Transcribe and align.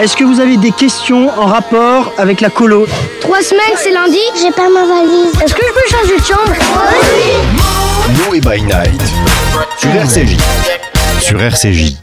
Est-ce 0.00 0.16
que 0.16 0.22
vous 0.22 0.38
avez 0.38 0.56
des 0.56 0.70
questions 0.70 1.28
en 1.36 1.46
rapport 1.46 2.12
avec 2.16 2.40
la 2.40 2.48
colo 2.48 2.86
Trois 3.20 3.42
semaines, 3.42 3.74
c'est 3.76 3.90
lundi 3.90 4.20
J'ai 4.40 4.52
pas 4.52 4.68
ma 4.68 4.86
valise. 4.86 5.32
Est-ce 5.44 5.52
que 5.52 5.62
je 5.66 5.72
peux 5.72 5.88
changer 5.96 6.20
de 6.20 6.24
chambre 6.24 6.52
Noé 8.28 8.40
by 8.40 8.62
Night 8.62 9.02
sur 9.78 9.90
RCJ. 9.90 10.36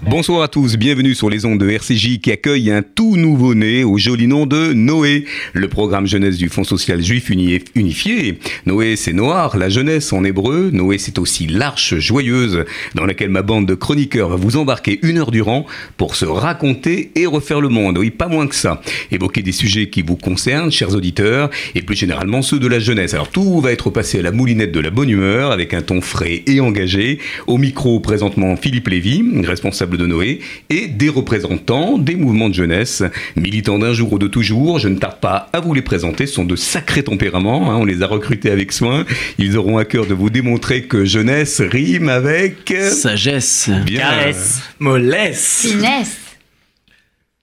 Bonsoir 0.03 0.43
à 0.43 0.47
tous, 0.47 0.77
bienvenue 0.77 1.15
sur 1.15 1.31
les 1.31 1.45
ondes 1.45 1.57
de 1.59 1.67
RCJ 1.67 2.19
qui 2.19 2.31
accueille 2.31 2.69
un 2.69 2.83
tout 2.83 3.17
nouveau-né 3.17 3.83
au 3.83 3.97
joli 3.97 4.27
nom 4.27 4.45
de 4.45 4.71
Noé, 4.73 5.25
le 5.53 5.67
programme 5.67 6.05
jeunesse 6.05 6.37
du 6.37 6.47
Fonds 6.47 6.63
social 6.63 7.01
juif 7.01 7.31
uni- 7.31 7.59
unifié. 7.73 8.37
Noé, 8.67 8.95
c'est 8.95 9.13
noir, 9.13 9.57
la 9.57 9.67
jeunesse 9.69 10.13
en 10.13 10.23
hébreu. 10.23 10.69
Noé, 10.71 10.99
c'est 10.99 11.17
aussi 11.17 11.47
l'arche 11.47 11.95
joyeuse 11.97 12.65
dans 12.93 13.05
laquelle 13.05 13.29
ma 13.31 13.41
bande 13.41 13.65
de 13.65 13.73
chroniqueurs 13.73 14.29
va 14.29 14.35
vous 14.35 14.57
embarquer 14.57 14.99
une 15.01 15.17
heure 15.17 15.31
durant 15.31 15.65
pour 15.97 16.15
se 16.15 16.25
raconter 16.25 17.09
et 17.15 17.25
refaire 17.25 17.61
le 17.61 17.69
monde. 17.69 17.97
Oui, 17.97 18.11
pas 18.11 18.27
moins 18.27 18.45
que 18.45 18.55
ça. 18.55 18.79
Évoquer 19.11 19.41
des 19.41 19.51
sujets 19.53 19.89
qui 19.89 20.03
vous 20.03 20.17
concernent, 20.17 20.71
chers 20.71 20.93
auditeurs, 20.93 21.49
et 21.73 21.81
plus 21.81 21.95
généralement 21.95 22.43
ceux 22.43 22.59
de 22.59 22.67
la 22.67 22.77
jeunesse. 22.79 23.15
Alors 23.15 23.29
tout 23.29 23.59
va 23.59 23.71
être 23.71 23.89
passé 23.89 24.19
à 24.19 24.21
la 24.21 24.31
moulinette 24.31 24.71
de 24.71 24.79
la 24.79 24.91
bonne 24.91 25.09
humeur 25.09 25.49
avec 25.51 25.73
un 25.73 25.81
ton 25.81 25.99
frais 26.01 26.43
et 26.45 26.59
engagé. 26.59 27.17
Au 27.47 27.57
micro, 27.57 27.99
présentement 27.99 28.55
Philippe 28.55 28.87
Lévy, 28.89 29.14
responsable 29.45 29.97
de 29.97 30.05
Noé, 30.05 30.39
et 30.69 30.87
des 30.87 31.09
représentants 31.09 31.97
des 31.97 32.15
mouvements 32.15 32.49
de 32.49 32.53
jeunesse, 32.53 33.03
militants 33.35 33.79
d'un 33.79 33.93
jour 33.93 34.13
ou 34.13 34.19
de 34.19 34.27
toujours. 34.27 34.79
Je 34.79 34.87
ne 34.89 34.97
tarde 34.97 35.19
pas 35.19 35.49
à 35.53 35.59
vous 35.59 35.73
les 35.73 35.81
présenter. 35.81 36.25
Ce 36.27 36.33
sont 36.35 36.45
de 36.45 36.55
sacrés 36.55 37.03
tempéraments. 37.03 37.71
hein. 37.71 37.77
On 37.79 37.85
les 37.85 38.01
a 38.01 38.07
recrutés 38.07 38.49
avec 38.51 38.71
soin. 38.71 39.05
Ils 39.37 39.57
auront 39.57 39.77
à 39.77 39.85
cœur 39.85 40.05
de 40.05 40.13
vous 40.13 40.29
démontrer 40.29 40.83
que 40.83 41.05
jeunesse 41.05 41.61
rime 41.61 42.09
avec 42.09 42.73
Sagesse. 42.91 43.69
bien. 43.85 43.99
Caresse. 44.01 44.61
Mollesse. 44.79 45.67
Finesse. 45.69 46.24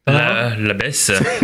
La, 0.09 0.57
la 0.59 0.75
baisse. 0.75 1.13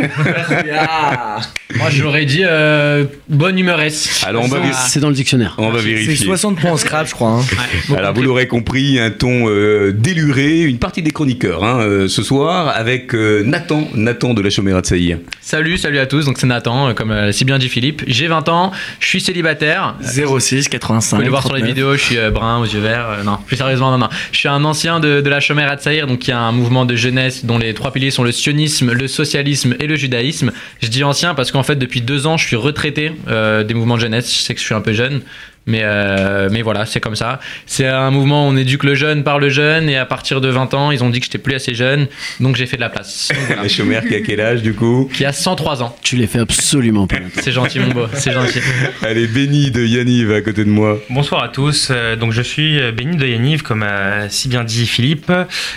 Moi, 1.77 1.91
je 1.91 2.03
l'aurais 2.03 2.25
dit 2.25 2.43
euh, 2.43 3.05
bonne 3.29 3.57
humoresse. 3.57 4.25
Alors 4.27 4.43
on 4.43 4.49
va, 4.49 4.73
C'est 4.73 4.99
dans 4.99 5.11
le 5.11 5.15
dictionnaire. 5.15 5.55
on 5.59 5.71
va 5.71 5.79
C'est 5.79 5.85
vérifier. 5.85 6.17
60 6.27 6.59
points 6.61 6.73
en 6.73 6.77
scrap, 6.77 7.07
je 7.07 7.13
crois. 7.15 7.31
hein. 7.41 7.45
Alors 7.97 8.15
vous 8.15 8.23
l'aurez 8.23 8.49
compris, 8.49 8.99
un 8.99 9.11
ton 9.13 9.49
euh, 9.49 9.93
déluré, 9.97 10.63
une 10.63 10.79
partie 10.81 11.03
des 11.03 11.13
chroniqueurs 11.13 11.63
hein, 11.63 11.79
euh, 11.83 12.09
ce 12.09 12.25
soir 12.25 12.73
avec 12.75 13.15
euh, 13.15 13.45
Nathan, 13.45 13.87
Nathan 13.95 14.35
de 14.35 14.43
la 14.43 14.51
Chaumière 14.51 14.83
de 14.83 14.87
Saïr. 14.87 15.19
Salut, 15.41 15.79
salut 15.79 16.01
à 16.01 16.07
tous. 16.07 16.25
Donc, 16.25 16.39
c'est 16.39 16.47
Nathan, 16.49 16.89
euh, 16.89 16.95
comme 16.95 17.13
euh, 17.13 17.31
si 17.31 17.45
bien 17.45 17.59
dit 17.59 17.69
Philippe. 17.69 18.03
J'ai 18.09 18.27
20 18.27 18.49
ans, 18.49 18.73
je 18.99 19.07
suis 19.07 19.21
célibataire. 19.21 19.95
06 20.03 20.65
Vous 20.65 20.69
85. 20.71 21.17
pouvez 21.17 21.25
le 21.27 21.31
voir 21.31 21.43
sur 21.47 21.55
les 21.55 21.61
39. 21.61 21.77
vidéos, 21.77 21.95
je 21.97 22.03
suis 22.03 22.19
euh, 22.19 22.33
brun 22.33 22.59
aux 22.59 22.65
yeux 22.67 22.81
verts. 22.81 23.07
euh, 23.21 23.23
non, 23.23 23.39
plus 23.47 23.57
sérieusement, 23.57 23.93
non, 23.93 23.99
non. 23.99 24.09
Je 24.33 24.39
suis 24.39 24.49
un 24.49 24.65
ancien 24.65 24.99
de, 24.99 25.21
de 25.21 25.31
la 25.31 25.39
Chomère 25.39 25.71
Hatzaïr, 25.71 26.09
donc 26.09 26.27
il 26.27 26.31
y 26.33 26.35
a 26.35 26.41
un 26.41 26.51
mouvement 26.51 26.85
de 26.87 26.97
jeunesse 26.97 27.45
dont 27.45 27.59
les 27.59 27.73
trois 27.73 27.93
piliers 27.93 28.11
sont 28.11 28.25
le 28.25 28.33
le 28.51 29.09
socialisme 29.09 29.77
et 29.79 29.87
le 29.87 29.97
judaïsme. 29.97 30.53
Je 30.83 30.89
dis 30.89 31.05
ancien 31.05 31.35
parce 31.35 31.53
qu'en 31.53 31.63
fait, 31.63 31.77
depuis 31.77 32.01
deux 32.01 32.27
ans, 32.27 32.37
je 32.37 32.47
suis 32.47 32.57
retraité 32.57 33.13
euh, 33.29 33.65
des 33.65 33.75
mouvements 33.75 33.97
de 33.97 34.03
jeunesse. 34.03 34.33
Je 34.33 34.39
sais 34.39 34.55
que 34.55 34.61
je 34.61 34.65
suis 34.65 34.75
un 34.75 34.81
peu 34.81 34.93
jeune. 34.93 35.23
Mais, 35.69 35.83
euh, 35.83 36.49
mais 36.51 36.63
voilà, 36.63 36.87
c'est 36.87 36.99
comme 36.99 37.15
ça. 37.15 37.41
C'est 37.67 37.87
un 37.87 38.11
mouvement 38.11 38.49
où 38.49 38.51
on 38.51 38.57
éduque 38.57 38.85
le 38.85 38.95
jeune 38.95 39.23
par 39.23 39.39
le 39.39 39.51
jeune, 39.51 39.91
et 39.91 39.99
à 39.99 40.07
partir 40.07 40.41
de 40.41 40.49
20 40.49 40.73
ans, 40.73 40.91
ils 40.91 41.05
ont 41.05 41.11
dit 41.11 41.21
que 41.21 41.27
j'étais 41.27 41.37
plus 41.37 41.55
assez 41.55 41.75
jeune, 41.75 42.07
donc 42.41 42.57
j'ai 42.57 42.65
fait 42.65 42.77
de 42.77 42.81
la 42.81 42.89
place. 42.89 43.29
Donc 43.49 43.71
voilà. 43.87 44.01
Qui 44.01 44.15
a 44.15 44.21
quel 44.23 44.41
âge 44.41 44.63
du 44.63 44.73
coup 44.73 45.11
Qui 45.13 45.27
a 45.27 45.33
103 45.33 45.83
ans. 45.83 45.95
Tu 46.03 46.17
les 46.17 46.27
fais 46.27 46.39
absolument 46.39 47.07
pas. 47.07 47.17
C'est 47.35 47.53
gentil, 47.53 47.81
mon 47.81 47.89
beau, 47.89 48.07
c'est 48.15 48.33
gentil. 48.33 48.61
Elle 49.03 49.19
est 49.19 49.27
bénie 49.27 49.71
de 49.71 49.85
Yanniv 49.85 50.33
à 50.33 50.41
côté 50.41 50.65
de 50.65 50.71
moi. 50.71 50.99
Bonsoir 51.11 51.43
à 51.43 51.49
tous. 51.49 51.89
Euh, 51.91 52.17
Donc 52.17 52.33
je 52.33 52.43
suis 52.43 52.81
euh, 52.81 52.93
Béni 52.93 53.17
de 53.17 53.27
Yaniv, 53.27 53.63
comme 53.63 53.83
a 53.83 54.29
si 54.31 54.49
bien 54.49 54.65
dit 54.65 54.87
Philippe. 54.87 55.31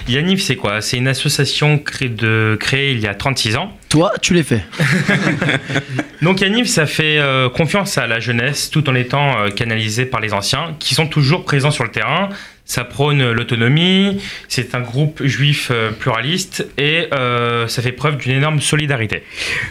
Yaniv, 0.08 0.40
c'est 0.40 0.56
quoi? 0.56 0.80
C'est 0.82 0.98
une 0.98 1.08
association 1.08 1.78
créée, 1.78 2.10
de, 2.10 2.58
créée 2.60 2.94
il 2.94 3.00
y 3.00 3.08
a 3.08 3.14
36 3.14 3.58
ans. 3.58 3.78
Toi, 3.92 4.14
tu 4.22 4.34
les 4.34 4.44
fais. 4.44 4.64
Donc 6.22 6.40
Yaniv, 6.40 6.66
ça 6.66 6.86
fait 6.86 7.18
euh, 7.18 7.50
confiance 7.50 7.98
à 7.98 8.08
la 8.08 8.22
jeunesse 8.22 8.70
tout 8.70 8.90
en 8.90 8.96
étant 8.96 9.38
euh, 9.38 9.50
canalisé 9.50 10.06
par 10.06 10.22
les 10.22 10.32
anciens 10.32 10.78
qui 10.80 10.96
sont 10.96 11.08
toujours 11.08 11.44
présents 11.44 11.72
sur 11.72 11.84
le 11.84 11.92
terrain. 11.92 12.30
Ça 12.72 12.86
prône 12.86 13.32
l'autonomie, 13.32 14.22
c'est 14.48 14.76
un 14.76 14.80
groupe 14.80 15.26
juif 15.26 15.72
euh, 15.72 15.92
pluraliste 15.92 16.66
et 16.78 17.08
euh, 17.14 17.68
ça 17.68 17.82
fait 17.82 17.92
preuve 17.92 18.16
d'une 18.16 18.32
énorme 18.32 18.62
solidarité. 18.62 19.24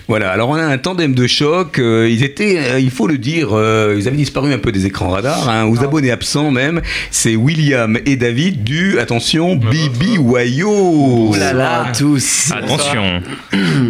Voilà, 0.06 0.31
alors 0.31 0.50
on 0.50 0.56
a 0.56 0.66
un 0.66 0.77
tandem 0.77 1.15
de 1.15 1.27
choc. 1.27 1.78
euh, 1.78 2.06
ils 2.10 2.22
étaient, 2.22 2.78
il 2.78 2.91
faut 2.91 3.06
le 3.06 3.16
dire, 3.16 3.53
ils 3.97 4.06
avaient 4.06 4.19
disparu 4.19 4.53
un 4.53 4.59
peu 4.59 4.71
des 4.71 4.84
écrans 4.84 5.09
radars, 5.09 5.49
hein, 5.49 5.65
aux 5.65 5.83
abonnés 5.83 6.10
absents 6.10 6.50
même. 6.50 6.83
C'est 7.10 7.37
William 7.37 7.97
et 8.05 8.16
David 8.16 8.65
du, 8.65 8.99
attention, 8.99 9.56
Bibi 9.56 10.19
Wayo. 10.19 11.28
Bonsoir 11.28 11.87
à 11.87 11.93
tous. 11.93 12.53
Attention 12.55 13.22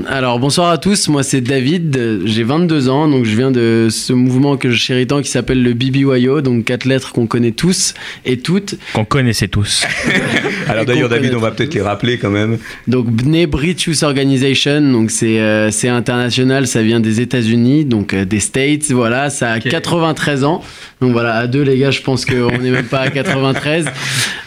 Alors, 0.09 0.39
bonsoir 0.39 0.71
à 0.71 0.79
tous. 0.79 1.09
Moi, 1.09 1.25
c'est 1.25 1.41
David. 1.41 2.21
J'ai 2.27 2.45
22 2.45 2.89
ans, 2.89 3.09
donc 3.09 3.25
je 3.25 3.35
viens 3.35 3.51
de 3.51 3.89
ce 3.91 4.13
mouvement 4.13 4.57
que 4.57 4.71
je 4.71 4.77
chéris 4.77 5.09
tant 5.09 5.21
qui 5.21 5.31
s'appelle 5.31 5.65
le 5.65 5.75
BBYO, 5.75 6.43
donc 6.43 6.65
quatre 6.65 6.85
lettres 6.85 7.11
qu'on 7.11 7.27
connaît 7.27 7.51
tous 7.51 7.95
et 8.25 8.39
toutes. 8.39 8.77
Qu'on 9.01 9.07
connaissait 9.07 9.49
tous. 9.49 9.87
Alors 10.69 10.85
d'ailleurs, 10.85 11.09
David, 11.09 11.35
on 11.35 11.41
va 11.41 11.53
peut-être 11.53 11.73
les 11.73 11.81
rappeler 11.81 12.19
quand 12.19 12.29
même. 12.29 12.59
Donc 12.87 13.07
Bnei 13.07 13.47
Brit 13.47 13.75
Youth 13.87 14.03
Organization, 14.03 14.93
donc 14.93 15.11
c'est 15.11 15.41
euh, 15.41 15.71
c'est 15.71 15.89
international, 15.89 16.67
ça 16.67 16.83
vient 16.83 17.01
des 17.01 17.23
États-Unis, 17.23 17.87
donc 17.87 18.13
euh, 18.13 18.27
des 18.27 18.41
States, 18.41 18.91
voilà, 18.91 19.31
ça 19.31 19.53
a 19.53 19.57
Ok. 19.57 19.69
93 19.69 20.45
ans. 20.45 20.63
Donc 21.01 21.13
voilà, 21.13 21.37
à 21.37 21.47
deux 21.47 21.63
les 21.63 21.79
gars, 21.79 21.91
je 21.91 22.03
pense 22.03 22.27
qu'on 22.27 22.59
n'est 22.59 22.71
même 22.71 22.85
pas 22.85 23.01
à 23.01 23.09
93. 23.11 23.87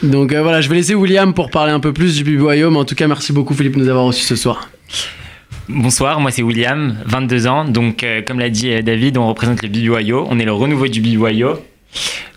Donc 0.03 0.31
euh, 0.31 0.43
voilà, 0.43 0.61
je 0.61 0.69
vais 0.69 0.75
laisser 0.75 0.93
William 0.93 1.33
pour 1.33 1.49
parler 1.49 1.71
un 1.71 1.79
peu 1.79 1.91
plus 1.91 2.21
du 2.21 2.37
mais 2.37 2.63
en 2.63 2.85
tout 2.85 2.95
cas, 2.95 3.07
merci 3.07 3.33
beaucoup 3.33 3.55
Philippe 3.55 3.75
de 3.75 3.79
nous 3.79 3.89
avoir 3.89 4.05
reçus 4.05 4.25
ce 4.25 4.35
soir. 4.35 4.69
Bonsoir, 5.67 6.19
moi 6.19 6.29
c'est 6.29 6.43
William, 6.43 6.95
22 7.07 7.47
ans. 7.47 7.65
Donc, 7.65 8.03
euh, 8.03 8.21
comme 8.21 8.37
l'a 8.37 8.51
dit 8.51 8.83
David, 8.83 9.17
on 9.17 9.27
représente 9.27 9.63
le 9.63 9.69
BBYO. 9.69 10.27
On 10.29 10.37
est 10.37 10.45
le 10.45 10.53
renouveau 10.53 10.87
du 10.87 11.01
BBYO. 11.01 11.57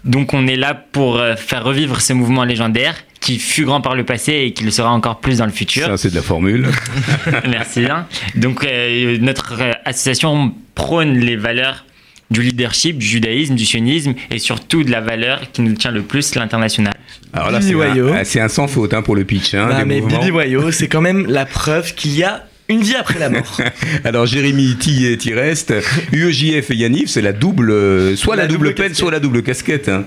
Donc, 0.04 0.34
on 0.34 0.46
est 0.46 0.56
là 0.56 0.74
pour 0.74 1.16
euh, 1.18 1.36
faire 1.36 1.64
revivre 1.64 2.00
ce 2.00 2.12
mouvement 2.12 2.44
légendaire 2.44 2.94
qui 3.20 3.38
fut 3.38 3.64
grand 3.64 3.80
par 3.80 3.94
le 3.96 4.04
passé 4.04 4.32
et 4.32 4.52
qui 4.52 4.62
le 4.64 4.70
sera 4.70 4.90
encore 4.92 5.18
plus 5.18 5.38
dans 5.38 5.46
le 5.46 5.52
futur. 5.52 5.86
Ça, 5.86 5.96
c'est 5.96 6.10
de 6.10 6.14
la 6.14 6.22
formule. 6.22 6.68
Merci 7.48 7.80
bien. 7.80 8.06
Donc, 8.36 8.64
euh, 8.64 9.18
notre 9.20 9.60
euh, 9.60 9.72
association 9.84 10.54
prône 10.74 11.18
les 11.18 11.36
valeurs 11.36 11.84
du 12.30 12.42
leadership, 12.42 12.98
du 12.98 13.06
judaïsme, 13.06 13.54
du 13.54 13.64
sionisme 13.64 14.14
et 14.30 14.38
surtout 14.38 14.82
de 14.82 14.90
la 14.90 15.00
valeur 15.00 15.40
qui 15.52 15.62
nous 15.62 15.74
tient 15.74 15.92
le 15.92 16.02
plus, 16.02 16.34
l'international. 16.34 16.94
Alors 17.32 17.50
là, 17.50 17.60
Bibi 17.60 17.74
c'est 17.74 18.00
un, 18.00 18.24
c'est 18.24 18.40
un 18.40 18.48
sans 18.48 18.66
faute 18.68 18.94
hein, 18.94 19.02
pour 19.02 19.14
le 19.14 19.24
pitch. 19.24 19.54
Hein, 19.54 19.68
Bah, 19.68 19.84
mais. 19.84 20.00
Bibi 20.00 20.30
Wayo, 20.30 20.70
c'est 20.72 20.88
quand 20.88 21.00
même 21.00 21.26
la 21.28 21.46
preuve 21.46 21.94
qu'il 21.94 22.16
y 22.16 22.24
a 22.24 22.44
une 22.68 22.82
vie 22.82 22.94
après 22.96 23.18
la 23.18 23.28
mort. 23.30 23.60
Alors 24.04 24.26
Jérémy 24.26 24.76
Tillet 24.76 25.16
Tireste, 25.16 25.72
UEJF 26.12 26.70
et 26.70 26.74
Yanniv, 26.76 27.08
c'est 27.08 27.22
la 27.22 27.32
double, 27.32 27.70
euh, 27.70 28.16
soit 28.16 28.36
la, 28.36 28.42
La 28.42 28.48
double, 28.48 28.58
double 28.68 28.74
peine, 28.74 28.86
casquette. 28.88 28.98
soit 28.98 29.10
la 29.10 29.20
double 29.20 29.42
casquette. 29.42 29.88
hein. 29.88 30.04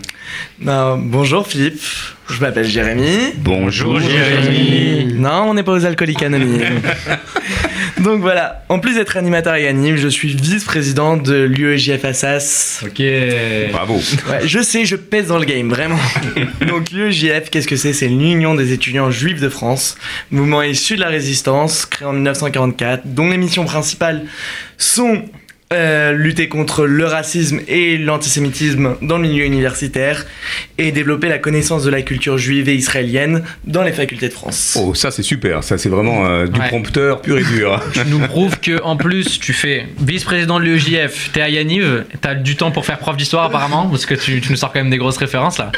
Non, 0.60 0.98
bonjour 0.98 1.48
Philippe, 1.48 1.82
je 2.30 2.42
m'appelle 2.42 2.68
Jérémy. 2.68 3.34
Bonjour 3.38 4.00
Jérémy. 4.00 5.14
Non, 5.16 5.50
on 5.50 5.54
n'est 5.54 5.64
pas 5.64 5.74
aux 5.74 5.86
alcooliques 5.86 6.24
anonymes. 6.24 6.82
Donc 8.00 8.22
voilà, 8.22 8.64
en 8.70 8.80
plus 8.80 8.96
d'être 8.96 9.18
animateur 9.18 9.56
et 9.56 9.68
anime, 9.68 9.98
je 9.98 10.08
suis 10.08 10.36
vice-président 10.36 11.18
de 11.18 11.44
l'UEJF 11.44 12.06
Assas. 12.06 12.84
Ok. 12.86 13.02
Bravo. 13.72 13.96
Ouais, 13.96 14.48
je 14.48 14.62
sais, 14.62 14.86
je 14.86 14.96
pèse 14.96 15.28
dans 15.28 15.38
le 15.38 15.46
game, 15.46 15.70
vraiment. 15.70 16.00
Donc 16.68 16.92
l'UEJF, 16.92 17.50
qu'est-ce 17.50 17.68
que 17.68 17.76
c'est? 17.76 17.94
C'est 17.94 18.08
l'Union 18.08 18.56
des 18.56 18.72
étudiants 18.72 19.12
juifs 19.12 19.42
de 19.42 19.50
France, 19.50 19.98
mouvement 20.32 20.62
issu 20.62 20.96
de 20.96 21.02
la 21.02 21.10
résistance, 21.10 21.86
créé 21.86 22.08
en 22.08 22.14
1944, 22.14 23.02
dont 23.06 23.30
les 23.30 23.38
missions 23.38 23.66
principales 23.66 24.24
sont 24.78 25.24
euh, 25.72 26.14
lutter 26.14 26.48
contre 26.48 26.86
le 26.86 27.06
racisme 27.06 27.60
et 27.68 27.98
l'antisémitisme 27.98 28.96
dans 29.02 29.18
le 29.18 29.28
milieu 29.28 29.46
universitaire 29.46 30.26
et 30.80 30.92
développer 30.92 31.30
la 31.30 31.38
connaissance 31.38 31.84
de 31.84 31.90
la 31.92 32.02
culture 32.02 32.38
juive 32.40 32.68
et 32.70 32.76
israélienne 32.76 33.44
dans 33.66 33.84
les 33.84 33.92
facultés 33.92 34.30
de 34.30 34.34
France. 34.34 34.78
Oh, 34.82 34.96
ça 34.96 35.12
c'est 35.12 35.22
super, 35.24 35.64
ça 35.64 35.78
c'est 35.78 35.90
vraiment 35.90 36.26
euh, 36.26 36.48
du 36.48 36.60
Ouais. 36.60 36.68
prompteur 36.70 37.22
pur 37.22 37.38
et 37.38 37.44
dur. 37.44 37.82
Tu 37.94 38.00
nous 38.10 38.20
prouves 38.20 38.60
que 38.60 38.82
en 38.84 38.96
plus 38.98 39.40
tu 39.40 39.54
fais 39.54 39.86
vice-président 40.02 40.60
de 40.60 40.66
l'EJF, 40.66 41.30
t'es 41.34 41.42
à 41.42 41.50
Yaniv, 41.50 42.06
t'as 42.22 42.34
du 42.36 42.56
temps 42.56 42.72
pour 42.72 42.86
faire 42.86 42.98
prof 42.98 43.16
d'histoire 43.16 43.44
apparemment, 43.46 43.88
parce 43.88 44.06
que 44.06 44.16
tu, 44.16 44.42
tu 44.42 44.50
nous 44.52 44.58
sors 44.58 44.74
quand 44.74 44.80
même 44.80 44.90
des 44.90 44.98
grosses 44.98 45.18
références 45.18 45.58
là. 45.60 45.72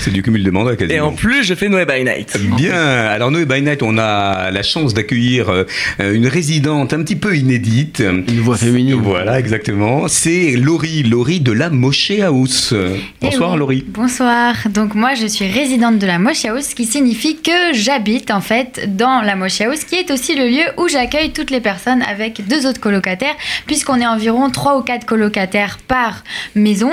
c'est 0.00 0.12
du 0.12 0.22
cumul 0.22 0.42
de 0.44 0.50
mandats 0.50 0.76
quasiment. 0.76 0.96
Et 0.96 1.00
en 1.00 1.12
plus, 1.12 1.44
je 1.44 1.54
fais 1.54 1.68
Noé 1.68 1.86
by 1.86 2.04
Night. 2.04 2.36
Bien, 2.56 2.74
alors 2.74 3.30
nous, 3.30 3.44
by 3.46 3.62
Night, 3.62 3.82
on 3.82 3.96
a 3.98 4.50
la 4.50 4.62
chance 4.62 4.92
d'accueillir 4.94 5.48
euh, 5.48 5.64
une 5.98 6.26
résidente 6.26 6.92
un 6.92 7.02
petit 7.02 7.16
peu 7.16 7.36
inédite. 7.36 8.00
Une 8.00 8.40
voix 8.40 8.56
féminine. 8.56 9.00
Voilà, 9.02 9.29
Voilà, 9.30 9.38
exactement. 9.38 10.08
C'est 10.08 10.56
Laurie, 10.56 11.04
Laurie 11.04 11.38
de 11.38 11.52
la 11.52 11.70
Moshe 11.70 12.10
House. 12.20 12.74
Bonsoir 13.22 13.50
Eh 13.50 13.52
oui. 13.52 13.58
Laurie. 13.60 13.84
Bonsoir. 13.86 14.56
Donc 14.68 14.96
moi 14.96 15.14
je 15.14 15.28
suis 15.28 15.46
résidente 15.46 16.00
de 16.00 16.06
la 16.08 16.18
Moche 16.18 16.44
House, 16.46 16.70
ce 16.70 16.74
qui 16.74 16.84
signifie 16.84 17.36
que 17.36 17.72
j'habite 17.72 18.32
en 18.32 18.40
fait 18.40 18.96
dans 18.96 19.22
la 19.22 19.36
Moche 19.36 19.60
House, 19.60 19.84
qui 19.84 19.94
est 19.94 20.10
aussi 20.10 20.34
le 20.34 20.48
lieu 20.48 20.64
où 20.78 20.88
j'accueille 20.88 21.30
toutes 21.30 21.52
les 21.52 21.60
personnes 21.60 22.02
avec 22.02 22.44
deux 22.48 22.66
autres 22.66 22.80
colocataires, 22.80 23.36
puisqu'on 23.68 24.00
est 24.00 24.06
environ 24.06 24.50
trois 24.50 24.76
ou 24.76 24.82
quatre 24.82 25.06
colocataires 25.06 25.78
par 25.86 26.24
maison. 26.56 26.90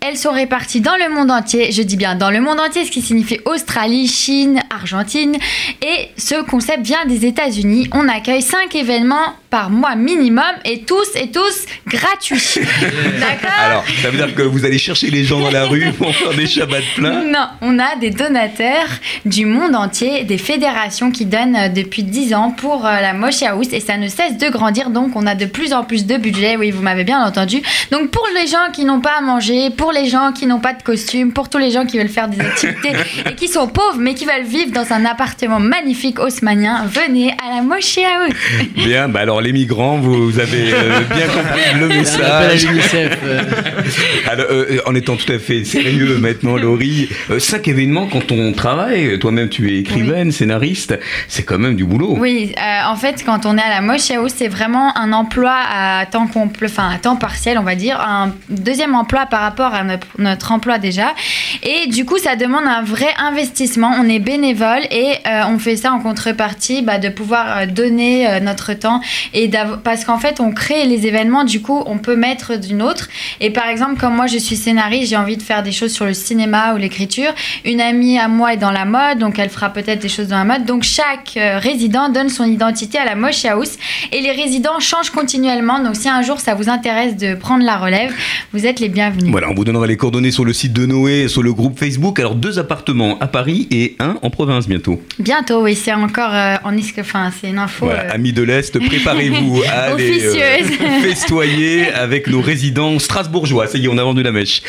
Elles 0.00 0.16
sont 0.16 0.32
réparties 0.32 0.80
dans 0.80 0.96
le 0.96 1.14
monde 1.14 1.30
entier. 1.30 1.70
Je 1.70 1.82
dis 1.82 1.96
bien 1.98 2.14
dans 2.14 2.30
le 2.30 2.40
monde 2.40 2.60
entier, 2.60 2.86
ce 2.86 2.90
qui 2.90 3.02
signifie 3.02 3.40
Australie, 3.44 4.08
Chine, 4.08 4.60
Argentine. 4.74 5.36
Et 5.82 6.08
ce 6.16 6.42
concept 6.42 6.86
vient 6.86 7.04
des 7.06 7.26
États-Unis. 7.26 7.88
On 7.92 8.08
accueille 8.08 8.42
cinq 8.42 8.74
événements 8.74 9.34
par 9.50 9.70
mois 9.70 9.96
minimum 9.96 10.42
et 10.64 10.80
tous 10.82 11.08
et 11.14 11.30
tous 11.30 11.64
gratuits. 11.86 12.54
D'accord 13.20 13.50
Alors, 13.64 13.84
ça 14.02 14.10
veut 14.10 14.16
dire 14.16 14.34
que 14.34 14.42
vous 14.42 14.64
allez 14.64 14.78
chercher 14.78 15.10
les 15.10 15.24
gens 15.24 15.40
dans 15.40 15.50
la 15.50 15.66
rue 15.66 15.92
pour 15.92 16.14
faire 16.14 16.34
des 16.34 16.46
shabbats 16.46 16.78
pleins? 16.96 17.24
Non, 17.24 17.46
on 17.60 17.78
a 17.78 17.96
des 18.00 18.10
donateurs 18.10 18.88
du 19.24 19.46
monde 19.46 19.74
entier, 19.74 20.24
des 20.24 20.38
fédérations 20.38 21.10
qui 21.10 21.26
donnent 21.26 21.56
euh, 21.56 21.68
depuis 21.68 22.02
10 22.02 22.34
ans 22.34 22.50
pour 22.50 22.86
euh, 22.86 23.00
la 23.00 23.12
Moche 23.12 23.42
House 23.42 23.68
et 23.72 23.80
ça 23.80 23.96
ne 23.96 24.08
cesse 24.08 24.38
de 24.38 24.48
grandir 24.48 24.90
donc 24.90 25.16
on 25.16 25.26
a 25.26 25.34
de 25.34 25.46
plus 25.46 25.72
en 25.72 25.84
plus 25.84 26.06
de 26.06 26.16
budget, 26.16 26.56
oui 26.56 26.70
vous 26.70 26.82
m'avez 26.82 27.04
bien 27.04 27.22
entendu. 27.24 27.62
Donc 27.90 28.10
pour 28.10 28.26
les 28.34 28.46
gens 28.46 28.70
qui 28.72 28.84
n'ont 28.84 29.00
pas 29.00 29.18
à 29.18 29.20
manger, 29.20 29.70
pour 29.70 29.92
les 29.92 30.08
gens 30.08 30.32
qui 30.32 30.46
n'ont 30.46 30.60
pas 30.60 30.72
de 30.72 30.82
costume, 30.82 31.32
pour 31.32 31.48
tous 31.48 31.58
les 31.58 31.70
gens 31.70 31.84
qui 31.86 31.98
veulent 31.98 32.08
faire 32.08 32.28
des 32.28 32.40
activités 32.40 32.92
et 33.30 33.34
qui 33.34 33.48
sont 33.48 33.68
pauvres 33.68 33.98
mais 33.98 34.14
qui 34.14 34.24
veulent 34.24 34.46
vivre 34.46 34.72
dans 34.72 34.92
un 34.92 35.04
appartement 35.04 35.60
magnifique 35.60 36.18
haussmanien, 36.18 36.86
venez 36.86 37.32
à 37.32 37.56
la 37.56 37.62
Moche 37.62 37.98
House. 37.98 38.34
Bien, 38.76 39.08
bah 39.08 39.20
alors 39.20 39.40
les 39.40 39.52
migrants, 39.52 39.98
vous, 39.98 40.30
vous 40.30 40.38
avez 40.38 40.72
euh, 40.72 41.00
bien 41.14 41.26
compris 41.34 41.63
le 41.78 41.86
appel 41.86 42.68
à 42.68 42.72
message. 42.72 43.18
euh. 43.24 43.40
Alors, 44.30 44.46
euh, 44.50 44.78
en 44.86 44.94
étant 44.94 45.16
tout 45.16 45.30
à 45.32 45.38
fait 45.38 45.64
sérieux 45.64 46.18
maintenant, 46.18 46.56
Laurie, 46.56 47.08
euh, 47.30 47.38
cinq 47.38 47.68
événements 47.68 48.06
quand 48.06 48.32
on 48.32 48.52
travaille, 48.52 49.18
toi-même 49.18 49.48
tu 49.48 49.72
es 49.72 49.78
écrivaine, 49.78 50.32
scénariste, 50.32 50.98
c'est 51.28 51.42
quand 51.42 51.58
même 51.58 51.76
du 51.76 51.84
boulot. 51.84 52.16
Oui, 52.18 52.54
euh, 52.56 52.88
en 52.88 52.96
fait, 52.96 53.22
quand 53.24 53.46
on 53.46 53.56
est 53.56 53.62
à 53.62 53.80
la 53.80 53.94
House, 53.94 54.32
c'est 54.36 54.48
vraiment 54.48 54.96
un 54.96 55.12
emploi 55.12 55.54
à 55.54 56.06
temps 56.06 56.26
complet, 56.26 56.68
enfin 56.70 56.90
à 56.94 56.98
temps 56.98 57.16
partiel, 57.16 57.58
on 57.58 57.62
va 57.62 57.74
dire, 57.74 58.00
un 58.00 58.34
deuxième 58.48 58.94
emploi 58.94 59.26
par 59.26 59.40
rapport 59.40 59.74
à 59.74 59.84
notre, 59.84 60.06
notre 60.18 60.52
emploi 60.52 60.78
déjà. 60.78 61.14
Et 61.62 61.88
du 61.88 62.04
coup, 62.04 62.18
ça 62.18 62.36
demande 62.36 62.64
un 62.66 62.82
vrai 62.82 63.08
investissement. 63.18 63.92
On 63.98 64.08
est 64.08 64.18
bénévole 64.18 64.82
et 64.90 65.14
euh, 65.26 65.42
on 65.48 65.58
fait 65.58 65.76
ça 65.76 65.92
en 65.92 66.00
contrepartie 66.00 66.82
bah, 66.82 66.98
de 66.98 67.08
pouvoir 67.08 67.58
euh, 67.58 67.66
donner 67.66 68.28
euh, 68.28 68.40
notre 68.40 68.72
temps 68.74 69.00
et 69.32 69.50
parce 69.82 70.04
qu'en 70.04 70.18
fait, 70.18 70.40
on 70.40 70.52
crée 70.52 70.84
les 70.86 71.06
événements. 71.06 71.44
Du 71.44 71.53
coup, 71.60 71.82
on 71.86 71.98
peut 71.98 72.16
mettre 72.16 72.56
d'une 72.58 72.82
autre. 72.82 73.08
Et 73.40 73.50
par 73.50 73.66
exemple, 73.68 73.98
comme 73.98 74.14
moi, 74.14 74.26
je 74.26 74.38
suis 74.38 74.56
scénariste, 74.56 75.10
j'ai 75.10 75.16
envie 75.16 75.36
de 75.36 75.42
faire 75.42 75.62
des 75.62 75.72
choses 75.72 75.92
sur 75.92 76.04
le 76.04 76.14
cinéma 76.14 76.74
ou 76.74 76.76
l'écriture. 76.76 77.32
Une 77.64 77.80
amie 77.80 78.18
à 78.18 78.28
moi 78.28 78.54
est 78.54 78.56
dans 78.56 78.70
la 78.70 78.84
mode, 78.84 79.18
donc 79.18 79.38
elle 79.38 79.50
fera 79.50 79.70
peut-être 79.70 80.00
des 80.00 80.08
choses 80.08 80.28
dans 80.28 80.38
la 80.38 80.44
mode. 80.44 80.64
Donc 80.64 80.82
chaque 80.82 81.36
euh, 81.36 81.58
résident 81.58 82.08
donne 82.08 82.28
son 82.28 82.44
identité 82.44 82.98
à 82.98 83.04
la 83.04 83.14
Moche 83.14 83.44
House 83.44 83.76
et 84.12 84.20
les 84.20 84.32
résidents 84.32 84.80
changent 84.80 85.10
continuellement. 85.10 85.82
Donc 85.82 85.96
si 85.96 86.08
un 86.08 86.22
jour 86.22 86.40
ça 86.40 86.54
vous 86.54 86.68
intéresse 86.68 87.16
de 87.16 87.34
prendre 87.34 87.64
la 87.64 87.76
relève, 87.76 88.12
vous 88.52 88.66
êtes 88.66 88.80
les 88.80 88.88
bienvenus. 88.88 89.30
Voilà, 89.30 89.50
on 89.50 89.54
vous 89.54 89.64
donnera 89.64 89.86
les 89.86 89.96
coordonnées 89.96 90.30
sur 90.30 90.44
le 90.44 90.52
site 90.52 90.72
de 90.72 90.86
Noé, 90.86 91.28
sur 91.28 91.42
le 91.42 91.52
groupe 91.52 91.78
Facebook. 91.78 92.18
Alors, 92.18 92.34
deux 92.34 92.58
appartements 92.58 93.18
à 93.20 93.26
Paris 93.26 93.68
et 93.70 93.96
un 93.98 94.16
en 94.22 94.30
province 94.30 94.68
bientôt. 94.68 95.02
Bientôt, 95.18 95.62
oui, 95.62 95.74
c'est 95.74 95.92
encore 95.92 96.32
euh, 96.32 96.56
en 96.64 96.76
isque, 96.76 96.98
enfin 97.00 97.30
c'est 97.40 97.48
une 97.48 97.58
info. 97.58 97.86
Voilà, 97.86 98.04
euh, 98.04 98.14
amis 98.14 98.32
de 98.32 98.42
l'Est, 98.42 98.78
préparez-vous 98.78 99.62
à 99.68 99.92
aller 99.92 100.22
euh, 100.22 100.58
Officieuse. 100.58 100.78
avec 101.40 102.28
nos 102.28 102.40
résidents 102.40 102.98
strasbourgeois. 102.98 103.66
Ça 103.66 103.78
y 103.78 103.86
est, 103.86 103.88
on 103.88 103.98
a 103.98 104.04
vendu 104.04 104.22
la 104.22 104.32
mèche. 104.32 104.62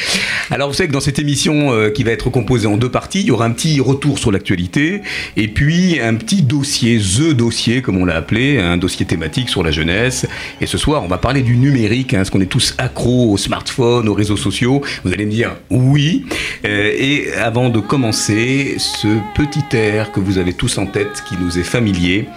Alors, 0.49 0.69
vous 0.69 0.73
savez 0.73 0.87
que 0.87 0.93
dans 0.93 0.99
cette 0.99 1.19
émission 1.19 1.71
euh, 1.71 1.89
qui 1.89 2.03
va 2.03 2.11
être 2.11 2.29
composée 2.29 2.67
en 2.67 2.77
deux 2.77 2.89
parties, 2.89 3.21
il 3.21 3.27
y 3.27 3.31
aura 3.31 3.45
un 3.45 3.51
petit 3.51 3.79
retour 3.79 4.19
sur 4.19 4.31
l'actualité 4.31 5.01
et 5.37 5.47
puis 5.47 5.99
un 5.99 6.15
petit 6.15 6.41
dossier, 6.41 6.99
The 6.99 7.33
dossier, 7.33 7.81
comme 7.81 7.97
on 7.97 8.05
l'a 8.05 8.15
appelé, 8.15 8.57
un 8.57 8.77
dossier 8.77 9.05
thématique 9.05 9.49
sur 9.49 9.63
la 9.63 9.71
jeunesse. 9.71 10.25
Et 10.61 10.65
ce 10.65 10.77
soir, 10.77 11.03
on 11.03 11.07
va 11.07 11.17
parler 11.17 11.41
du 11.41 11.55
numérique, 11.55 12.13
hein, 12.13 12.17
parce 12.17 12.29
qu'on 12.29 12.41
est 12.41 12.45
tous 12.45 12.73
accros 12.77 13.31
aux 13.31 13.37
smartphones, 13.37 14.09
aux 14.09 14.13
réseaux 14.13 14.37
sociaux. 14.37 14.81
Vous 15.03 15.13
allez 15.13 15.25
me 15.25 15.31
dire 15.31 15.55
oui. 15.69 16.25
Euh, 16.65 16.91
et 16.97 17.33
avant 17.33 17.69
de 17.69 17.79
commencer, 17.79 18.75
ce 18.77 19.07
petit 19.35 19.75
air 19.75 20.11
que 20.11 20.19
vous 20.19 20.37
avez 20.37 20.53
tous 20.53 20.77
en 20.77 20.85
tête, 20.85 21.23
qui 21.27 21.35
nous 21.39 21.59
est 21.59 21.63
familier, 21.63 22.27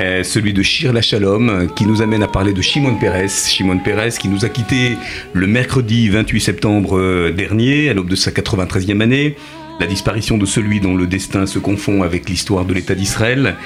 euh, 0.00 0.22
celui 0.22 0.52
de 0.52 0.62
Shir 0.62 0.92
la 0.92 1.00
Shalom, 1.02 1.48
euh, 1.48 1.66
qui 1.66 1.86
nous 1.86 2.02
amène 2.02 2.22
à 2.22 2.28
parler 2.28 2.52
de 2.52 2.60
Shimon 2.60 2.96
Peres. 2.96 3.30
Shimon 3.66 3.78
Peres 3.80 4.18
qui 4.20 4.28
nous 4.28 4.44
a 4.44 4.48
quittés 4.48 4.96
le 5.32 5.48
mercredi 5.48 6.08
28 6.08 6.40
septembre 6.40 6.98
euh, 6.98 7.32
dernier, 7.32 7.88
à 7.88 7.94
l'aube 7.94 8.08
de 8.08 8.14
sa 8.14 8.30
93e 8.30 9.00
année. 9.00 9.34
La 9.80 9.88
disparition 9.88 10.38
de 10.38 10.46
celui 10.46 10.78
dont 10.78 10.94
le 10.94 11.08
destin 11.08 11.46
se 11.46 11.58
confond 11.58 12.04
avec 12.04 12.28
l'histoire 12.28 12.64
de 12.64 12.72
l'État 12.72 12.94
d'Israël. 12.94 13.56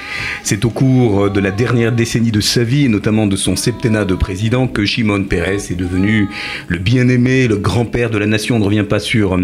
C'est 0.42 0.64
au 0.64 0.70
cours 0.70 1.30
de 1.30 1.38
la 1.38 1.50
dernière 1.50 1.92
décennie 1.92 2.30
de 2.30 2.40
sa 2.40 2.64
vie, 2.64 2.86
et 2.86 2.88
notamment 2.88 3.26
de 3.26 3.36
son 3.36 3.56
septennat 3.56 4.06
de 4.06 4.14
président, 4.14 4.68
que 4.68 4.86
Shimon 4.86 5.24
Peres 5.24 5.70
est 5.70 5.76
devenu 5.76 6.28
le 6.68 6.78
bien-aimé, 6.78 7.46
le 7.46 7.58
grand-père 7.58 8.08
de 8.08 8.16
la 8.16 8.26
nation. 8.26 8.56
On 8.56 8.60
ne 8.60 8.64
revient 8.64 8.86
pas 8.88 9.00
sur 9.00 9.36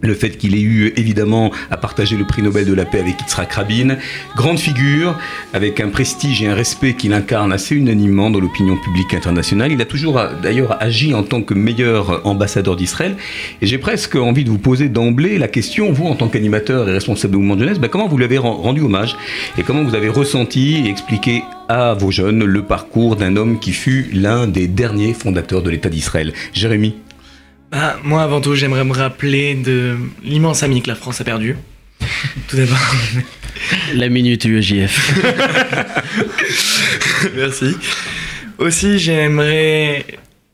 le 0.00 0.14
fait 0.14 0.30
qu'il 0.36 0.54
ait 0.54 0.60
eu 0.60 0.92
évidemment 0.96 1.50
à 1.70 1.76
partager 1.76 2.16
le 2.16 2.24
prix 2.24 2.42
Nobel 2.42 2.64
de 2.64 2.72
la 2.74 2.84
paix 2.84 3.00
avec 3.00 3.20
Yitzhak 3.20 3.52
Rabin, 3.52 3.96
grande 4.36 4.58
figure 4.58 5.18
avec 5.54 5.80
un 5.80 5.88
prestige 5.88 6.42
et 6.42 6.48
un 6.48 6.54
respect 6.54 6.94
qu'il 6.94 7.12
incarne 7.12 7.52
assez 7.52 7.74
unanimement 7.74 8.30
dans 8.30 8.38
l'opinion 8.40 8.76
publique 8.76 9.14
internationale. 9.14 9.72
Il 9.72 9.80
a 9.80 9.84
toujours 9.84 10.20
d'ailleurs 10.42 10.76
agi 10.82 11.14
en 11.14 11.22
tant 11.22 11.42
que 11.42 11.54
meilleur 11.54 12.26
ambassadeur 12.26 12.76
d'Israël. 12.76 13.16
Et 13.60 13.66
j'ai 13.66 13.78
presque 13.78 14.14
envie 14.16 14.44
de 14.44 14.50
vous 14.50 14.58
poser 14.58 14.88
d'emblée 14.88 15.38
la 15.38 15.48
question, 15.48 15.90
vous 15.92 16.06
en 16.06 16.14
tant 16.14 16.28
qu'animateur 16.28 16.88
et 16.88 16.92
responsable 16.92 17.32
du 17.32 17.38
mouvement 17.38 17.56
de 17.56 17.60
jeunesse, 17.64 17.78
bah, 17.80 17.88
comment 17.88 18.06
vous 18.08 18.18
l'avez 18.18 18.38
ren- 18.38 18.52
rendu 18.54 18.80
hommage 18.82 19.16
et 19.58 19.62
comment 19.62 19.82
vous 19.82 19.94
avez 19.94 20.08
ressenti 20.08 20.76
et 20.84 20.88
expliqué 20.88 21.42
à 21.68 21.94
vos 21.94 22.10
jeunes 22.10 22.44
le 22.44 22.62
parcours 22.62 23.16
d'un 23.16 23.36
homme 23.36 23.58
qui 23.58 23.72
fut 23.72 24.08
l'un 24.12 24.46
des 24.46 24.68
derniers 24.68 25.12
fondateurs 25.14 25.62
de 25.62 25.70
l'État 25.70 25.88
d'Israël? 25.88 26.32
Jérémy. 26.52 26.94
Bah, 27.70 27.98
moi, 28.02 28.22
avant 28.22 28.40
tout, 28.40 28.54
j'aimerais 28.54 28.84
me 28.84 28.92
rappeler 28.92 29.54
de 29.54 29.96
l'immense 30.22 30.62
ami 30.62 30.80
que 30.82 30.88
la 30.88 30.94
France 30.94 31.20
a 31.20 31.24
perdu. 31.24 31.56
Tout 32.48 32.56
d'abord. 32.56 32.78
La 33.94 34.08
minute 34.08 34.44
UEJF. 34.44 35.14
Merci. 37.36 37.76
Aussi, 38.58 38.98
j'aimerais, 38.98 40.06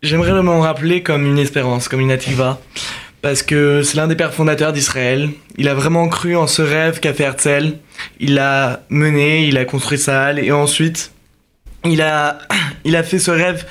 j'aimerais 0.02 0.43
m'en 0.43 0.61
rappeler 0.61 1.02
comme 1.02 1.26
une 1.26 1.38
espérance, 1.38 1.88
comme 1.88 2.00
une 2.00 2.11
ativa. 2.11 2.61
Parce 3.22 3.43
que 3.43 3.82
c'est 3.82 3.96
l'un 3.96 4.08
des 4.08 4.16
pères 4.16 4.34
fondateurs 4.34 4.72
d'Israël. 4.72 5.31
Il 5.56 5.69
a 5.69 5.75
vraiment 5.75 6.08
cru 6.08 6.37
en 6.37 6.46
ce 6.46 6.62
rêve 6.62 7.00
qu'a 7.00 7.14
fait 7.14 7.25
Herzl. 7.25 7.75
Il 8.20 8.34
l'a 8.34 8.82
mené, 8.90 9.46
il 9.46 9.56
a 9.56 9.64
construit 9.64 9.99
sa 9.99 10.25
halle 10.25 10.38
et 10.38 10.50
ensuite, 10.50 11.12
il 11.84 12.02
a, 12.02 12.38
il 12.84 12.96
a 12.96 13.02
fait 13.02 13.19
ce 13.19 13.31
rêve 13.31 13.64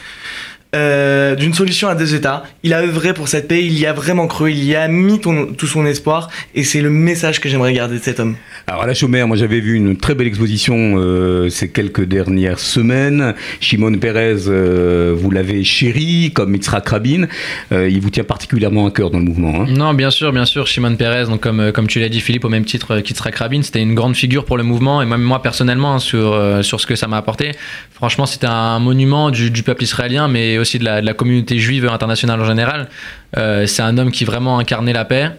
euh, 0.73 1.35
d'une 1.35 1.53
solution 1.53 1.87
à 1.87 1.95
deux 1.95 2.15
États. 2.15 2.43
Il 2.63 2.73
a 2.73 2.81
œuvré 2.81 3.13
pour 3.13 3.27
cette 3.27 3.47
paix, 3.47 3.63
il 3.63 3.77
y 3.77 3.85
a 3.85 3.93
vraiment 3.93 4.27
cru, 4.27 4.51
il 4.51 4.63
y 4.63 4.75
a 4.75 4.87
mis 4.87 5.19
ton- 5.19 5.53
tout 5.53 5.67
son 5.67 5.85
espoir 5.85 6.29
et 6.55 6.63
c'est 6.63 6.81
le 6.81 6.89
message 6.89 7.39
que 7.39 7.49
j'aimerais 7.49 7.73
garder 7.73 7.97
de 7.99 8.03
cet 8.03 8.19
homme. 8.19 8.35
Alors 8.67 8.83
à 8.83 8.87
la 8.87 8.93
Chaumière, 8.93 9.27
moi 9.27 9.37
j'avais 9.37 9.59
vu 9.59 9.75
une 9.75 9.97
très 9.97 10.15
belle 10.15 10.27
exposition 10.27 10.95
euh, 10.97 11.49
ces 11.49 11.69
quelques 11.69 12.05
dernières 12.05 12.59
semaines. 12.59 13.33
Shimon 13.59 13.93
Peres, 13.97 14.47
euh, 14.47 15.13
vous 15.15 15.31
l'avez 15.31 15.63
chéri, 15.63 16.31
comme 16.33 16.53
Yitzhak 16.55 16.87
Rabin. 16.89 17.27
Euh, 17.71 17.89
il 17.89 17.99
vous 18.01 18.09
tient 18.09 18.23
particulièrement 18.23 18.87
à 18.87 18.91
cœur 18.91 19.09
dans 19.11 19.19
le 19.19 19.25
mouvement. 19.25 19.61
hein. 19.63 19.65
Non, 19.69 19.93
bien 19.93 20.09
sûr, 20.11 20.31
bien 20.31 20.45
sûr. 20.45 20.67
Shimon 20.67 20.95
Peres, 20.95 21.27
donc 21.27 21.41
comme, 21.41 21.71
comme 21.71 21.87
tu 21.87 21.99
l'as 21.99 22.09
dit, 22.09 22.21
Philippe, 22.21 22.45
au 22.45 22.49
même 22.49 22.65
titre 22.65 22.99
qu'Yitzhak 23.01 23.35
Rabin, 23.35 23.61
c'était 23.61 23.81
une 23.81 23.95
grande 23.95 24.15
figure 24.15 24.45
pour 24.45 24.57
le 24.57 24.63
mouvement 24.63 25.01
et 25.01 25.05
même 25.05 25.21
moi 25.21 25.41
personnellement 25.41 25.95
hein, 25.95 25.99
sur, 25.99 26.63
sur 26.63 26.79
ce 26.79 26.87
que 26.87 26.95
ça 26.95 27.07
m'a 27.07 27.17
apporté. 27.17 27.51
Franchement, 27.93 28.25
c'était 28.25 28.47
un 28.47 28.79
monument 28.79 29.29
du, 29.31 29.51
du 29.51 29.63
peuple 29.63 29.83
israélien, 29.83 30.27
mais 30.27 30.57
aussi 30.63 30.79
de 30.79 30.85
la, 30.85 31.01
de 31.01 31.05
la 31.05 31.13
communauté 31.13 31.59
juive 31.59 31.87
internationale 31.87 32.41
en 32.41 32.45
général. 32.45 32.89
Euh, 33.37 33.67
c'est 33.67 33.83
un 33.83 33.97
homme 33.97 34.11
qui 34.11 34.25
vraiment 34.25 34.57
incarnait 34.59 34.93
la 34.93 35.05
paix. 35.05 35.31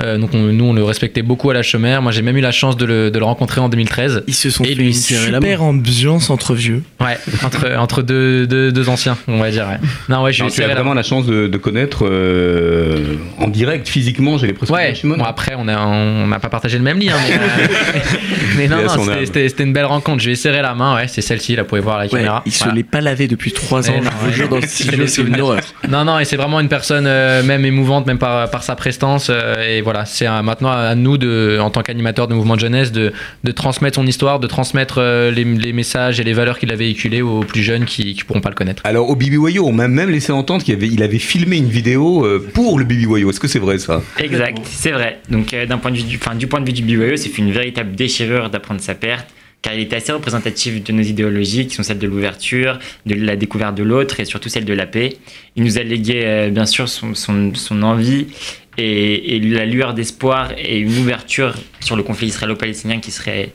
Euh, 0.00 0.16
donc 0.16 0.30
on- 0.32 0.38
nous, 0.38 0.64
on 0.64 0.72
le 0.72 0.84
respectait 0.84 1.22
beaucoup 1.22 1.50
à 1.50 1.54
la 1.54 1.62
Chomère. 1.62 2.02
Moi, 2.02 2.12
j'ai 2.12 2.22
même 2.22 2.36
eu 2.36 2.40
la 2.40 2.52
chance 2.52 2.76
de 2.76 2.84
le, 2.84 3.10
de 3.10 3.18
le 3.18 3.24
rencontrer 3.24 3.60
en 3.60 3.68
2013. 3.68 4.22
Ils 4.28 4.34
se 4.34 4.48
sont 4.48 4.62
Et 4.62 4.68
fait 4.68 4.74
lui 4.74 4.86
une 4.86 4.92
super 4.92 5.62
ambiance 5.64 6.30
entre 6.30 6.54
vieux. 6.54 6.84
Ouais, 7.00 7.18
entre, 7.44 7.74
entre 7.76 8.02
deux, 8.02 8.46
deux, 8.46 8.70
deux 8.70 8.88
anciens, 8.88 9.18
on 9.26 9.38
va 9.40 9.50
dire. 9.50 9.66
ouais. 9.66 9.78
Non, 10.08 10.22
ouais, 10.22 10.32
je 10.32 10.44
Non, 10.44 10.50
tu 10.50 10.62
as 10.62 10.68
vraiment 10.68 10.94
la 10.94 11.02
chance 11.02 11.26
de, 11.26 11.48
de 11.48 11.58
connaître 11.58 12.06
euh, 12.06 13.16
en 13.38 13.48
direct, 13.48 13.88
physiquement, 13.88 14.38
j'ai 14.38 14.46
l'impression. 14.46 14.72
Ouais, 14.72 14.94
bon, 15.02 15.20
après, 15.24 15.54
on 15.56 15.64
n'a 15.64 15.84
on 15.88 16.28
n'a 16.28 16.38
pas 16.38 16.48
partagé 16.48 16.78
le 16.78 16.84
même 16.84 17.00
lit. 17.00 17.10
hein, 17.10 17.16
mais 17.28 17.34
euh, 17.34 18.00
mais 18.56 18.68
non, 18.68 18.76
a 18.88 18.96
non, 18.96 19.04
c'était- 19.24 19.48
une 19.64 19.72
belle 19.72 19.86
rencontre. 19.86 20.20
Je 20.20 20.26
lui 20.26 20.32
ai 20.34 20.36
serré 20.36 20.62
la 20.62 20.74
main, 20.76 20.94
ouais, 20.94 21.08
c'est 21.08 21.22
celle-ci, 21.22 21.56
là, 21.56 21.62
vous 21.62 21.68
pouvez 21.70 21.80
voir 21.80 21.98
la 21.98 22.04
Ouais, 22.04 22.10
caméra. 22.10 22.42
il 22.46 22.52
se 22.52 22.60
Voilà. 22.60 22.76
l'est 22.76 22.82
pas 22.84 23.00
lavé 23.00 23.26
depuis 23.26 23.50
trois 23.50 23.90
ans. 23.90 23.94
Non, 24.00 24.02
je 24.04 24.16
vous 24.20 24.26
ouais. 24.28 24.32
jure, 24.32 24.48
dans 24.48 24.60
ce 24.60 24.66
C'est 24.68 24.84
studio, 24.84 24.98
des 25.04 25.08
c'est 25.08 25.22
une 25.22 25.40
horreur. 25.40 25.60
Non, 25.88 26.04
non, 26.04 26.20
et 26.20 26.24
c'est 26.24 26.36
vraiment 26.36 26.60
une 26.60 26.68
personne, 26.68 27.06
euh, 27.08 27.42
même 27.42 27.64
émouvante, 27.64 28.06
même 28.06 28.18
par, 28.18 28.48
par 28.48 28.62
sa 28.62 28.76
prestance. 28.76 29.28
et 29.66 29.82
voilà. 29.92 30.04
c'est 30.04 30.26
maintenant 30.42 30.70
à 30.70 30.94
nous, 30.94 31.18
de, 31.18 31.58
en 31.60 31.70
tant 31.70 31.82
qu'animateur 31.82 32.28
de 32.28 32.34
mouvement 32.34 32.54
de 32.54 32.60
jeunesse, 32.60 32.92
de, 32.92 33.12
de 33.44 33.52
transmettre 33.52 33.96
son 33.96 34.06
histoire, 34.06 34.40
de 34.40 34.46
transmettre 34.46 35.00
les, 35.00 35.44
les, 35.44 35.72
messages 35.72 36.20
et 36.20 36.24
les 36.24 36.32
valeurs 36.32 36.58
qu'il 36.58 36.72
a 36.72 36.76
véhiculées 36.76 37.22
aux 37.22 37.40
plus 37.40 37.62
jeunes 37.62 37.84
qui 37.84 38.14
ne 38.14 38.24
pourront 38.24 38.40
pas 38.40 38.50
le 38.50 38.54
connaître. 38.54 38.82
Alors, 38.84 39.08
au 39.08 39.16
BBYO, 39.16 39.66
on 39.66 39.72
m'a 39.72 39.88
même 39.88 40.10
laissé 40.10 40.32
entendre 40.32 40.62
qu'il 40.62 40.74
avait, 40.74 40.88
il 40.88 41.02
avait 41.02 41.18
filmé 41.18 41.56
une 41.56 41.68
vidéo 41.68 42.26
pour 42.54 42.78
le 42.78 42.84
BBYO. 42.84 43.30
Est-ce 43.30 43.40
que 43.40 43.48
c'est 43.48 43.58
vrai 43.58 43.78
ça? 43.78 44.02
Exact, 44.18 44.58
c'est 44.64 44.92
vrai. 44.92 45.20
Donc, 45.28 45.54
d'un 45.54 45.78
point 45.78 45.90
de 45.90 45.96
vue 45.96 46.02
du, 46.02 46.18
du 46.36 46.46
point 46.46 46.60
de 46.60 46.66
vue 46.66 46.72
du 46.72 46.82
BBYO, 46.82 47.16
c'est 47.16 47.38
une 47.38 47.52
véritable 47.52 47.94
déchirure 47.94 48.50
d'apprendre 48.50 48.80
sa 48.80 48.94
perte 48.94 49.26
car 49.62 49.74
il 49.74 49.80
était 49.80 49.96
assez 49.96 50.12
représentatif 50.12 50.82
de 50.82 50.92
nos 50.92 51.02
idéologies, 51.02 51.66
qui 51.66 51.74
sont 51.74 51.82
celles 51.82 51.98
de 51.98 52.06
l'ouverture, 52.06 52.78
de 53.06 53.14
la 53.14 53.36
découverte 53.36 53.74
de 53.74 53.82
l'autre 53.82 54.20
et 54.20 54.24
surtout 54.24 54.48
celle 54.48 54.64
de 54.64 54.72
la 54.72 54.86
paix. 54.86 55.16
Il 55.56 55.64
nous 55.64 55.78
a 55.78 55.82
légué 55.82 56.22
euh, 56.24 56.50
bien 56.50 56.66
sûr 56.66 56.88
son, 56.88 57.14
son, 57.14 57.82
envie 57.82 58.28
et, 58.76 59.40
la 59.40 59.66
lueur 59.66 59.94
d'espoir 59.94 60.52
et 60.56 60.78
une 60.78 60.96
ouverture 60.98 61.54
sur 61.80 61.96
le 61.96 62.02
conflit 62.02 62.28
israélo-palestinien 62.28 63.00
qui 63.00 63.10
serait, 63.10 63.50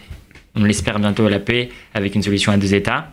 on 0.56 0.66
l'espère 0.66 1.00
bientôt, 1.00 1.30
la 1.30 1.40
paix 1.40 1.70
avec 1.94 2.16
une 2.16 2.24
solution 2.24 2.52
à 2.52 2.58
deux 2.58 2.74
États. 2.74 3.12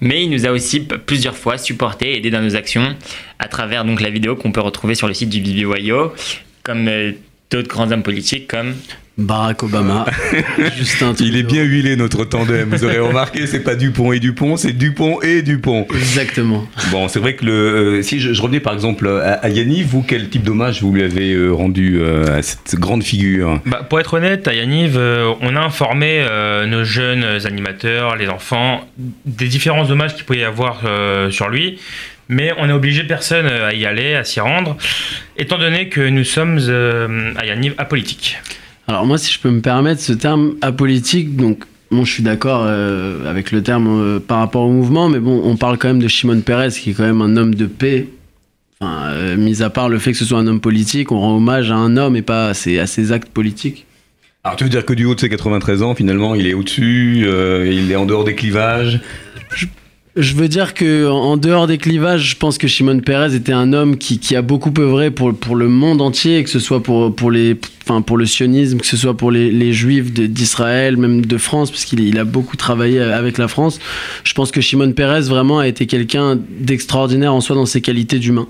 Mais 0.00 0.24
il 0.24 0.30
nous 0.30 0.46
a 0.46 0.50
aussi 0.50 0.80
plusieurs 0.80 1.36
fois 1.36 1.58
supporté 1.58 2.12
et 2.12 2.16
aidé 2.16 2.30
dans 2.30 2.40
nos 2.40 2.56
actions 2.56 2.96
à 3.38 3.46
travers 3.48 3.84
donc 3.84 4.00
la 4.00 4.10
vidéo 4.10 4.34
qu'on 4.34 4.50
peut 4.50 4.60
retrouver 4.60 4.94
sur 4.94 5.06
le 5.06 5.14
site 5.14 5.28
du 5.28 5.40
BBYO, 5.40 6.14
comme 6.62 6.88
euh, 6.88 7.12
d'autres 7.50 7.68
grands 7.68 7.90
hommes 7.90 8.02
politiques 8.02 8.48
comme 8.48 8.74
Barack 9.18 9.62
Obama. 9.62 10.04
Justin 10.76 11.14
Il 11.20 11.36
est 11.36 11.42
bien 11.42 11.62
huilé 11.62 11.96
notre 11.96 12.26
tandem. 12.26 12.68
Vous 12.68 12.84
aurez 12.84 12.98
remarqué, 12.98 13.46
c'est 13.46 13.60
pas 13.60 13.74
Dupont 13.74 14.12
et 14.12 14.20
Dupont, 14.20 14.58
c'est 14.58 14.72
Dupont 14.72 15.22
et 15.22 15.40
Dupont. 15.40 15.86
Exactement. 15.94 16.66
Bon, 16.90 17.08
c'est 17.08 17.18
vrai 17.18 17.34
que 17.34 17.46
le, 17.46 17.52
euh, 17.52 18.02
si 18.02 18.20
je, 18.20 18.40
revenais 18.42 18.60
par 18.60 18.74
exemple 18.74 19.08
à, 19.08 19.48
Yanniv, 19.48 19.86
vous, 19.86 20.02
quel 20.02 20.28
type 20.28 20.42
d'hommage 20.42 20.82
vous 20.82 20.92
lui 20.92 21.02
avez 21.02 21.32
euh, 21.32 21.50
rendu 21.50 21.98
euh, 21.98 22.38
à 22.38 22.42
cette 22.42 22.74
grande 22.78 23.02
figure? 23.02 23.60
Bah, 23.64 23.86
Pour 23.88 24.00
être 24.00 24.14
honnête, 24.14 24.48
à 24.48 24.54
Yanniv, 24.54 24.98
on 24.98 25.56
a 25.56 25.60
informé 25.60 26.26
nos 26.66 26.84
jeunes 26.84 27.24
animateurs, 27.46 28.16
les 28.16 28.28
enfants, 28.28 28.86
des 29.24 29.46
différents 29.46 29.90
hommages 29.90 30.14
qu'il 30.14 30.24
pouvait 30.24 30.40
y 30.40 30.44
avoir 30.44 30.82
sur 31.30 31.48
lui 31.48 31.78
mais 32.28 32.52
on 32.58 32.66
n'a 32.66 32.76
obligé 32.76 33.04
personne 33.04 33.46
à 33.46 33.72
y 33.72 33.86
aller, 33.86 34.14
à 34.14 34.24
s'y 34.24 34.40
rendre, 34.40 34.76
étant 35.36 35.58
donné 35.58 35.88
que 35.88 36.00
nous 36.08 36.24
sommes 36.24 36.58
à 37.36 37.46
Yanniv 37.46 37.74
apolitiques. 37.78 38.38
Alors 38.88 39.04
moi, 39.04 39.18
si 39.18 39.32
je 39.32 39.40
peux 39.40 39.50
me 39.50 39.60
permettre, 39.60 40.00
ce 40.00 40.12
terme 40.12 40.54
apolitique, 40.62 41.36
donc 41.36 41.64
bon, 41.90 42.04
je 42.04 42.12
suis 42.12 42.22
d'accord 42.22 42.62
euh, 42.64 43.28
avec 43.28 43.50
le 43.50 43.62
terme 43.62 43.88
euh, 43.88 44.20
par 44.20 44.38
rapport 44.38 44.62
au 44.62 44.70
mouvement, 44.70 45.08
mais 45.08 45.18
bon, 45.18 45.40
on 45.44 45.56
parle 45.56 45.76
quand 45.76 45.88
même 45.88 45.98
de 45.98 46.06
Shimon 46.06 46.40
Peres, 46.40 46.68
qui 46.68 46.90
est 46.90 46.94
quand 46.94 47.02
même 47.02 47.20
un 47.20 47.36
homme 47.36 47.54
de 47.54 47.66
paix. 47.66 48.06
Enfin, 48.80 49.08
euh, 49.08 49.36
mis 49.36 49.62
à 49.62 49.70
part 49.70 49.88
le 49.88 49.98
fait 49.98 50.12
que 50.12 50.18
ce 50.18 50.24
soit 50.24 50.38
un 50.38 50.46
homme 50.46 50.60
politique, 50.60 51.10
on 51.10 51.18
rend 51.18 51.36
hommage 51.36 51.70
à 51.70 51.74
un 51.74 51.96
homme 51.96 52.14
et 52.14 52.22
pas 52.22 52.48
à 52.48 52.54
ses, 52.54 52.78
à 52.78 52.86
ses 52.86 53.10
actes 53.10 53.30
politiques. 53.30 53.86
Alors 54.44 54.56
tu 54.56 54.62
veux 54.62 54.70
dire 54.70 54.84
que 54.84 54.92
du 54.92 55.04
haut 55.04 55.16
de 55.16 55.20
ses 55.20 55.28
93 55.28 55.82
ans, 55.82 55.96
finalement, 55.96 56.36
il 56.36 56.46
est 56.46 56.54
au-dessus, 56.54 57.26
il 57.26 57.90
est 57.90 57.96
en 57.96 58.06
dehors 58.06 58.22
des 58.22 58.36
clivages? 58.36 59.00
Je 59.56 59.66
veux 60.34 60.48
dire 60.48 60.72
que 60.72 61.08
en 61.08 61.36
dehors 61.36 61.66
des 61.66 61.76
clivages, 61.76 62.30
je 62.30 62.36
pense 62.36 62.56
que 62.56 62.66
Shimon 62.66 63.00
Peres 63.00 63.34
était 63.34 63.52
un 63.52 63.74
homme 63.74 63.98
qui, 63.98 64.18
qui, 64.18 64.34
a 64.34 64.40
beaucoup 64.40 64.72
œuvré 64.78 65.10
pour, 65.10 65.34
pour 65.34 65.56
le 65.56 65.68
monde 65.68 66.00
entier, 66.00 66.42
que 66.42 66.48
ce 66.48 66.58
soit 66.58 66.82
pour, 66.82 67.14
pour, 67.14 67.30
les, 67.30 67.54
enfin 67.84 68.00
pour 68.00 68.16
le 68.16 68.24
sionisme, 68.24 68.78
que 68.78 68.86
ce 68.86 68.96
soit 68.96 69.16
pour 69.16 69.30
les, 69.30 69.50
les 69.50 69.74
juifs 69.74 70.12
d'Israël, 70.12 70.96
même 70.96 71.26
de 71.26 71.36
France, 71.36 71.70
parce 71.70 71.84
qu'il 71.84 72.00
il 72.00 72.18
a 72.18 72.24
beaucoup 72.24 72.56
travaillé 72.56 73.00
avec 73.00 73.36
la 73.36 73.46
France. 73.46 73.78
Je 74.24 74.32
pense 74.32 74.50
que 74.50 74.62
Shimon 74.62 74.92
Peres 74.92 75.22
vraiment 75.22 75.58
a 75.58 75.68
été 75.68 75.86
quelqu'un 75.86 76.38
d'extraordinaire 76.60 77.34
en 77.34 77.42
soi 77.42 77.54
dans 77.54 77.66
ses 77.66 77.82
qualités 77.82 78.18
d'humain. 78.18 78.48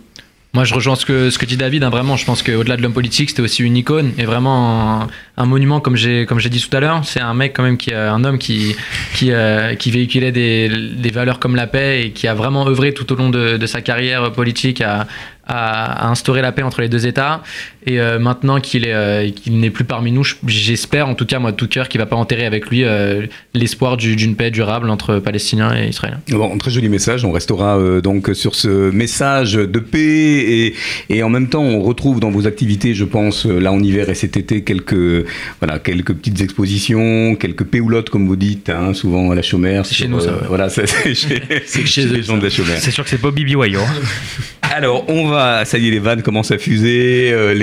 Moi, 0.57 0.65
je 0.65 0.73
rejoins 0.73 0.97
ce 0.97 1.05
que, 1.05 1.29
ce 1.29 1.39
que 1.39 1.45
dit 1.45 1.59
David. 1.59 1.85
Hein, 1.85 1.91
vraiment, 1.91 2.17
je 2.17 2.25
pense 2.25 2.43
qu'au-delà 2.43 2.79
de 2.79 2.83
l'homme 2.83 2.95
politique, 2.95 3.29
c'était 3.29 3.43
aussi 3.43 3.63
une 3.63 3.77
icône 3.77 4.15
et 4.17 4.25
vraiment 4.25 5.07
un, 5.37 5.45
monument, 5.45 5.81
comme 5.81 5.97
j'ai 5.97 6.25
comme 6.25 6.39
j'ai 6.41 6.49
dit 6.49 6.67
tout 6.67 6.75
à 6.75 6.81
l'heure. 6.81 7.03
C'est 7.05 7.21
un 7.21 7.35
mec 7.35 7.53
quand 7.55 7.63
même 7.63 7.77
qui, 7.77 7.93
un 7.93 8.25
homme 8.25 8.39
qui 8.39 8.75
qui, 9.13 9.33
euh, 9.33 9.75
qui 9.75 9.91
véhiculait 9.91 10.33
des, 10.33 10.71
des, 10.71 11.11
valeurs 11.11 11.41
comme 11.41 11.57
la 11.57 11.67
paix 11.67 12.07
et 12.07 12.11
qui 12.13 12.27
a 12.27 12.33
vraiment 12.33 12.67
œuvré 12.67 12.95
tout 12.95 13.13
au 13.13 13.17
long 13.17 13.29
de, 13.29 13.59
de 13.59 13.67
sa 13.67 13.83
carrière 13.83 14.33
politique 14.33 14.81
à, 14.81 15.07
à, 15.47 16.09
instaurer 16.09 16.43
la 16.43 16.53
paix 16.53 16.62
entre 16.62 16.81
les 16.81 16.88
deux 16.88 17.07
États. 17.07 17.43
Et 17.87 18.00
euh, 18.00 18.19
maintenant 18.19 18.61
qu'il 18.61 18.85
est, 18.85 18.93
euh, 18.93 19.31
qu'il 19.31 19.59
n'est 19.61 19.71
plus 19.71 19.85
parmi 19.85 20.11
nous, 20.11 20.25
j'espère, 20.47 21.09
en 21.09 21.15
tout 21.15 21.25
cas 21.25 21.38
moi 21.38 21.53
de 21.53 21.57
tout 21.57 21.69
cœur, 21.69 21.88
qu'il 21.88 22.00
va 22.00 22.07
pas 22.07 22.17
enterrer 22.17 22.45
avec 22.45 22.69
lui 22.69 22.83
euh, 22.83 23.26
l'espoir 23.55 23.97
d'une 23.97 24.35
paix 24.35 24.50
durable 24.50 24.91
entre 24.91 25.21
Palestiniens 25.21 25.76
et 25.76 25.88
Israéliens. 25.88 26.21
Bon, 26.31 26.59
très 26.59 26.73
joli 26.73 26.88
message. 26.88 27.25
On 27.25 27.31
restera 27.31 27.79
donc 28.00 28.31
sur 28.35 28.55
ce 28.57 28.91
message 28.91 29.55
de 29.55 29.79
paix 29.79 29.99
et, 29.99 30.75
et, 31.11 31.23
en 31.23 31.29
même 31.29 31.49
temps 31.49 31.62
on 31.62 31.81
retrouve 31.81 32.19
dans 32.19 32.31
vos 32.31 32.47
activités, 32.47 32.95
je 32.95 33.05
pense, 33.05 33.47
là 33.47 33.73
en 33.73 33.81
hiver 33.81 34.09
et 34.11 34.15
cet 34.15 34.37
été 34.37 34.62
quelques 34.65 35.26
voilà 35.61 35.79
quelques 35.79 36.15
petites 36.15 36.41
expositions, 36.41 37.37
quelques 37.37 37.65
péoulottes 37.65 38.11
comme 38.11 38.26
vous 38.26 38.37
dites, 38.37 38.69
hein, 38.71 38.95
souvent 38.95 39.31
à 39.31 39.35
la 39.35 39.43
chômère. 39.43 39.87
C'est 39.87 39.95
chez 39.95 40.09
nous 40.09 40.21
ça. 40.21 40.33
Voilà, 40.49 40.69
c'est 40.71 40.87
chez, 41.15 41.87
chez, 41.87 42.07
les 42.07 42.23
gens 42.23 42.37
de 42.37 42.45
la 42.45 42.50
chômère. 42.50 42.79
C'est 42.81 42.91
sûr 42.91 43.05
que 43.05 43.11
c'est 43.11 43.21
pas 43.21 43.31
Bibi 43.31 43.55
Wayo. 43.55 43.81
Alors 44.75 45.05
on 45.09 45.29
va 45.29 45.65
ça 45.65 45.79
y 45.79 45.89
est, 45.89 45.91
les 45.91 45.99
vannes 45.99 46.23
commencent 46.23 46.51
à 46.51 46.59
fuser, 46.59 47.31
euh, 47.33 47.55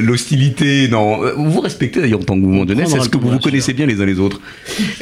l'hostilité. 0.00 0.88
Non, 0.88 1.24
euh, 1.24 1.32
vous 1.36 1.60
respectez 1.60 2.00
d'ailleurs 2.00 2.20
en 2.20 2.24
tant 2.24 2.34
que 2.34 2.40
mouvement 2.40 2.64
de 2.64 2.70
jeunesse. 2.70 2.94
Est-ce 2.94 3.08
que 3.08 3.18
vous 3.18 3.30
vous 3.30 3.38
connaissez 3.38 3.72
bien 3.72 3.86
les 3.86 4.00
uns 4.00 4.06
les 4.06 4.20
autres 4.20 4.40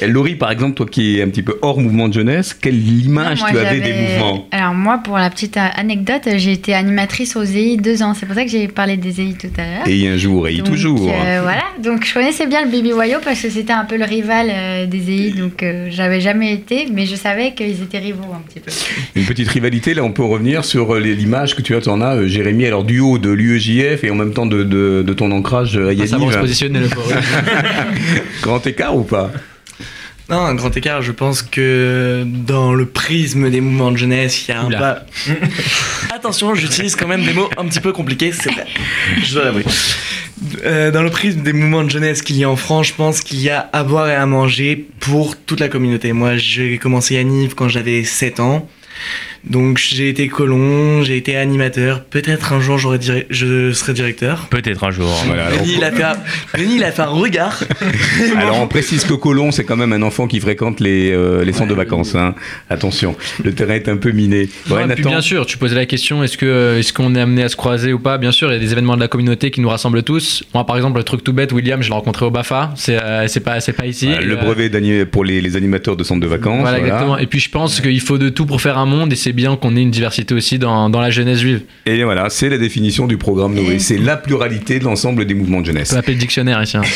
Laurie, 0.02 0.34
par 0.34 0.50
exemple, 0.50 0.74
toi 0.74 0.86
qui 0.86 1.18
es 1.18 1.22
un 1.22 1.28
petit 1.28 1.42
peu 1.42 1.58
hors 1.62 1.80
mouvement 1.80 2.08
de 2.08 2.14
jeunesse, 2.14 2.54
quelle 2.54 2.76
image 2.76 3.44
tu 3.44 3.58
avais 3.58 3.80
des 3.80 3.92
mouvements 3.92 4.48
Alors 4.52 4.74
moi, 4.74 5.00
pour 5.02 5.18
la 5.18 5.30
petite 5.30 5.56
anecdote, 5.56 6.22
j'ai 6.36 6.52
été 6.52 6.74
animatrice 6.74 7.36
aux 7.36 7.44
EI 7.44 7.76
deux 7.76 8.02
ans. 8.02 8.14
C'est 8.14 8.26
pour 8.26 8.34
ça 8.34 8.44
que 8.44 8.50
j'ai 8.50 8.68
parlé 8.68 8.96
des 8.96 9.20
EI 9.20 9.34
tout 9.40 9.48
à 9.56 9.62
l'heure. 9.62 9.86
Et 9.88 10.08
un 10.08 10.16
jour, 10.16 10.48
et 10.48 10.58
toujours. 10.58 11.10
Euh, 11.10 11.40
voilà, 11.42 11.64
donc 11.82 12.04
je 12.04 12.14
connaissais 12.14 12.46
bien 12.46 12.64
le 12.64 12.70
Baby 12.70 12.92
Wayo 12.92 13.18
parce 13.24 13.40
que 13.40 13.50
c'était 13.50 13.72
un 13.72 13.84
peu 13.84 13.96
le 13.96 14.04
rival 14.04 14.88
des 14.88 15.10
EI, 15.10 15.30
donc 15.30 15.64
j'avais 15.90 16.20
jamais 16.20 16.52
été, 16.52 16.88
mais 16.92 17.06
je 17.06 17.16
savais 17.16 17.52
qu'ils 17.54 17.82
étaient 17.82 17.98
rivaux 17.98 18.32
un 18.34 18.40
petit 18.48 18.60
peu. 18.60 18.70
Une 19.14 19.26
petite 19.26 19.48
rivalité, 19.48 19.94
là 19.94 20.02
on 20.04 20.12
peut 20.12 20.24
revenir 20.24 20.64
sur 20.64 20.94
l'image 20.96 21.49
que 21.54 21.62
tu 21.62 21.74
as, 21.74 21.86
en 21.88 22.00
as 22.00 22.16
euh, 22.16 22.26
Jérémy, 22.26 22.66
alors 22.66 22.84
du 22.84 23.00
haut 23.00 23.18
de 23.18 23.30
l'UEJF 23.30 24.04
et 24.04 24.10
en 24.10 24.14
même 24.14 24.32
temps 24.32 24.46
de, 24.46 24.62
de, 24.62 25.12
ton 25.12 25.30
ancrage 25.32 25.76
à 25.76 25.92
Yannick. 25.92 26.08
Ça 26.08 26.18
va 26.18 26.32
se 26.32 26.38
positionner 26.38 26.80
le 26.80 26.88
Grand 28.42 28.66
écart 28.66 28.96
ou 28.96 29.02
pas? 29.02 29.30
Non, 30.30 30.42
un 30.42 30.54
grand 30.54 30.74
écart, 30.76 31.02
je 31.02 31.10
pense 31.10 31.42
que 31.42 32.22
dans 32.24 32.72
le 32.72 32.86
prisme 32.86 33.50
des 33.50 33.60
mouvements 33.60 33.90
de 33.90 33.96
jeunesse, 33.96 34.46
il 34.46 34.52
y 34.52 34.54
a 34.54 34.60
un 34.60 34.70
pas. 34.70 35.04
Attention, 36.14 36.54
j'utilise 36.54 36.94
quand 36.94 37.08
même 37.08 37.24
des 37.24 37.32
mots 37.32 37.50
un 37.56 37.66
petit 37.66 37.80
peu 37.80 37.92
compliqués, 37.92 38.30
c'est 38.30 38.52
vrai. 38.52 38.64
Je 39.24 39.34
dois 39.34 39.44
l'avouer. 39.44 39.64
Euh, 40.64 40.92
dans 40.92 41.02
le 41.02 41.10
prisme 41.10 41.42
des 41.42 41.52
mouvements 41.52 41.82
de 41.82 41.90
jeunesse 41.90 42.22
qu'il 42.22 42.36
y 42.36 42.44
a 42.44 42.48
en 42.48 42.54
France, 42.54 42.88
je 42.88 42.94
pense 42.94 43.22
qu'il 43.22 43.40
y 43.40 43.50
a 43.50 43.68
à 43.72 43.82
boire 43.82 44.08
et 44.08 44.14
à 44.14 44.24
manger 44.24 44.88
pour 45.00 45.36
toute 45.36 45.58
la 45.58 45.68
communauté. 45.68 46.12
Moi, 46.12 46.36
j'ai 46.36 46.78
commencé 46.78 47.18
à 47.18 47.24
Nive 47.24 47.56
quand 47.56 47.68
j'avais 47.68 48.04
7 48.04 48.38
ans. 48.38 48.68
Donc 49.44 49.78
j'ai 49.78 50.10
été 50.10 50.28
colon, 50.28 51.02
j'ai 51.02 51.16
été 51.16 51.36
animateur. 51.36 52.04
Peut-être 52.04 52.52
un 52.52 52.60
jour 52.60 52.76
j'aurais 52.76 52.98
je 53.30 53.72
serai 53.72 53.94
directeur. 53.94 54.48
Peut-être 54.50 54.84
un 54.84 54.90
jour. 54.90 55.08
Voilà, 55.26 55.48
il, 55.64 55.82
a 55.82 55.90
fait 55.90 56.04
il 56.58 56.84
a 56.84 56.92
fait 56.92 57.02
un 57.02 57.06
regard. 57.06 57.62
alors 58.36 58.60
on 58.60 58.66
précise 58.66 59.04
que 59.04 59.14
colon 59.14 59.50
c'est 59.50 59.64
quand 59.64 59.76
même 59.76 59.94
un 59.94 60.02
enfant 60.02 60.26
qui 60.26 60.40
fréquente 60.40 60.80
les, 60.80 61.10
euh, 61.10 61.42
les 61.42 61.52
centres 61.52 61.70
de 61.70 61.74
vacances. 61.74 62.14
Hein. 62.14 62.34
Attention, 62.68 63.16
le 63.42 63.52
terrain 63.54 63.74
est 63.74 63.88
un 63.88 63.96
peu 63.96 64.10
miné. 64.10 64.48
bien 64.98 65.22
sûr, 65.22 65.46
tu 65.46 65.56
posais 65.56 65.74
la 65.74 65.86
question 65.86 66.22
est-ce 66.22 66.36
que 66.36 66.46
euh, 66.46 66.78
est-ce 66.78 66.92
qu'on 66.92 67.14
est 67.14 67.20
amené 67.20 67.42
à 67.42 67.48
se 67.48 67.56
croiser 67.56 67.94
ou 67.94 67.98
pas? 67.98 68.18
Bien 68.18 68.32
sûr, 68.32 68.50
il 68.50 68.54
y 68.54 68.56
a 68.56 68.60
des 68.60 68.72
événements 68.72 68.96
de 68.96 69.00
la 69.00 69.08
communauté 69.08 69.50
qui 69.50 69.62
nous 69.62 69.70
rassemblent 69.70 70.02
tous. 70.02 70.44
Moi 70.52 70.66
par 70.66 70.76
exemple 70.76 70.98
le 70.98 71.04
truc 71.04 71.24
tout 71.24 71.32
bête, 71.32 71.52
William, 71.52 71.82
je 71.82 71.88
l'ai 71.88 71.94
rencontré 71.94 72.26
au 72.26 72.30
Bafa. 72.30 72.72
C'est 72.76 73.02
euh, 73.02 73.26
c'est 73.26 73.40
pas 73.40 73.60
c'est 73.60 73.72
pas 73.72 73.86
ici. 73.86 74.10
le 74.22 74.36
brevet 74.36 74.70
pour 75.06 75.24
les, 75.24 75.40
les, 75.40 75.56
animateurs 75.56 75.96
de 75.96 76.04
centres 76.04 76.20
de 76.20 76.26
vacances. 76.26 76.60
Voilà, 76.60 76.78
exactement. 76.78 77.18
Et 77.18 77.26
puis 77.26 77.40
je 77.40 77.50
pense 77.50 77.80
qu'il 77.80 78.00
faut 78.00 78.18
de 78.18 78.28
tout 78.28 78.44
pour 78.44 78.60
faire 78.60 78.76
un 78.76 78.86
monde 78.86 79.12
et 79.12 79.16
c'est 79.16 79.29
bien 79.32 79.56
qu'on 79.56 79.76
ait 79.76 79.82
une 79.82 79.90
diversité 79.90 80.34
aussi 80.34 80.58
dans, 80.58 80.90
dans, 80.90 81.00
la 81.00 81.10
jeunesse 81.10 81.38
juive. 81.38 81.62
Et 81.86 82.02
voilà, 82.04 82.30
c'est 82.30 82.48
la 82.48 82.58
définition 82.58 83.06
du 83.06 83.16
programme 83.16 83.54
Noé. 83.54 83.78
C'est 83.78 83.98
la 83.98 84.16
pluralité 84.16 84.78
de 84.78 84.84
l'ensemble 84.84 85.24
des 85.24 85.34
mouvements 85.34 85.60
de 85.60 85.66
jeunesse. 85.66 85.90
On 85.90 85.94
peut 85.94 85.98
appeler 86.00 86.14
le 86.14 86.20
dictionnaire 86.20 86.62
ici. 86.62 86.76
Hein. 86.76 86.82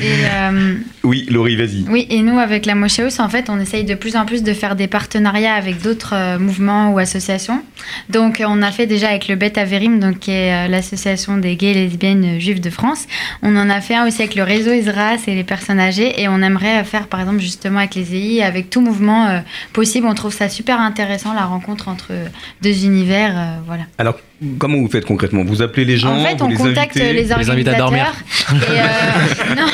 Euh, 0.00 0.74
oui, 1.04 1.26
Laurie, 1.30 1.56
vas-y. 1.56 1.84
Oui, 1.88 2.06
et 2.10 2.22
nous, 2.22 2.38
avec 2.38 2.66
la 2.66 2.74
Moshéus, 2.74 3.18
en 3.18 3.28
fait, 3.28 3.50
on 3.50 3.58
essaye 3.60 3.84
de 3.84 3.94
plus 3.94 4.16
en 4.16 4.24
plus 4.24 4.42
de 4.42 4.52
faire 4.52 4.76
des 4.76 4.86
partenariats 4.86 5.54
avec 5.54 5.80
d'autres 5.82 6.14
euh, 6.14 6.38
mouvements 6.38 6.92
ou 6.92 6.98
associations. 6.98 7.62
Donc, 8.08 8.42
on 8.46 8.62
a 8.62 8.70
fait 8.70 8.86
déjà 8.86 9.08
avec 9.08 9.28
le 9.28 9.36
Bet 9.36 9.58
Averim, 9.58 10.00
donc, 10.00 10.20
qui 10.20 10.30
est 10.30 10.66
euh, 10.66 10.68
l'association 10.68 11.38
des 11.38 11.56
gays 11.56 11.70
et 11.70 11.74
lesbiennes 11.74 12.40
juives 12.40 12.60
de 12.60 12.70
France. 12.70 13.06
On 13.42 13.56
en 13.56 13.70
a 13.70 13.80
fait 13.80 13.94
un 13.94 14.06
aussi 14.06 14.22
avec 14.22 14.34
le 14.34 14.42
réseau 14.42 14.72
Isra, 14.72 15.18
c'est 15.18 15.34
les 15.34 15.44
personnes 15.44 15.80
âgées. 15.80 16.20
Et 16.20 16.28
on 16.28 16.40
aimerait 16.42 16.84
faire, 16.84 17.06
par 17.06 17.20
exemple, 17.20 17.40
justement 17.40 17.78
avec 17.78 17.94
les 17.94 18.14
EI, 18.14 18.42
avec 18.42 18.70
tout 18.70 18.80
mouvement 18.80 19.42
possible. 19.72 20.06
On 20.06 20.14
trouve 20.14 20.32
ça 20.32 20.48
super 20.48 20.80
intéressant, 20.80 21.17
la 21.34 21.46
rencontre 21.46 21.88
entre 21.88 22.12
deux 22.62 22.84
univers. 22.84 23.60
voilà. 23.66 23.84
Alors, 23.98 24.16
comment 24.58 24.78
vous 24.78 24.88
faites 24.88 25.04
concrètement? 25.04 25.42
Vous 25.44 25.62
appelez 25.62 25.84
les 25.84 25.96
gens 25.96 26.16
En 26.16 26.24
fait, 26.24 26.36
vous 26.36 26.44
on 26.44 26.48
les 26.48 26.54
contacte 26.56 26.96
invitez 26.96 27.12
les 27.12 27.22
les 27.24 27.32
invite 27.32 27.48
à 27.48 27.50
organisateurs. 27.50 27.78
dormir. 27.78 28.12
et, 28.52 28.54
euh, 28.80 29.54
non, 29.56 29.66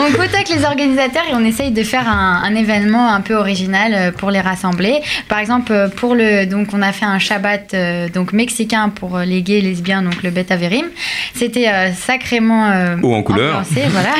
on 0.00 0.12
contacte 0.12 0.48
les 0.54 0.64
organisateurs 0.64 1.24
et 1.30 1.34
on 1.34 1.44
essaye 1.44 1.70
de 1.72 1.82
faire 1.82 2.08
un, 2.08 2.42
un 2.44 2.54
événement 2.54 3.12
un 3.12 3.20
peu 3.20 3.34
original 3.34 3.92
euh, 3.94 4.10
pour 4.12 4.30
les 4.30 4.40
rassembler. 4.40 5.00
Par 5.28 5.38
exemple, 5.40 5.72
euh, 5.72 5.88
pour 5.88 6.14
le, 6.14 6.46
donc 6.46 6.68
on 6.72 6.82
a 6.82 6.92
fait 6.92 7.04
un 7.04 7.18
Shabbat 7.18 7.74
euh, 7.74 8.08
donc 8.08 8.32
mexicain 8.32 8.88
pour 8.88 9.18
les 9.18 9.42
gays 9.42 9.58
et 9.58 9.62
lesbiens, 9.62 10.02
donc 10.02 10.22
le 10.22 10.30
Bet 10.30 10.50
Averim. 10.52 10.86
C'était 11.34 11.68
euh, 11.68 11.92
sacrément 11.92 12.72
Haut 13.02 13.14
en 13.14 13.22
couleur. 13.22 13.62
voilà. 13.90 14.14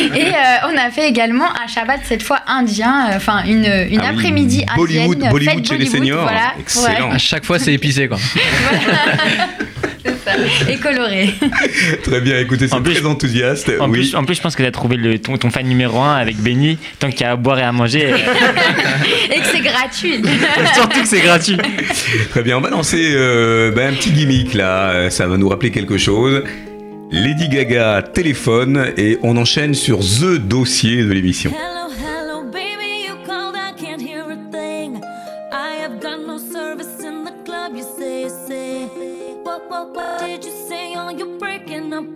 et 0.16 0.26
euh, 0.26 0.68
on 0.72 0.76
a 0.76 0.90
fait 0.90 1.08
également 1.08 1.46
un 1.62 1.66
Shabbat 1.66 2.00
cette 2.04 2.22
fois 2.22 2.40
indien, 2.46 3.06
enfin 3.14 3.44
une, 3.44 3.64
une 3.64 4.00
Ah 4.00 4.10
oui, 4.12 4.16
après-midi 4.18 4.64
Bollywood- 4.76 5.12
indienne, 5.14 5.30
Bollywood 5.30 5.54
fête 5.56 5.66
chez 5.68 5.78
les 5.78 5.84
Bollywood, 5.86 5.96
seniors. 5.98 6.22
voilà. 6.22 6.52
Excellent. 6.58 7.10
À 7.12 7.18
chaque 7.18 7.44
fois, 7.44 7.58
c'est 7.58 7.72
épicé, 7.72 8.08
quoi. 8.08 8.18
Et 10.68 10.76
coloré. 10.76 11.30
Très 12.04 12.20
bien, 12.20 12.38
écoutez, 12.38 12.68
c'est 12.68 12.74
En 12.74 12.82
plus- 12.82 12.94
très 12.94 13.06
enthousiaste. 13.06 13.70
En, 13.80 13.86
oui. 13.88 13.98
plus, 13.98 14.14
en 14.14 14.24
plus, 14.24 14.36
je 14.36 14.40
pense 14.40 14.54
que 14.54 14.62
tu 14.62 14.68
as 14.68 14.72
trouvé 14.72 14.96
le, 14.96 15.18
ton, 15.18 15.36
ton 15.36 15.50
fan 15.50 15.66
numéro 15.66 15.98
1 16.00 16.14
avec 16.16 16.36
Benny. 16.36 16.78
Tant 16.98 17.10
qu'il 17.10 17.22
y 17.22 17.24
a 17.24 17.32
à 17.32 17.36
boire 17.36 17.58
et 17.58 17.62
à 17.62 17.72
manger, 17.72 18.08
et 19.34 19.40
que 19.40 19.46
c'est 19.52 19.60
gratuit. 19.60 20.22
surtout 20.74 21.00
que 21.02 21.06
c'est 21.08 21.20
gratuit. 21.20 21.56
Très 22.30 22.42
bien, 22.42 22.56
on 22.58 22.60
va 22.60 22.70
lancer 22.70 23.10
euh, 23.14 23.72
ben, 23.72 23.92
un 23.92 23.96
petit 23.96 24.10
gimmick 24.12 24.54
là, 24.54 25.10
ça 25.10 25.26
va 25.26 25.36
nous 25.36 25.48
rappeler 25.48 25.70
quelque 25.70 25.98
chose. 25.98 26.42
Lady 27.12 27.48
Gaga 27.48 28.02
téléphone 28.02 28.92
et 28.96 29.18
on 29.22 29.36
enchaîne 29.36 29.74
sur 29.74 29.98
The 29.98 30.38
dossier 30.38 31.02
de 31.02 31.12
l'émission. 31.12 31.52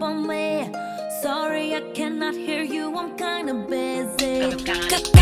On 0.04 0.26
me. 0.26 0.70
Sorry, 1.23 1.75
I 1.75 1.80
cannot 1.94 2.34
hear 2.34 2.62
you, 2.62 2.96
I'm 2.96 3.16
kinda 3.16 3.54
busy. 3.54 5.13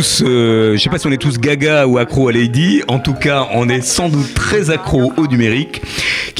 Tous, 0.00 0.22
euh, 0.24 0.78
je 0.78 0.82
sais 0.82 0.88
pas 0.88 0.98
si 0.98 1.06
on 1.06 1.12
est 1.12 1.20
tous 1.20 1.38
gaga 1.38 1.86
ou 1.86 1.98
accro 1.98 2.28
à 2.28 2.32
Lady, 2.32 2.82
en 2.88 3.00
tout 3.00 3.12
cas, 3.12 3.48
on 3.52 3.68
est 3.68 3.82
sans 3.82 4.08
doute 4.08 4.32
très 4.32 4.70
accro 4.70 5.12
au 5.18 5.26
numérique, 5.26 5.82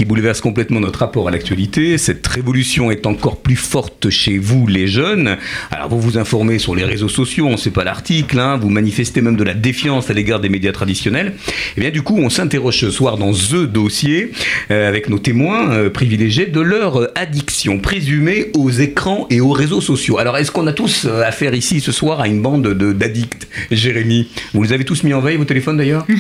qui 0.01 0.07
bouleverse 0.07 0.41
complètement 0.41 0.81
notre 0.81 1.01
rapport 1.01 1.29
à 1.29 1.31
l'actualité. 1.31 1.99
Cette 1.99 2.27
révolution 2.27 2.91
est 2.91 3.05
encore 3.05 3.37
plus 3.37 3.55
forte 3.57 4.09
chez 4.09 4.39
vous, 4.39 4.67
les 4.67 4.87
jeunes. 4.87 5.37
Alors, 5.71 5.91
vous 5.91 6.01
vous 6.01 6.17
informez 6.17 6.59
sur 6.59 6.75
les 6.75 6.85
réseaux 6.85 7.11
sociaux, 7.11 7.47
on 7.47 7.59
sait 7.59 7.71
pas 7.71 7.85
l'article, 7.85 8.39
hein, 8.39 8.57
vous 8.57 8.71
manifestez 8.71 9.21
même 9.21 9.37
de 9.37 9.45
la 9.45 9.53
défiance 9.53 10.09
à 10.09 10.15
l'égard 10.15 10.41
des 10.41 10.49
médias 10.49 10.73
traditionnels. 10.73 11.35
Et 11.77 11.81
bien, 11.83 11.91
du 11.91 12.01
coup, 12.01 12.17
on 12.17 12.31
s'interroge 12.31 12.79
ce 12.79 12.91
soir 12.91 13.19
dans 13.19 13.31
The 13.35 13.67
Dossier, 13.71 14.33
euh, 14.71 14.89
avec 14.89 15.11
nos 15.11 15.19
témoins 15.19 15.71
euh, 15.75 15.91
privilégiés, 15.91 16.47
de 16.47 16.61
leur 16.63 16.97
euh, 16.99 17.09
addiction 17.15 17.79
présumée 17.79 18.47
aux 18.55 18.71
écrans 18.71 19.27
et 19.29 19.43
aux 19.43 19.51
réseaux 19.53 19.83
sociaux. 19.83 20.17
Alors, 20.19 20.39
est-ce 20.39 20.51
qu'on 20.51 20.67
a 20.67 20.73
tous 20.73 21.05
affaire 21.05 21.53
ici 21.53 21.81
ce 21.81 21.93
soir 21.93 22.21
à 22.23 22.27
une 22.27 22.41
bande 22.41 22.63
de- 22.63 22.93
d'addicts 22.95 23.49
Jérémy, 23.71 24.29
vous 24.55 24.63
les 24.63 24.73
avez 24.73 24.85
tous 24.87 25.03
mis 25.03 25.13
en 25.13 25.21
veille, 25.21 25.37
vos 25.37 25.45
téléphones 25.45 25.77
d'ailleurs? 25.77 26.07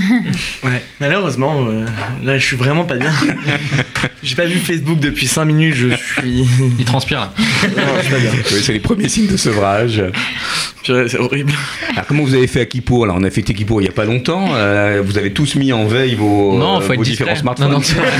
Ouais, 0.62 0.82
malheureusement, 1.00 1.66
euh, 1.68 1.86
là 2.22 2.36
je 2.36 2.44
suis 2.44 2.56
vraiment 2.56 2.84
pas 2.84 2.96
bien. 2.96 3.10
J'ai 4.22 4.34
pas 4.34 4.44
vu 4.46 4.58
Facebook 4.58 4.98
depuis 5.00 5.26
5 5.26 5.44
minutes, 5.46 5.74
je 5.74 5.88
suis. 5.88 6.44
Il 6.78 6.84
transpire 6.84 7.20
là. 7.20 7.32
Oui, 8.52 8.60
c'est 8.62 8.72
les 8.72 8.80
premiers 8.80 9.08
signes 9.08 9.26
de 9.28 9.36
sevrage. 9.36 10.02
C'est 10.84 11.18
horrible. 11.18 11.52
Alors, 11.92 12.06
comment 12.06 12.22
vous 12.24 12.34
avez 12.34 12.46
fait 12.46 12.60
à 12.62 12.64
Kippour 12.66 13.06
Là, 13.06 13.14
on 13.16 13.22
a 13.22 13.30
fêté 13.30 13.54
Kippour 13.54 13.80
il 13.80 13.84
n'y 13.84 13.90
a 13.90 13.92
pas 13.92 14.04
longtemps. 14.04 14.48
Euh, 14.54 15.02
vous 15.04 15.18
avez 15.18 15.32
tous 15.32 15.54
mis 15.54 15.72
en 15.72 15.86
veille 15.86 16.14
vos, 16.16 16.58
Non, 16.58 16.78
euh, 16.78 16.80
faut 16.80 16.92
être 16.92 16.98
vos 16.98 17.04
discret. 17.04 17.24
différents 17.34 17.40
smartphones. 17.40 17.68
Non, 17.68 17.74
non, 17.78 17.82
c'est 17.82 17.94
vrai. 17.94 18.08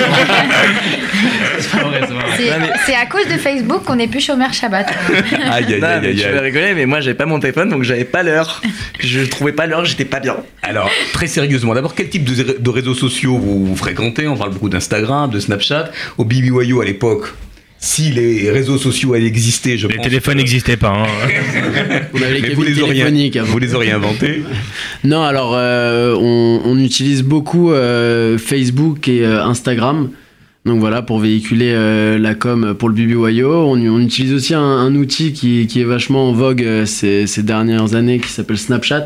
C'est 1.61 1.71
pas 1.73 1.85
vrai, 1.85 2.01
c'est 2.01 2.07
pas 2.09 2.15
vrai. 2.15 2.20
C'est 2.87 2.95
à 2.95 3.07
cause 3.07 3.27
de 3.27 3.39
Facebook 3.39 3.85
qu'on 3.85 3.99
est 3.99 4.07
plus 4.09 4.21
chômeur 4.25 4.53
Shabbat. 4.53 4.87
Aïe, 5.51 5.65
aïe, 5.67 5.75
aïe, 5.75 5.83
aïe, 5.85 6.07
aïe. 6.07 6.33
vas 6.35 6.41
rigoler, 6.41 6.75
mais 6.75 6.87
moi 6.87 7.01
j'avais 7.01 7.17
pas 7.17 7.27
mon 7.27 7.41
téléphone 7.41 7.69
donc 7.69 7.83
j'avais 7.83 8.05
pas 8.05 8.23
l'heure. 8.23 8.61
Je 9.01 9.21
trouvais 9.21 9.53
pas 9.53 9.67
l'heure, 9.67 9.85
j'étais 9.85 10.05
pas 10.05 10.21
bien. 10.21 10.37
Alors, 10.63 10.91
très 11.13 11.27
sérieusement, 11.27 11.75
d'abord, 11.75 11.95
quel 11.95 12.09
type 12.09 12.25
de, 12.25 12.57
de 12.59 12.71
réseaux 12.71 12.95
sociaux 12.95 13.39
vous, 13.39 13.67
vous 13.67 13.77
fréquentez? 13.77 14.27
On 14.29 14.37
parle 14.37 14.53
beaucoup 14.53 14.69
d'Instagram, 14.69 15.31
de 15.31 15.41
Snapchat. 15.41 15.91
Au 16.19 16.25
BBYO 16.25 16.81
à 16.81 16.85
l'époque, 16.85 17.27
si 17.79 18.11
les 18.13 18.51
réseaux 18.51 18.77
sociaux 18.77 19.15
allaient 19.15 19.27
exister, 19.27 19.79
je 19.79 19.89
Les 19.89 19.95
pense. 19.97 20.05
téléphones 20.05 20.35
que- 20.35 20.39
n'existaient 20.41 20.77
pas. 20.77 20.91
hein. 20.91 21.07
Les 22.15 22.51
vous 22.55 22.63
les, 22.63 22.81
auriez, 22.83 23.03
avant. 23.03 23.47
vous 23.51 23.59
les 23.59 23.75
auriez 23.75 23.93
inventés? 23.93 24.43
Non, 25.05 25.23
alors 25.23 25.53
euh, 25.57 26.15
on, 26.19 26.61
on 26.65 26.79
utilise 26.79 27.23
beaucoup 27.23 27.73
euh, 27.73 28.37
Facebook 28.37 29.09
et 29.09 29.25
euh, 29.25 29.43
Instagram. 29.43 30.11
Donc 30.67 30.79
voilà, 30.79 31.01
pour 31.01 31.19
véhiculer 31.21 31.73
euh, 31.73 32.19
la 32.19 32.35
com 32.35 32.75
pour 32.79 32.91
le 32.91 32.95
BBYO. 32.95 33.51
On, 33.51 33.81
on 33.81 34.01
utilise 34.01 34.35
aussi 34.35 34.55
un, 34.55 34.61
un 34.61 34.95
outil 34.95 35.33
qui, 35.33 35.67
qui 35.67 35.81
est 35.81 35.85
vachement 35.85 36.29
en 36.29 36.33
vogue 36.33 36.63
euh, 36.63 36.85
ces, 36.85 37.27
ces 37.27 37.43
dernières 37.43 37.95
années 37.95 38.19
qui 38.19 38.29
s'appelle 38.29 38.59
Snapchat. 38.59 39.05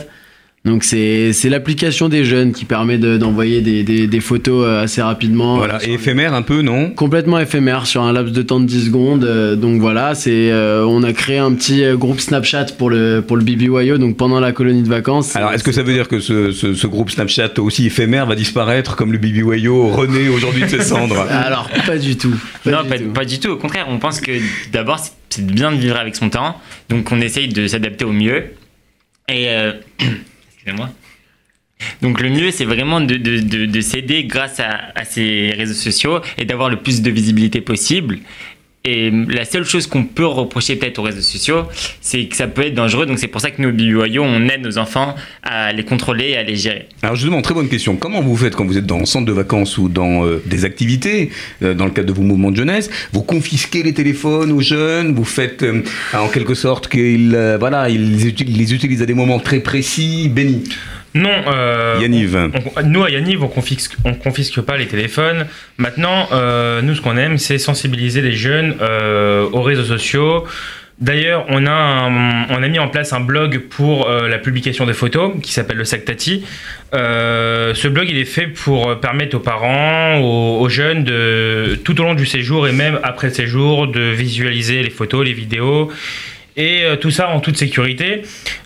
Donc 0.65 0.83
c'est 0.83 1.35
c'est 1.35 1.51
l'application 1.51 2.09
des 2.09 2.25
jeunes 2.25 2.53
qui 2.53 2.65
permet 2.65 2.97
de- 2.97 3.19
d'envoyer 3.19 3.61
des, 3.61 3.83
des- 3.83 4.07
des 4.07 4.21
photos 4.21 4.65
euh, 4.67 4.83
assez 4.85 5.03
rapidement. 5.03 5.57
Voilà, 5.59 5.79
et 5.87 5.93
éphémère 5.93 6.33
un 6.33 6.41
peu, 6.41 6.63
non? 6.63 6.89
Complètement 6.89 7.39
éphémère 7.39 7.87
sur 7.87 8.01
un 8.03 8.13
laps 8.15 8.33
de 8.33 8.41
temps 8.41 8.61
de 8.61 8.65
10 8.65 8.87
secondes. 8.87 9.25
Euh, 9.25 9.57
donc 9.57 9.81
voilà, 9.83 10.15
c'est 10.15 10.51
euh, 10.51 10.83
on 10.87 11.03
a 11.03 11.13
créé 11.13 11.37
un 11.37 11.53
petit 11.53 11.83
groupe 11.93 12.19
Snapchat 12.19 12.67
pour 12.79 12.89
le 12.89 13.21
pour 13.21 13.37
le 13.37 13.45
BBYO 13.45 13.99
donc 13.99 14.17
pendant 14.17 14.41
la 14.41 14.53
colonie 14.53 14.83
de 14.83 14.89
vacances. 14.89 15.37
Alors, 15.37 15.53
est-ce 15.53 15.65
que 15.65 15.71
ça 15.73 15.83
veut 15.83 15.93
dire 15.93 16.09
que 16.09 16.19
ce, 16.19 16.51
ce- 16.53 16.73
ce 16.73 16.87
groupe 16.87 17.11
Snapchat 17.11 17.51
aussi 17.59 17.85
éphémère 17.87 18.25
va 18.25 18.35
disparaître 18.35 18.97
comme 18.97 19.13
le 19.13 19.19
BBYO 19.19 19.89
renaît 19.89 20.29
aujourd'hui 20.29 20.63
de 20.63 20.69
ses 20.69 20.81
cendres? 20.83 21.27
Alors 21.31 21.69
pas 21.87 21.99
du 21.99 22.17
tout. 22.17 22.35
Pas 22.65 22.71
non, 22.71 22.83
du 22.85 22.89
pas, 22.89 22.99
tout. 22.99 23.05
pas 23.13 23.25
du 23.27 23.39
tout. 23.39 23.51
Au 23.51 23.57
contraire, 23.57 23.85
on 23.91 23.99
pense 23.99 24.19
que 24.19 24.33
d'abord, 24.73 24.99
c'est- 24.99 25.13
c'est 25.29 25.45
bien 25.47 25.73
de 25.73 25.77
vivre 25.77 25.97
avec 25.99 26.17
son 26.17 26.31
temps. 26.31 26.57
Donc, 26.89 27.13
on 27.13 27.21
essaye 27.21 27.49
de 27.49 27.67
s'adapter 27.67 28.07
au 28.07 28.13
mieux. 28.13 28.45
Et. 29.29 29.49
euh, 29.49 29.73
Donc, 32.03 32.21
le 32.21 32.31
mieux, 32.31 32.51
c'est 32.51 32.65
vraiment 32.65 33.01
de, 33.01 33.17
de, 33.17 33.41
de, 33.41 33.67
de 33.67 33.81
s'aider 33.81 34.25
grâce 34.25 34.61
à 34.61 35.05
ces 35.05 35.53
réseaux 35.57 35.75
sociaux 35.75 36.21
et 36.39 36.45
d'avoir 36.45 36.71
le 36.71 36.77
plus 36.77 37.03
de 37.03 37.11
visibilité 37.11 37.61
possible. 37.61 38.21
Et 38.87 39.11
la 39.11 39.47
seule 39.47 39.65
chose 39.65 39.87
qu'on 39.87 40.05
peut 40.05 40.27
reprocher 40.27 40.77
peut-être 40.77 40.99
aux 40.99 41.05
réseaux 41.05 41.23
sociaux, 41.23 41.63
c'est 42.03 42.27
que 42.27 42.37
ça 42.37 42.47
peut 42.47 42.67
être 42.67 42.75
dangereux. 42.75 43.07
Donc, 43.07 43.19
c'est 43.19 43.29
pour 43.29 43.41
ça 43.41 43.51
que 43.51 43.63
nous, 43.63 43.73
BYO, 43.73 44.23
on 44.23 44.47
aide 44.51 44.61
nos 44.61 44.77
enfants 44.77 45.15
à 45.43 45.73
les 45.73 45.85
contrôler 45.85 46.33
et 46.33 46.37
à 46.37 46.43
les 46.43 46.57
gérer. 46.57 46.87
Alors 47.03 47.17
justement, 47.17 47.41
très 47.41 47.55
bonne 47.55 47.71
question. 47.71 47.97
Comment 47.97 48.21
vous 48.21 48.37
faites 48.37 48.55
quand 48.55 48.67
vous 48.67 48.77
êtes 48.77 48.85
dans 48.85 49.01
un 49.01 49.07
centre 49.07 49.25
de 49.25 49.33
vacances 49.33 49.79
ou 49.79 49.89
dans 49.89 50.27
euh, 50.27 50.43
des 50.45 50.67
activités, 50.67 51.31
euh, 51.63 51.73
dans 51.73 51.87
le 51.87 51.93
cadre 51.93 52.09
de 52.09 52.13
vos 52.13 52.21
mouvements 52.21 52.51
de 52.51 52.57
jeunesse? 52.57 52.91
Vous 53.15 53.23
confisquez 53.23 53.83
les 53.83 53.95
téléphones 53.95 54.53
aux 54.53 54.61
jeunes? 54.61 55.15
Vous 55.15 55.25
faites 55.25 55.63
euh, 55.63 55.83
en 56.13 56.29
quelque 56.29 56.55
sorte 56.55 56.89
qu'ils 56.89 57.57
voilà, 57.59 57.89
ils 57.89 58.19
les 58.19 58.75
utilisent 58.75 59.01
à 59.01 59.07
des 59.07 59.15
moments 59.15 59.39
très 59.39 59.61
précis 59.61 60.29
Béni. 60.29 60.63
Non. 61.15 61.31
Euh, 61.47 61.99
Yaniv. 62.01 62.37
on- 62.77 62.83
nous, 62.83 63.05
à 63.05 63.11
Yaniv, 63.11 63.43
on 63.45 63.49
confisque, 63.49 63.95
on 64.05 64.15
confisque 64.15 64.61
pas 64.61 64.77
les 64.77 64.87
téléphones. 64.87 65.47
Maintenant, 65.79 66.29
euh, 66.33 66.83
nous, 66.83 66.95
ce 66.97 67.01
qu'on 67.01 67.17
aime, 67.17 67.39
c'est 67.39 67.59
sensibiliser 67.59 68.21
les 68.21 68.33
jeunes 68.33 68.75
euh, 68.81 69.47
aux 69.53 69.63
réseaux 69.63 69.85
sociaux. 69.85 70.45
D'ailleurs, 71.01 71.45
on, 71.49 71.67
a 71.67 71.73
un- 71.73 72.47
on 72.51 72.63
a 72.63 72.69
mis 72.69 72.79
en 72.79 72.87
place 72.89 73.13
un 73.13 73.19
blog 73.21 73.59
pour 73.69 74.09
euh, 74.09 74.29
la 74.29 74.39
publication 74.39 74.87
des 74.87 74.93
photos 74.93 75.33
qui 75.43 75.53
s'appelle 75.53 75.77
le 75.77 75.85
Sactati. 75.85 76.45
Euh, 76.95 77.75
ce 77.75 77.89
blog, 77.89 78.07
il 78.09 78.17
est 78.17 78.25
fait 78.25 78.47
pour 78.47 78.99
permettre 79.01 79.37
aux 79.37 79.41
parents, 79.41 80.19
aux, 80.21 80.61
aux 80.61 80.69
jeunes, 80.69 81.03
de, 81.03 81.79
tout 81.85 82.01
au 82.01 82.05
long 82.05 82.15
du 82.15 82.27
séjour 82.27 82.69
et 82.69 82.73
même 82.73 83.01
après 83.03 83.29
le 83.29 83.35
séjour, 83.35 83.89
de 83.89 84.01
visualiser 84.01 84.83
les 84.85 84.91
photos, 84.91 85.25
les 85.25 85.33
vidéos. 85.33 85.91
Et 86.57 86.85
euh, 86.85 86.97
tout 86.97 87.11
ça 87.11 87.31
en 87.31 87.41
toute 87.41 87.57
sécurité. 87.57 88.23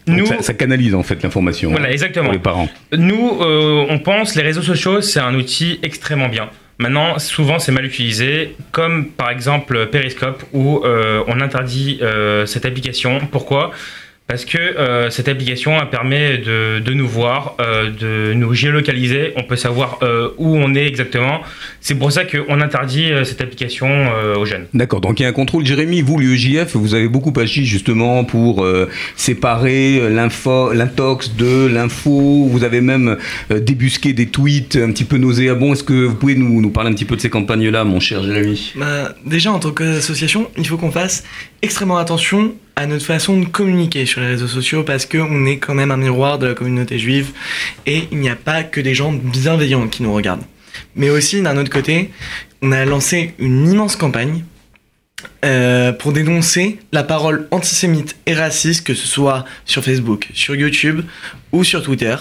Nous, 0.06 0.26
ça, 0.26 0.42
ça 0.42 0.54
canalise 0.54 0.94
en 0.94 1.02
fait 1.02 1.22
l'information 1.22 1.70
Voilà, 1.70 1.88
hein, 1.88 1.92
exactement. 1.92 2.26
pour 2.26 2.32
les 2.34 2.38
parents. 2.38 2.68
nous, 2.92 3.38
euh, 3.40 3.86
on 3.88 3.98
pense 3.98 4.34
les 4.34 4.42
réseaux 4.42 4.62
sociaux, 4.62 5.00
c'est 5.00 5.20
un 5.20 5.34
outil 5.34 5.78
extrêmement 5.82 6.28
bien. 6.28 6.50
Maintenant, 6.78 7.18
souvent, 7.18 7.58
c'est 7.58 7.72
mal 7.72 7.84
utilisé, 7.84 8.54
comme 8.70 9.08
par 9.08 9.30
exemple 9.30 9.86
Periscope, 9.86 10.44
où 10.52 10.82
euh, 10.84 11.24
on 11.26 11.40
interdit 11.40 12.00
cette 12.46 12.66
application. 12.66 13.20
Pourquoi? 13.32 13.72
Parce 14.28 14.44
que 14.44 14.58
euh, 14.58 15.08
cette 15.08 15.26
application 15.26 15.72
elle 15.80 15.88
permet 15.88 16.36
de, 16.36 16.80
de 16.80 16.92
nous 16.92 17.08
voir, 17.08 17.56
euh, 17.60 17.90
de 17.90 18.34
nous 18.34 18.52
géolocaliser. 18.52 19.32
On 19.36 19.42
peut 19.42 19.56
savoir 19.56 19.98
euh, 20.02 20.28
où 20.36 20.54
on 20.54 20.74
est 20.74 20.86
exactement. 20.86 21.40
C'est 21.80 21.94
pour 21.94 22.12
ça 22.12 22.24
qu'on 22.24 22.60
interdit 22.60 23.10
euh, 23.10 23.24
cette 23.24 23.40
application 23.40 23.88
euh, 23.88 24.36
aux 24.36 24.44
jeunes. 24.44 24.66
D'accord, 24.74 25.00
donc 25.00 25.18
il 25.18 25.22
y 25.22 25.26
a 25.26 25.30
un 25.30 25.32
contrôle. 25.32 25.64
Jérémy, 25.64 26.02
vous, 26.02 26.18
l'UEJF, 26.18 26.76
vous 26.76 26.94
avez 26.94 27.08
beaucoup 27.08 27.32
agi 27.40 27.64
justement 27.64 28.22
pour 28.24 28.62
euh, 28.62 28.90
séparer 29.16 30.10
l'info, 30.10 30.74
l'intox 30.74 31.34
de 31.34 31.66
l'info. 31.66 32.46
Vous 32.50 32.64
avez 32.64 32.82
même 32.82 33.16
euh, 33.50 33.60
débusqué 33.60 34.12
des 34.12 34.26
tweets 34.26 34.76
un 34.76 34.92
petit 34.92 35.04
peu 35.04 35.16
nauséabonds. 35.16 35.72
Est-ce 35.72 35.84
que 35.84 36.04
vous 36.04 36.16
pouvez 36.16 36.34
nous, 36.34 36.60
nous 36.60 36.70
parler 36.70 36.90
un 36.90 36.94
petit 36.94 37.06
peu 37.06 37.16
de 37.16 37.22
ces 37.22 37.30
campagnes-là, 37.30 37.84
mon 37.84 37.98
cher 37.98 38.22
Jérémy? 38.22 38.74
Bah, 38.76 39.14
déjà, 39.24 39.52
en 39.52 39.58
tant 39.58 39.70
qu'association, 39.70 40.50
il 40.58 40.66
faut 40.66 40.76
qu'on 40.76 40.90
fasse 40.92 41.24
extrêmement 41.62 41.96
attention 41.96 42.54
à 42.78 42.86
notre 42.86 43.04
façon 43.04 43.40
de 43.40 43.44
communiquer 43.44 44.06
sur 44.06 44.20
les 44.20 44.28
réseaux 44.28 44.46
sociaux 44.46 44.84
parce 44.84 45.04
qu'on 45.04 45.46
est 45.46 45.56
quand 45.56 45.74
même 45.74 45.90
un 45.90 45.96
miroir 45.96 46.38
de 46.38 46.46
la 46.46 46.54
communauté 46.54 46.96
juive 46.96 47.32
et 47.86 48.04
il 48.12 48.18
n'y 48.18 48.30
a 48.30 48.36
pas 48.36 48.62
que 48.62 48.80
des 48.80 48.94
gens 48.94 49.12
bienveillants 49.12 49.88
qui 49.88 50.04
nous 50.04 50.14
regardent. 50.14 50.44
Mais 50.94 51.10
aussi, 51.10 51.42
d'un 51.42 51.56
autre 51.56 51.70
côté, 51.70 52.12
on 52.62 52.70
a 52.70 52.84
lancé 52.84 53.34
une 53.40 53.68
immense 53.68 53.96
campagne 53.96 54.44
euh, 55.44 55.90
pour 55.90 56.12
dénoncer 56.12 56.78
la 56.92 57.02
parole 57.02 57.48
antisémite 57.50 58.14
et 58.26 58.34
raciste, 58.34 58.86
que 58.86 58.94
ce 58.94 59.08
soit 59.08 59.44
sur 59.64 59.82
Facebook, 59.82 60.28
sur 60.32 60.54
YouTube 60.54 61.00
ou 61.50 61.64
sur 61.64 61.82
Twitter. 61.82 62.14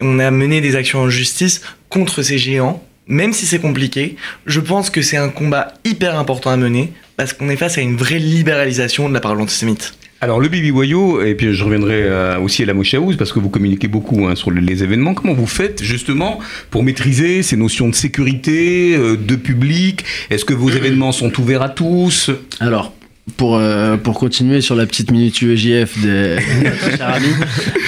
On 0.00 0.20
a 0.20 0.30
mené 0.30 0.60
des 0.60 0.76
actions 0.76 1.00
en 1.00 1.10
justice 1.10 1.60
contre 1.88 2.22
ces 2.22 2.38
géants, 2.38 2.86
même 3.08 3.32
si 3.32 3.46
c'est 3.46 3.58
compliqué. 3.58 4.14
Je 4.46 4.60
pense 4.60 4.90
que 4.90 5.02
c'est 5.02 5.16
un 5.16 5.28
combat 5.28 5.74
hyper 5.84 6.16
important 6.16 6.50
à 6.50 6.56
mener 6.56 6.92
parce 7.16 7.32
qu'on 7.32 7.48
est 7.48 7.56
face 7.56 7.78
à 7.78 7.80
une 7.80 7.96
vraie 7.96 8.20
libéralisation 8.20 9.08
de 9.08 9.14
la 9.14 9.20
parole 9.20 9.40
antisémite. 9.40 9.94
Alors 10.20 10.40
le 10.40 10.48
BBYO, 10.48 11.20
et 11.22 11.34
puis 11.34 11.52
je 11.52 11.64
reviendrai 11.64 12.02
euh, 12.04 12.38
aussi 12.38 12.62
à 12.62 12.66
la 12.66 12.72
Moshe 12.72 12.94
House, 12.94 13.16
parce 13.16 13.30
que 13.32 13.38
vous 13.40 13.50
communiquez 13.50 13.88
beaucoup 13.88 14.26
hein, 14.26 14.34
sur 14.36 14.50
le- 14.50 14.60
les 14.62 14.82
événements. 14.82 15.12
Comment 15.12 15.34
vous 15.34 15.46
faites 15.46 15.82
justement 15.82 16.38
pour 16.70 16.82
maîtriser 16.82 17.42
ces 17.42 17.56
notions 17.58 17.88
de 17.90 17.94
sécurité, 17.94 18.96
euh, 18.96 19.16
de 19.16 19.36
public? 19.36 20.02
Est-ce 20.30 20.46
que 20.46 20.54
vos 20.54 20.70
événements 20.70 21.12
sont 21.12 21.38
ouverts 21.38 21.60
à 21.60 21.68
tous? 21.68 22.30
Alors, 22.58 22.94
pour, 23.36 23.56
euh, 23.58 23.98
pour 23.98 24.18
continuer 24.18 24.62
sur 24.62 24.76
la 24.76 24.86
petite 24.86 25.10
minute 25.10 25.42
UEJF 25.42 26.02
de 26.02 26.36
notre 26.64 26.96
cher 26.96 27.08
ami, 27.14 27.26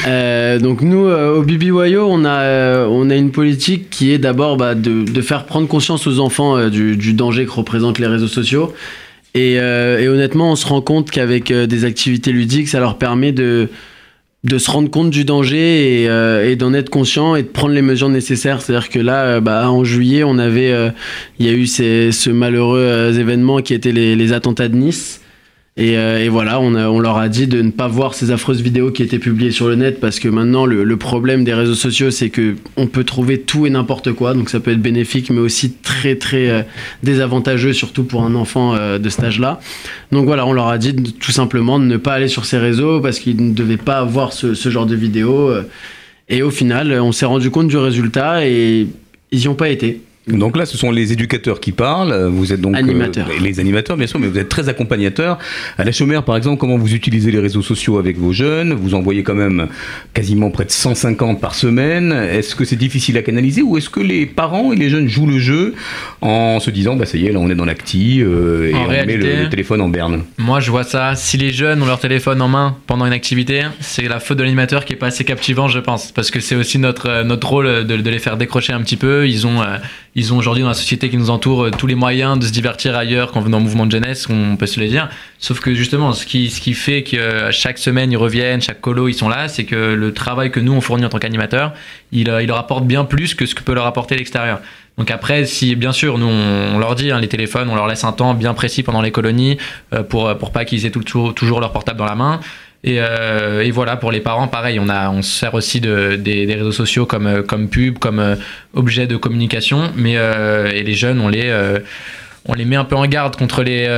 euh, 0.07 0.59
donc 0.59 0.83
nous, 0.83 1.07
euh, 1.07 1.37
au 1.39 1.43
BBYO, 1.43 2.07
on 2.07 2.27
a, 2.27 2.41
euh, 2.41 2.87
on 2.91 3.09
a 3.09 3.15
une 3.15 3.31
politique 3.31 3.89
qui 3.89 4.11
est 4.12 4.19
d'abord 4.19 4.59
bah, 4.59 4.75
de, 4.75 5.05
de 5.05 5.21
faire 5.23 5.47
prendre 5.47 5.69
conscience 5.69 6.07
aux 6.07 6.21
enfants 6.21 6.59
euh, 6.59 6.69
du, 6.69 6.97
du 6.99 7.15
danger 7.15 7.47
que 7.47 7.51
représentent 7.53 7.99
les 7.99 8.07
réseaux 8.09 8.29
sociaux. 8.29 8.75
Et, 9.37 9.61
euh, 9.61 10.01
et 10.01 10.09
honnêtement, 10.09 10.53
on 10.53 10.57
se 10.57 10.66
rend 10.66 10.81
compte 10.81 11.11
qu'avec 11.11 11.51
euh, 11.51 11.66
des 11.66 11.85
activités 11.85 12.33
ludiques, 12.33 12.68
ça 12.68 12.81
leur 12.81 12.96
permet 12.96 13.33
de, 13.33 13.68
de 14.44 14.57
se 14.57 14.70
rendre 14.70 14.90
compte 14.90 15.11
du 15.11 15.27
danger 15.27 16.03
et, 16.03 16.09
euh, 16.09 16.57
d'en 16.57 16.72
être 16.72 16.88
conscient 16.88 17.37
et 17.37 17.42
de 17.42 17.49
prendre 17.49 17.75
les 17.75 17.83
mesures 17.83 18.09
nécessaires. 18.09 18.62
C'est-à-dire 18.62 18.88
que 18.88 18.99
là, 18.99 19.40
bah, 19.40 19.70
en 19.70 19.85
juillet, 19.85 20.25
on 20.25 20.38
avait, 20.38 20.72
il 21.38 21.46
y 21.46 21.51
a 21.51 21.53
eu 21.53 21.66
ces, 21.66 22.12
ce 22.12 22.31
malheureux 22.31 23.12
événement 23.18 23.61
qui 23.61 23.75
était 23.75 23.92
les 23.92 24.33
attentats 24.33 24.68
de 24.68 24.77
Nice. 24.77 25.20
Et, 25.79 25.99
euh, 25.99 26.25
et 26.25 26.31
voilà, 26.31 26.59
on, 26.59 27.01
leur 27.01 27.19
a 27.19 27.29
dit 27.29 27.47
de 27.47 27.61
ne 27.61 27.71
pas 27.71 27.87
voir 27.87 28.15
ces 28.15 28.31
affreuses 28.31 28.62
vidéos 28.62 28.91
qui 28.91 29.03
étaient 29.03 29.19
publiées 29.19 29.51
sur 29.51 29.69
le 29.69 29.75
net 29.75 30.01
parce 30.01 30.19
que 30.19 30.29
maintenant 30.29 30.65
le, 30.65 30.85
le 30.85 30.97
problème 30.97 31.45
des 31.45 31.53
réseaux 31.53 31.75
sociaux 31.75 32.11
c'est 32.11 32.31
que 32.31 32.57
on 32.79 32.87
peut 32.87 33.05
trouver 33.05 33.43
tout 33.43 33.67
et 33.67 33.71
n'importe 33.71 34.12
quoi, 34.12 34.33
donc 34.33 34.49
ça 34.49 34.59
peut 34.59 34.71
être 34.71 34.81
bénéfique 34.81 35.29
mais 35.29 35.41
aussi 35.41 35.73
très 35.73 36.17
très 36.17 36.49
euh, 36.49 36.62
désavantageux 37.03 37.75
surtout 37.75 38.05
pour 38.05 38.23
un 38.23 38.35
enfant 38.35 38.75
euh, 38.75 38.99
de 38.99 39.11
cet 39.11 39.25
âge-là. 39.25 39.61
Donc 40.12 40.25
voilà, 40.25 40.47
on 40.47 40.55
leur 40.55 40.69
a 40.69 40.79
dit 40.79 40.95
tout 40.95 41.33
simplement 41.33 41.79
de 41.79 41.85
ne 41.85 41.99
pas 41.99 42.15
aller 42.15 42.29
sur 42.29 42.47
ces 42.47 42.57
réseaux 42.57 43.03
parce 43.03 43.19
qu'ils 43.19 43.47
ne 43.47 43.53
devaient 43.53 43.77
pas 43.77 44.03
voir 44.03 44.33
ce, 44.33 44.55
ce 44.55 44.71
genre 44.71 44.87
de 44.87 44.95
vidéos. 44.95 45.53
Et 46.31 46.43
au 46.43 46.51
final, 46.51 46.93
on 47.01 47.12
s'est 47.12 47.27
rendu 47.27 47.51
compte 47.51 47.69
du 47.69 47.77
résultat 47.77 48.47
et 48.47 48.87
ils 49.31 49.39
n'y 49.39 49.49
ont 49.49 49.55
pas 49.55 49.69
été. 49.69 50.01
Donc 50.29 50.57
là, 50.57 50.67
ce 50.67 50.77
sont 50.77 50.91
les 50.91 51.12
éducateurs 51.12 51.61
qui 51.61 51.71
parlent. 51.71 52.12
Vous 52.27 52.53
êtes 52.53 52.61
donc 52.61 52.75
euh, 52.75 52.79
Animateurs. 52.79 53.29
les 53.41 53.61
animateurs, 53.61 53.97
bien 53.97 54.09
sûr, 54.09 54.19
mais 54.19 54.27
vous 54.27 54.39
êtes 54.39 54.49
très 54.49 54.69
accompagnateurs. 54.69 55.39
À 55.79 55.85
la 55.85 55.93
chômère, 55.93 56.25
par 56.25 56.37
exemple, 56.37 56.59
comment 56.59 56.77
vous 56.77 56.95
utilisez 56.95 57.31
les 57.31 57.39
réseaux 57.39 57.62
sociaux 57.62 57.99
avec 57.99 58.19
vos 58.19 58.33
jeunes? 58.33 58.73
Vous 58.73 58.95
envoyez 58.95 59.23
quand 59.23 59.37
même 59.37 59.69
quasiment 60.15 60.51
près 60.51 60.65
de 60.65 60.73
150 60.73 61.41
par 61.41 61.55
semaine. 61.55 62.11
Est-ce 62.12 62.57
que 62.57 62.65
c'est 62.65 62.75
difficile 62.75 63.17
à 63.19 63.23
canaliser 63.23 63.62
ou 63.62 63.77
est-ce 63.79 63.89
que 63.89 64.01
les 64.01 64.27
parents 64.27 64.73
et 64.73 64.77
les 64.77 64.91
jeunes 64.91 65.09
jouent 65.09 65.29
le 65.29 65.39
jeu 65.39 65.75
en 66.23 66.59
se 66.59 66.71
disant, 66.71 66.97
bah 66.97 67.07
ça 67.07 67.19
y 67.19 67.27
est, 67.27 67.33
là 67.33 67.39
on 67.39 67.49
est 67.49 67.55
dans 67.55 67.65
l'acti 67.65 68.21
euh, 68.21 68.71
et 68.71 68.75
En 68.75 68.79
on 68.79 68.89
met 68.89 68.95
réalité- 69.03 69.37
le, 69.37 69.43
le 69.45 69.49
téléphone 69.49 69.81
en 69.81 69.89
berne? 69.89 70.25
Moi, 70.39 70.59
je 70.59 70.73
vois 70.73 70.83
ça. 70.85 71.15
Si 71.15 71.37
les 71.37 71.53
jeunes 71.53 71.81
ont 71.83 71.87
leur 71.87 72.01
téléphone 72.01 72.43
en 72.43 72.49
main 72.49 72.77
pendant 72.89 73.07
une 73.07 73.12
activité, 73.12 73.62
c'est 73.81 74.09
la 74.09 74.19
faute 74.19 74.39
de 74.39 74.43
l'animateur 74.43 74.85
qui 74.85 74.93
est 74.93 74.97
pas 74.97 75.07
assez 75.07 75.23
captivant, 75.25 75.69
je 75.69 75.79
pense. 75.79 76.11
Parce 76.11 76.33
que 76.33 76.41
c'est 76.41 76.57
aussi 76.57 76.81
notre, 76.81 77.09
euh, 77.09 77.23
notre 77.23 77.49
rôle 77.49 77.87
de, 77.87 77.97
de 77.97 78.11
les 78.11 78.19
faire 78.19 78.37
décrocher 78.37 78.73
un 78.73 78.81
petit 78.81 78.97
peu. 78.97 79.29
Ils 79.29 79.47
ont, 79.47 79.62
euh, 79.62 79.77
ils 80.16 80.33
ont 80.35 80.38
aujourd'hui 80.38 80.62
dans 80.62 80.68
la 80.70 80.74
société 80.74 81.09
qui 81.11 81.16
nous 81.16 81.31
entoure 81.31 81.66
euh, 81.66 81.70
tous 81.70 81.87
les 81.87 81.94
moyens 81.94 82.37
de 82.38 82.44
se 82.44 82.50
divertir 82.50 82.96
ailleurs 82.96 83.31
qu'en 83.31 83.40
venant 83.40 83.59
au 83.59 83.61
mouvement 83.61 83.87
de 83.87 83.92
jeunesse, 83.92 84.26
on 84.29 84.57
peut 84.57 84.66
se 84.66 84.81
le 84.81 84.88
dire. 84.88 85.09
Sauf 85.38 85.61
que 85.61 85.72
justement, 85.74 86.12
ce 86.12 86.26
qui, 86.26 86.50
ce 86.50 86.61
qui 86.61 86.74
fait 86.74 87.05
que 87.05 87.16
euh, 87.16 87.52
chaque 87.52 87.79
semaine 87.79 88.11
ils 88.11 88.16
reviennent, 88.16 88.61
chaque 88.62 88.81
colo 88.81 89.07
ils 89.07 89.14
sont 89.14 89.29
là, 89.29 89.46
c'est 89.46 89.64
que 89.64 89.94
le 89.94 90.12
travail 90.12 90.50
que 90.50 90.59
nous 90.59 90.72
on 90.72 90.81
fournit 90.81 91.05
en 91.05 91.09
tant 91.11 91.18
qu'animateur, 91.18 91.72
il, 92.11 92.29
euh, 92.31 92.42
il 92.42 92.48
leur 92.48 92.59
apporte 92.59 92.85
bien 92.85 93.05
plus 93.05 93.35
que 93.35 93.46
ce 93.46 93.55
que 93.55 93.62
peut 93.62 93.74
leur 93.74 93.87
apporter 93.87 94.16
l'extérieur. 94.16 94.61
Donc 94.98 95.11
après, 95.11 95.44
si 95.44 95.76
bien 95.76 95.92
sûr, 95.92 96.16
nous 96.16 96.26
on, 96.26 96.76
on 96.76 96.79
leur 96.79 96.94
dit, 96.94 97.11
hein, 97.11 97.20
les 97.20 97.29
téléphones, 97.29 97.68
on 97.68 97.74
leur 97.74 97.87
laisse 97.87 98.02
un 98.05 98.12
temps 98.12 98.33
bien 98.33 98.55
précis 98.55 98.83
pendant 98.83 99.02
les 99.02 99.11
colonies 99.11 99.59
euh, 99.92 100.02
pour, 100.02 100.35
pour 100.38 100.50
pas 100.52 100.64
qu'ils 100.64 100.87
aient 100.87 100.90
tout- 100.90 101.02
toujours, 101.05 101.35
toujours 101.35 101.61
leur 101.61 101.70
portable 101.72 101.98
dans 101.98 102.07
la 102.07 102.14
main. 102.14 102.40
Et, 102.87 103.01
euh, 103.01 103.64
et 103.64 103.72
voilà, 103.72 103.96
pour 103.96 104.12
les 104.12 104.20
parents, 104.20 104.46
pareil, 104.46 104.79
on, 104.79 104.88
a, 104.88 105.11
on 105.11 105.20
se 105.20 105.40
sert 105.40 105.55
aussi 105.55 105.81
de, 105.81 106.14
des, 106.14 106.46
réseaux 106.46 106.70
sociaux 106.70 107.05
comme, 107.05 107.27
euh, 107.27 107.42
comme 107.42 107.68
pub, 107.68 107.99
comme 107.99 108.20
euh, 108.20 108.37
objet 108.75 109.09
de 109.09 109.16
communication. 109.16 109.90
Mais 109.96 110.12
et 110.12 110.83
les 110.85 110.94
jeunes, 110.94 111.20
on 111.20 111.29
les, 111.29 111.53
on 112.44 112.55
les 112.55 112.64
met 112.64 112.77
un 112.77 112.85
peu 112.85 112.94
en 112.94 113.07
garde 113.07 113.35
contre 113.35 113.64
les, 113.64 113.88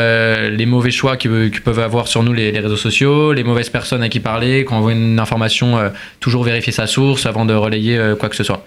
les 0.50 0.66
mauvais 0.66 0.90
choix 0.90 1.18
qu'ils 1.18 1.50
qu'ils 1.50 1.60
peuvent 1.60 1.78
avoir 1.78 2.08
sur 2.08 2.22
nous, 2.22 2.32
les, 2.32 2.50
réseaux 2.58 2.76
sociaux, 2.76 3.34
les 3.34 3.44
mauvaises 3.44 3.68
personnes 3.68 4.02
à 4.02 4.08
qui 4.08 4.20
parler. 4.20 4.64
Quand 4.64 4.78
on 4.78 4.80
voit 4.80 4.92
une 4.92 5.20
information, 5.20 5.78
toujours 6.20 6.44
vérifier 6.44 6.72
sa 6.72 6.86
source 6.86 7.26
avant 7.26 7.44
de 7.44 7.52
relayer 7.52 8.14
quoi 8.18 8.30
que 8.30 8.36
ce 8.36 8.44
soit. 8.44 8.64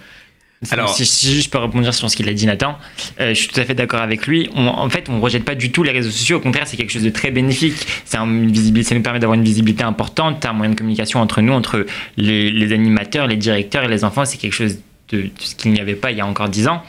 Alors, 0.69 0.93
si, 0.93 1.06
si 1.08 1.41
je 1.41 1.50
peux 1.50 1.58
rebondir 1.58 1.91
sur 1.93 2.10
ce 2.10 2.15
qu'il 2.15 2.30
a 2.30 2.34
dit 2.34 2.45
Nathan, 2.45 2.78
euh, 3.19 3.30
je 3.30 3.34
suis 3.34 3.47
tout 3.47 3.60
à 3.60 3.65
fait 3.65 3.74
d'accord 3.74 4.02
avec 4.02 4.28
lui. 4.28 4.47
On- 4.56 4.67
en 4.67 4.89
fait, 4.89 5.10
on 5.10 5.13
ne 5.17 5.21
rejette 5.21 5.43
pas 5.43 5.56
du 5.56 5.71
tout 5.71 5.82
les 5.82 5.91
réseaux 5.91 6.12
sociaux. 6.12 6.38
Au 6.38 6.39
contraire, 6.39 6.67
c'est 6.67 6.78
quelque 6.78 6.91
chose 6.91 7.02
de 7.04 7.10
très 7.10 7.32
bénéfique. 7.32 7.76
Un- 8.13 8.26
une 8.28 8.52
visibilité, 8.52 8.89
ça 8.89 8.95
nous 8.95 9.02
permet 9.02 9.17
d'avoir 9.19 9.38
une 9.39 9.43
visibilité 9.43 9.84
importante, 9.84 10.45
un 10.45 10.54
moyen 10.54 10.71
de 10.74 10.78
communication 10.78 11.19
entre 11.19 11.41
nous, 11.41 11.54
entre 11.54 11.86
les, 12.17 12.52
les 12.52 12.74
animateurs, 12.74 13.26
les 13.26 13.38
directeurs 13.38 13.84
et 13.86 13.88
les 13.88 14.04
enfants. 14.04 14.24
C'est 14.26 14.38
quelque 14.38 14.54
chose 14.54 14.78
de, 15.10 15.21
de 15.24 15.30
ce 15.39 15.56
qu'il 15.56 15.71
n'y 15.71 15.80
avait 15.80 15.95
pas 15.95 16.12
il 16.12 16.17
y 16.17 16.21
a 16.21 16.28
encore 16.28 16.47
dix 16.50 16.67
ans. 16.67 16.84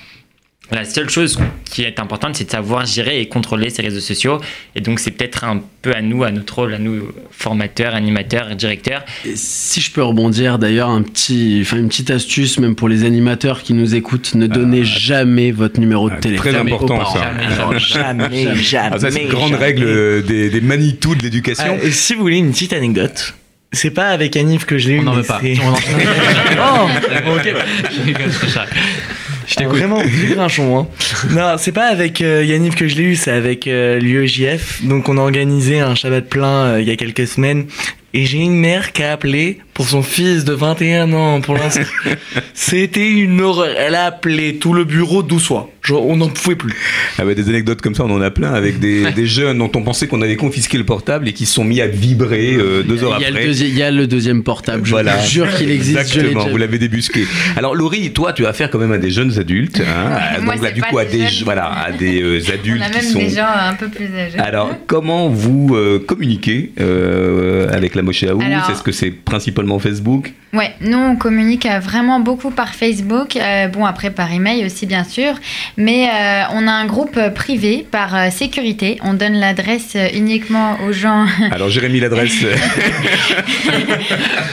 La 0.72 0.84
seule 0.86 1.10
chose 1.10 1.38
qui 1.64 1.82
est 1.82 1.98
importante, 1.98 2.36
c'est 2.36 2.44
de 2.44 2.50
savoir 2.50 2.86
gérer 2.86 3.20
et 3.20 3.28
contrôler 3.28 3.68
ces 3.68 3.82
réseaux 3.82 4.00
sociaux. 4.00 4.40
Et 4.74 4.80
donc, 4.80 5.00
c'est 5.00 5.10
peut-être 5.10 5.44
un 5.44 5.60
peu 5.82 5.94
à 5.94 6.00
nous, 6.00 6.24
à 6.24 6.30
notre 6.30 6.54
rôle, 6.54 6.72
à 6.74 6.78
nous, 6.78 7.08
formateurs, 7.30 7.94
animateurs, 7.94 8.56
directeurs. 8.56 9.04
Si 9.34 9.82
je 9.82 9.90
peux 9.90 10.02
rebondir 10.02 10.58
d'ailleurs, 10.58 10.88
un 10.88 11.02
petit, 11.02 11.58
enfin 11.62 11.76
une 11.76 11.88
petite 11.88 12.10
astuce 12.10 12.58
même 12.58 12.74
pour 12.74 12.88
les 12.88 13.04
animateurs 13.04 13.62
qui 13.62 13.74
nous 13.74 13.94
écoutent, 13.94 14.34
ne 14.34 14.46
donnez 14.46 14.84
jamais 14.84 15.50
votre 15.50 15.78
numéro 15.78 16.08
de 16.08 16.16
téléphone. 16.16 16.52
Très 16.52 16.60
important 16.60 16.98
parents. 16.98 17.14
ça. 17.14 17.78
Jamais, 17.78 18.54
jamais. 18.56 18.92
Ah, 18.92 18.98
ça, 18.98 19.10
c'est 19.10 19.24
une 19.24 19.28
grande 19.28 19.52
jamais. 19.52 19.64
règle 19.64 19.84
euh, 19.84 20.22
des, 20.22 20.48
des 20.48 20.60
Manitou 20.62 21.14
de 21.14 21.22
l'éducation. 21.22 21.78
Et 21.82 21.90
si 21.90 22.14
vous 22.14 22.22
voulez 22.22 22.38
une 22.38 22.50
petite 22.50 22.72
anecdote, 22.72 23.34
c'est 23.72 23.90
pas 23.90 24.08
avec 24.08 24.36
Anif 24.36 24.64
que 24.64 24.78
je 24.78 24.88
l'ai 24.88 24.94
eu. 24.94 25.00
On 25.00 25.04
n'en 25.04 25.14
mais 25.14 25.22
veut 25.22 25.26
pas. 25.26 25.40
oh 26.58 26.88
ok, 27.36 27.54
je 29.52 29.58
t'écoute. 29.58 29.78
Vraiment, 29.78 30.02
du 30.02 30.34
grinchon. 30.34 30.78
Hein. 30.78 30.86
Non, 31.30 31.54
c'est 31.58 31.72
pas 31.72 31.86
avec 31.86 32.20
euh, 32.20 32.44
Yaniv 32.44 32.74
que 32.74 32.88
je 32.88 32.96
l'ai 32.96 33.02
eu, 33.02 33.16
c'est 33.16 33.30
avec 33.30 33.66
euh, 33.66 33.98
l'UEJF. 33.98 34.84
Donc, 34.84 35.08
on 35.08 35.18
a 35.18 35.20
organisé 35.20 35.80
un 35.80 35.94
Shabbat 35.94 36.28
plein 36.28 36.66
euh, 36.66 36.80
il 36.80 36.88
y 36.88 36.90
a 36.90 36.96
quelques 36.96 37.26
semaines. 37.26 37.66
Et 38.14 38.26
j'ai 38.26 38.38
une 38.38 38.56
mère 38.56 38.92
qui 38.92 39.02
a 39.02 39.12
appelé 39.12 39.58
pour 39.72 39.88
son 39.88 40.02
fils 40.02 40.44
de 40.44 40.52
21 40.52 41.12
ans 41.14 41.40
pour 41.40 41.54
l'instant. 41.54 41.80
C'était 42.54 43.08
une 43.08 43.40
horreur. 43.40 43.74
Elle 43.78 43.94
a 43.94 44.04
appelé 44.04 44.56
tout 44.56 44.74
le 44.74 44.84
bureau 44.84 45.22
doucement. 45.22 45.70
Genre, 45.82 46.06
on 46.06 46.16
n'en 46.16 46.28
pouvait 46.28 46.54
plus. 46.56 46.74
Ah 47.18 47.24
bah, 47.24 47.34
des 47.34 47.48
anecdotes 47.48 47.80
comme 47.80 47.94
ça, 47.94 48.04
on 48.04 48.10
en 48.10 48.20
a 48.20 48.30
plein 48.30 48.52
avec 48.54 48.78
des, 48.78 49.10
des 49.10 49.26
jeunes 49.26 49.58
dont 49.58 49.70
on 49.74 49.82
pensait 49.82 50.06
qu'on 50.06 50.22
avait 50.22 50.36
confisqué 50.36 50.78
le 50.78 50.84
portable 50.84 51.26
et 51.28 51.32
qui 51.32 51.44
se 51.44 51.54
sont 51.54 51.64
mis 51.64 51.80
à 51.80 51.88
vibrer 51.88 52.54
euh, 52.54 52.82
deux 52.84 53.02
heures 53.02 53.14
après. 53.14 53.30
il 53.50 53.76
y 53.76 53.82
a 53.82 53.90
le 53.90 54.06
deuxième 54.06 54.42
portable, 54.44 54.84
je 54.84 54.90
Voilà. 54.90 55.16
vous 55.16 55.28
jure 55.28 55.52
qu'il 55.56 55.70
existe. 55.70 55.98
Exactement, 55.98 56.46
vous 56.46 56.56
l'avez 56.56 56.78
débusqué. 56.78 57.24
Alors 57.56 57.74
Laurie, 57.74 58.12
toi, 58.12 58.32
tu 58.32 58.46
as 58.46 58.50
affaire 58.50 58.70
quand 58.70 58.78
même 58.78 58.92
à 58.92 58.98
des 58.98 59.10
jeunes 59.10 59.38
adultes. 59.38 59.80
hein. 59.80 60.40
Moi, 60.42 60.54
Donc 60.54 60.62
là, 60.64 60.70
du 60.70 60.82
coup, 60.82 60.98
à 60.98 61.04
des 61.04 61.26
jeunes. 61.26 61.44
voilà, 61.44 61.66
à 61.72 61.90
des 61.90 62.22
euh, 62.22 62.40
On 62.48 62.52
adultes 62.52 62.82
a 62.82 62.88
même 62.88 63.00
qui 63.00 63.06
sont. 63.06 63.18
des 63.18 63.30
gens 63.30 63.46
un 63.52 63.74
peu 63.74 63.88
plus 63.88 64.06
âgés. 64.16 64.38
Alors, 64.38 64.70
comment 64.86 65.28
vous 65.28 65.74
euh, 65.74 65.98
communiquez 65.98 66.72
euh, 66.80 67.68
avec 67.72 67.94
la 67.94 68.02
Moshe 68.02 68.22
Alors- 68.22 68.40
Est-ce 68.70 68.82
que 68.82 68.92
c'est 68.92 69.10
principalement 69.10 69.78
Facebook? 69.78 70.32
Ouais, 70.52 70.70
nous 70.82 70.98
on 70.98 71.16
communique 71.16 71.66
vraiment 71.80 72.20
beaucoup 72.20 72.50
par 72.50 72.74
Facebook, 72.74 73.36
euh, 73.36 73.68
bon 73.68 73.86
après 73.86 74.10
par 74.10 74.30
email 74.30 74.66
aussi 74.66 74.84
bien 74.84 75.02
sûr, 75.02 75.32
mais 75.78 75.81
euh, 75.88 76.42
on 76.52 76.66
a 76.68 76.72
un 76.72 76.86
groupe 76.86 77.16
euh, 77.16 77.30
privé 77.30 77.86
par 77.90 78.14
euh, 78.14 78.30
sécurité, 78.30 78.98
on 79.02 79.14
donne 79.14 79.34
l'adresse 79.34 79.96
uniquement 80.14 80.76
aux 80.86 80.92
gens 80.92 81.26
Alors, 81.50 81.68
Jérémy, 81.70 82.00
l'adresse. 82.00 82.32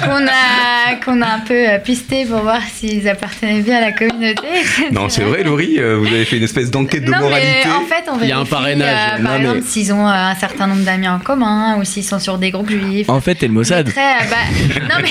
qu'on 0.04 0.26
a, 0.28 0.96
qu'on 1.04 1.22
a 1.22 1.28
un 1.28 1.40
peu 1.40 1.66
pisté 1.84 2.26
pour 2.26 2.40
voir 2.40 2.62
s'ils 2.74 3.08
appartenaient 3.08 3.62
bien 3.62 3.78
à 3.78 3.82
la 3.82 3.92
communauté. 3.92 4.42
non, 4.92 5.10
c'est 5.10 5.24
vrai, 5.24 5.44
Laurie, 5.44 5.76
euh, 5.80 5.98
vous 5.98 6.08
avez 6.08 6.26
fait 6.26 6.38
une 6.38 6.44
espèce 6.44 6.72
d'enquête 6.72 7.04
de 7.06 7.12
Non, 7.12 7.20
moralité. 7.20 7.52
mais 7.66 7.72
en 7.72 7.82
fait, 7.86 8.04
on 8.12 8.20
Il 8.22 8.28
y 8.30 8.32
a 8.32 8.40
un 8.40 8.46
parrainage. 8.46 8.88
euh, 8.90 9.10
par 9.12 9.20
Non, 9.20 9.30
mais- 9.40 9.40
exemple, 9.50 9.62
s'ils 9.68 9.94
ont 9.94 10.08
euh, 10.08 10.12
un 10.12 10.36
certain 10.36 10.68
nombre 10.68 10.84
d'amis 10.84 11.08
en 11.08 11.20
commun 11.20 11.78
ou 11.80 11.84
s'ils 11.84 12.04
sont 12.04 12.20
sur 12.20 12.38
des 12.38 12.52
groupes 12.52 12.70
juifs. 12.70 13.10
En 13.10 13.22
fait, 13.22 13.36
t'es 13.36 13.48
le 13.48 13.54
Mossad. 13.54 13.90
Très, 13.92 14.02
euh, 14.02 14.30
bah, 14.30 14.86
non 14.90 14.96
mais 15.02 15.10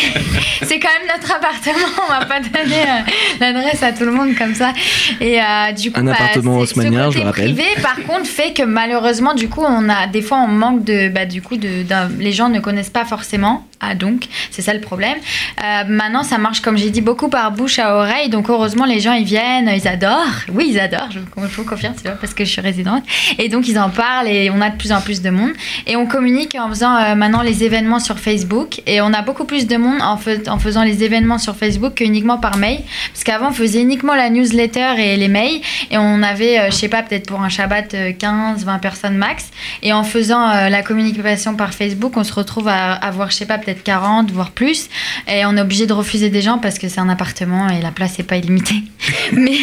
c'est 0.66 0.78
quand 0.78 0.88
même 0.88 1.09
notre 1.16 1.33
appartement, 1.35 1.87
on 2.09 2.12
va 2.12 2.24
pas 2.26 2.40
donner 2.40 2.83
euh, 2.83 3.11
l'adresse 3.40 3.83
à 3.83 3.92
tout 3.92 4.04
le 4.04 4.12
monde 4.12 4.35
comme 4.37 4.54
ça. 4.54 4.72
Et 5.20 5.40
euh, 5.40 5.72
du 5.72 5.90
coup, 5.92 5.97
Un 5.98 6.04
bah, 6.04 6.12
appartement 6.12 6.58
haussmannien, 6.58 7.11
je 7.11 7.18
le 7.18 7.24
rappelle. 7.24 7.54
privé, 7.54 7.68
par 7.82 7.96
contre, 8.04 8.26
fait 8.26 8.52
que 8.52 8.62
malheureusement, 8.62 9.34
du 9.34 9.48
coup, 9.48 9.62
on 9.66 9.88
a 9.88 10.06
des 10.06 10.22
fois 10.22 10.38
on 10.38 10.48
manque 10.48 10.84
de, 10.84 11.08
bah, 11.08 11.26
du 11.26 11.42
coup, 11.42 11.56
de, 11.56 11.84
les 12.18 12.32
gens 12.32 12.48
ne 12.48 12.61
connaissent 12.61 12.90
pas 12.90 13.04
forcément. 13.04 13.64
Ah 13.80 13.94
donc, 13.94 14.26
c'est 14.50 14.62
ça 14.62 14.74
le 14.74 14.80
problème. 14.80 15.16
Euh, 15.62 15.84
maintenant, 15.88 16.24
ça 16.24 16.37
marche 16.37 16.61
comme 16.61 16.76
j'ai 16.76 16.90
dit 16.90 17.00
beaucoup 17.00 17.28
par 17.28 17.52
bouche 17.52 17.78
à 17.78 17.94
oreille. 17.94 18.28
Donc 18.28 18.50
heureusement, 18.50 18.84
les 18.84 18.98
gens 18.98 19.12
ils 19.12 19.24
viennent, 19.24 19.70
ils 19.72 19.87
adorent. 19.87 20.26
Oui, 20.52 20.68
ils 20.70 20.80
adorent. 20.80 21.11
Je, 21.12 21.20
vous 21.20 21.64
confirme, 21.64 21.94
c'est 21.96 22.11
parce 22.18 22.34
que 22.34 22.44
je 22.44 22.50
suis 22.50 22.61
résidente. 22.61 23.04
Et 23.38 23.48
donc 23.48 23.68
ils 23.68 23.78
en 23.78 23.88
parlent 23.90 24.26
et 24.26 24.50
on 24.50 24.61
a 24.61 24.70
de 24.70 24.76
plus 24.76 24.90
en 24.90 25.00
plus 25.00 25.22
de 25.22 25.30
monde. 25.30 25.52
Et 25.87 25.94
on 25.94 26.06
communique 26.06 26.56
en 26.58 26.68
faisant 26.68 26.96
euh, 26.96 27.14
maintenant 27.14 27.42
les 27.42 27.62
événements 27.62 28.00
sur 28.00 28.18
Facebook. 28.18 28.82
Et 28.87 29.00
on 29.00 29.12
a 29.12 29.22
beaucoup 29.22 29.44
plus 29.44 29.68
de 29.68 29.76
monde 29.76 30.00
en 30.02 30.58
faisant 30.58 30.82
les 30.82 31.04
événements 31.04 31.38
sur 31.38 31.54
Facebook 31.54 31.94
que 31.94 32.04
uniquement 32.04 32.38
par 32.38 32.56
mail. 32.56 32.80
Parce 33.12 33.22
qu'avant, 33.22 33.50
on 33.50 33.52
faisait 33.52 33.80
uniquement 33.80 34.14
la 34.14 34.28
newsletter 34.28 34.94
et 34.98 35.16
les 35.16 35.28
mails. 35.28 35.61
Et 35.90 35.98
on 35.98 36.22
avait, 36.22 36.59
euh, 36.59 36.66
je 36.70 36.77
sais 36.77 36.88
pas, 36.88 37.03
peut-être 37.03 37.27
pour 37.27 37.40
un 37.40 37.48
Shabbat, 37.48 37.94
euh, 37.94 38.12
15, 38.12 38.64
20 38.64 38.79
personnes 38.79 39.16
max. 39.16 39.51
Et 39.83 39.92
en 39.92 40.05
faisant 40.05 40.48
euh, 40.48 40.68
la 40.68 40.83
communication 40.83 41.55
par 41.55 41.74
Facebook, 41.74 42.16
on 42.16 42.24
se 42.24 42.33
retrouve 42.33 42.68
à 42.68 42.92
avoir, 42.92 43.31
je 43.31 43.37
sais 43.37 43.46
pas, 43.46 43.59
peut-être 43.59 43.83
40, 43.83 44.31
voire 44.31 44.51
plus. 44.51 44.88
Et 45.27 45.44
on 45.44 45.57
est 45.57 45.61
obligé 45.61 45.87
de 45.87 45.92
refuser 45.92 46.31
des 46.31 46.42
gens 46.42 46.59
parce 46.59 46.79
que 46.79 46.88
c'est 46.88 47.01
un 47.01 47.09
appartement 47.09 47.68
et 47.68 47.81
la 47.81 47.90
place 47.90 48.18
n'est 48.18 48.24
pas 48.24 48.37
illimitée. 48.37 48.83
Mais, 49.33 49.59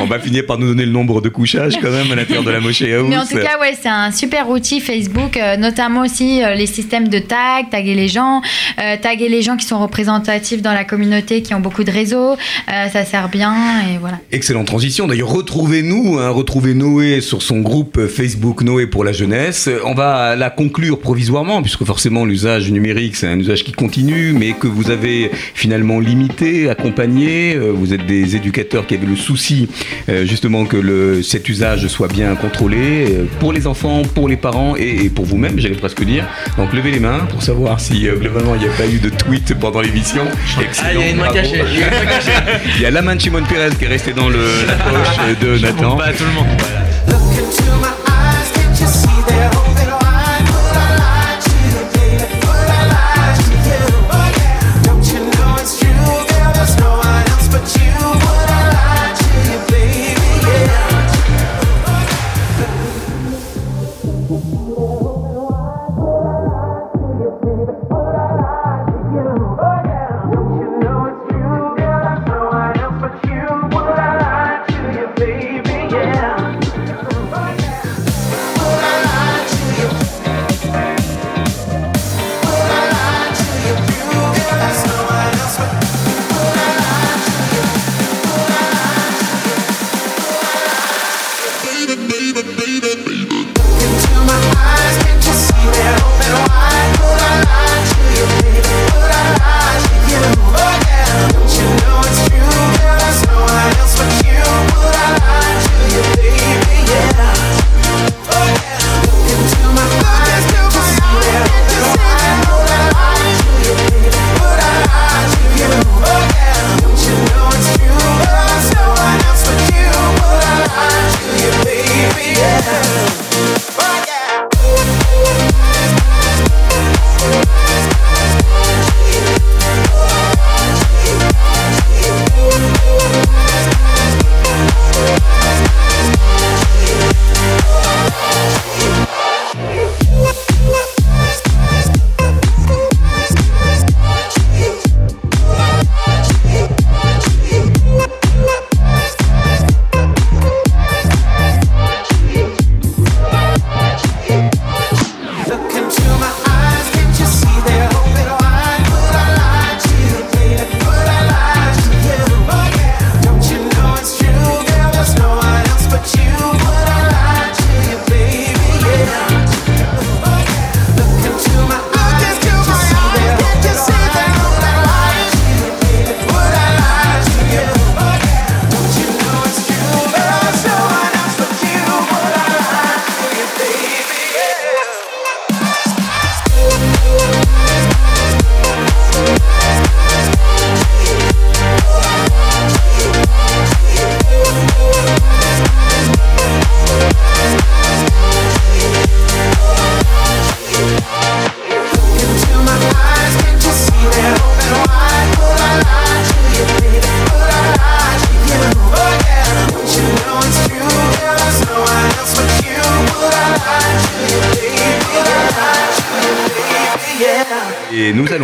On 0.00 0.06
va 0.06 0.18
finir 0.18 0.46
par 0.46 0.58
nous 0.58 0.68
donner 0.68 0.84
le 0.84 0.92
nombre 0.92 1.20
de 1.20 1.28
couchages 1.28 1.74
quand 1.80 1.90
même 1.90 2.10
à 2.12 2.14
l'intérieur 2.14 2.44
de 2.44 2.50
la 2.50 2.58
House. 2.58 2.80
mais 2.80 3.16
en 3.16 3.26
tout 3.26 3.38
cas, 3.38 3.58
ouais, 3.60 3.76
c'est 3.80 3.88
un 3.88 4.12
super 4.12 4.48
outil 4.48 4.80
Facebook, 4.80 5.36
euh, 5.36 5.56
notamment 5.56 6.02
aussi 6.02 6.42
euh, 6.42 6.54
les 6.54 6.66
systèmes 6.66 7.08
de 7.08 7.18
tag, 7.18 7.70
taguer 7.70 7.94
les 7.94 8.08
gens, 8.08 8.42
euh, 8.78 8.96
taguer 9.00 9.28
les 9.28 9.42
gens 9.42 9.56
qui 9.56 9.66
sont 9.66 9.80
représentatifs 9.80 10.62
dans 10.62 10.72
la 10.72 10.84
communauté, 10.84 11.42
qui 11.42 11.54
ont 11.54 11.60
beaucoup 11.60 11.84
de 11.84 11.90
réseaux. 11.90 12.32
Euh, 12.32 12.88
ça 12.92 13.04
sert 13.04 13.28
bien 13.28 13.54
et 13.88 13.98
voilà. 13.98 14.18
Excellente 14.32 14.66
transition. 14.66 15.06
D'ailleurs, 15.10 15.30
retrouvez-nous, 15.32 16.20
hein, 16.20 16.28
retrouvez 16.28 16.72
Noé 16.72 17.20
sur 17.20 17.42
son 17.42 17.62
groupe 17.62 18.06
Facebook 18.06 18.62
Noé 18.62 18.86
pour 18.86 19.02
la 19.02 19.10
jeunesse. 19.10 19.68
On 19.84 19.92
va 19.92 20.36
la 20.36 20.50
conclure 20.50 21.00
provisoirement, 21.00 21.62
puisque 21.62 21.84
forcément 21.84 22.24
l'usage 22.24 22.70
numérique, 22.70 23.16
c'est 23.16 23.26
un 23.26 23.36
usage 23.36 23.64
qui 23.64 23.72
continue, 23.72 24.32
mais 24.32 24.52
que 24.52 24.68
vous 24.68 24.88
avez 24.88 25.32
finalement 25.54 25.98
limité, 25.98 26.70
accompagné. 26.70 27.56
Euh, 27.56 27.72
Vous 27.74 27.92
êtes 27.92 28.06
des 28.06 28.36
éducateurs 28.36 28.86
qui 28.86 28.94
avaient 28.94 29.04
le 29.08 29.16
souci 29.16 29.68
euh, 30.08 30.24
justement 30.24 30.64
que 30.64 30.76
le, 30.76 31.24
cet 31.24 31.48
usage 31.48 31.88
soit 31.88 32.06
bien 32.06 32.36
contrôlé 32.36 33.06
euh, 33.10 33.24
pour 33.40 33.52
les 33.52 33.66
enfants, 33.66 34.02
pour 34.14 34.28
les 34.28 34.36
parents 34.36 34.76
et, 34.76 35.06
et 35.06 35.10
pour 35.10 35.24
vous-même, 35.24 35.58
j'allais 35.58 35.74
presque 35.74 36.04
dire. 36.04 36.24
Donc 36.56 36.72
levez 36.72 36.92
les 36.92 37.00
mains 37.00 37.26
pour 37.30 37.42
savoir 37.42 37.80
si 37.80 38.06
euh, 38.06 38.14
globalement 38.14 38.54
il 38.54 38.60
n'y 38.60 38.68
a 38.68 38.76
pas 38.76 38.86
eu 38.86 39.00
de 39.00 39.08
tweet 39.10 39.54
pendant 39.58 39.80
l'émission. 39.80 40.22
Ah, 40.56 40.92
il 40.94 41.00
y 41.00 41.02
a 41.02 41.10
une 41.10 41.16
main 41.16 41.24
bravo. 41.24 41.34
cachée. 41.34 41.62
Il 41.72 41.80
y 41.80 41.82
a 41.82 41.86
une 41.88 41.94
main 42.04 42.10
cachée. 42.12 42.30
Il 42.76 42.82
y 42.82 42.86
a 42.86 42.90
la 42.92 43.02
main 43.02 43.16
de 43.16 43.20
Shimon 43.20 43.42
Perez 43.48 43.74
qui 43.76 43.86
est 43.86 43.88
restée 43.88 44.12
dans 44.12 44.28
le, 44.28 44.38
de 45.40 45.58
Nathan. 45.58 45.98
À 45.98 46.12
tout 46.12 46.24
le 46.24 46.32
monde. 46.32 46.89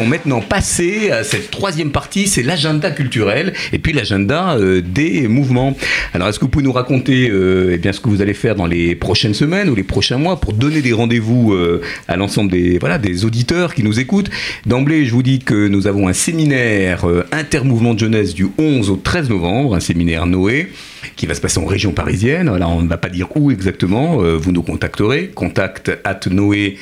Maintenant 0.06 0.40
passer 0.40 1.10
à 1.10 1.24
cette 1.24 1.50
troisième 1.50 1.90
partie, 1.90 2.26
c'est 2.26 2.42
l'agenda 2.42 2.90
culturel 2.90 3.52
et 3.72 3.78
puis 3.78 3.92
l'agenda 3.92 4.56
euh, 4.56 4.80
des 4.80 5.28
mouvements. 5.28 5.76
Alors, 6.14 6.28
est-ce 6.28 6.38
que 6.38 6.44
vous 6.44 6.50
pouvez 6.50 6.64
nous 6.64 6.72
raconter 6.72 7.28
euh, 7.28 7.72
eh 7.74 7.78
bien, 7.78 7.92
ce 7.92 8.00
que 8.00 8.08
vous 8.08 8.22
allez 8.22 8.34
faire 8.34 8.54
dans 8.54 8.66
les 8.66 8.94
prochaines 8.94 9.34
semaines 9.34 9.68
ou 9.68 9.74
les 9.74 9.82
prochains 9.82 10.18
mois 10.18 10.40
pour 10.40 10.52
donner 10.52 10.80
des 10.82 10.92
rendez-vous 10.92 11.52
euh, 11.52 11.82
à 12.08 12.16
l'ensemble 12.16 12.50
des, 12.50 12.78
voilà, 12.78 12.98
des 12.98 13.24
auditeurs 13.24 13.74
qui 13.74 13.82
nous 13.82 13.98
écoutent? 14.00 14.30
D'emblée, 14.64 15.04
je 15.04 15.12
vous 15.12 15.22
dis 15.22 15.40
que 15.40 15.68
nous 15.68 15.86
avons 15.86 16.08
un 16.08 16.12
séminaire 16.12 17.08
euh, 17.08 17.26
intermouvement 17.32 17.94
de 17.94 17.98
jeunesse 17.98 18.34
du 18.34 18.46
11 18.58 18.90
au 18.90 18.96
13 18.96 19.30
novembre, 19.30 19.74
un 19.74 19.80
séminaire 19.80 20.26
Noé 20.26 20.72
qui 21.16 21.26
va 21.26 21.34
se 21.34 21.40
passer 21.40 21.58
en 21.58 21.66
région 21.66 21.92
parisienne. 21.92 22.54
Là, 22.56 22.68
on 22.68 22.82
ne 22.82 22.88
va 22.88 22.96
pas 22.96 23.08
dire 23.08 23.28
où 23.36 23.50
exactement. 23.50 24.16
vous 24.16 24.52
nous 24.52 24.62
contacterez. 24.62 25.30
Contact 25.34 25.92
at 26.04 26.20
noé.fju.org. 26.28 26.76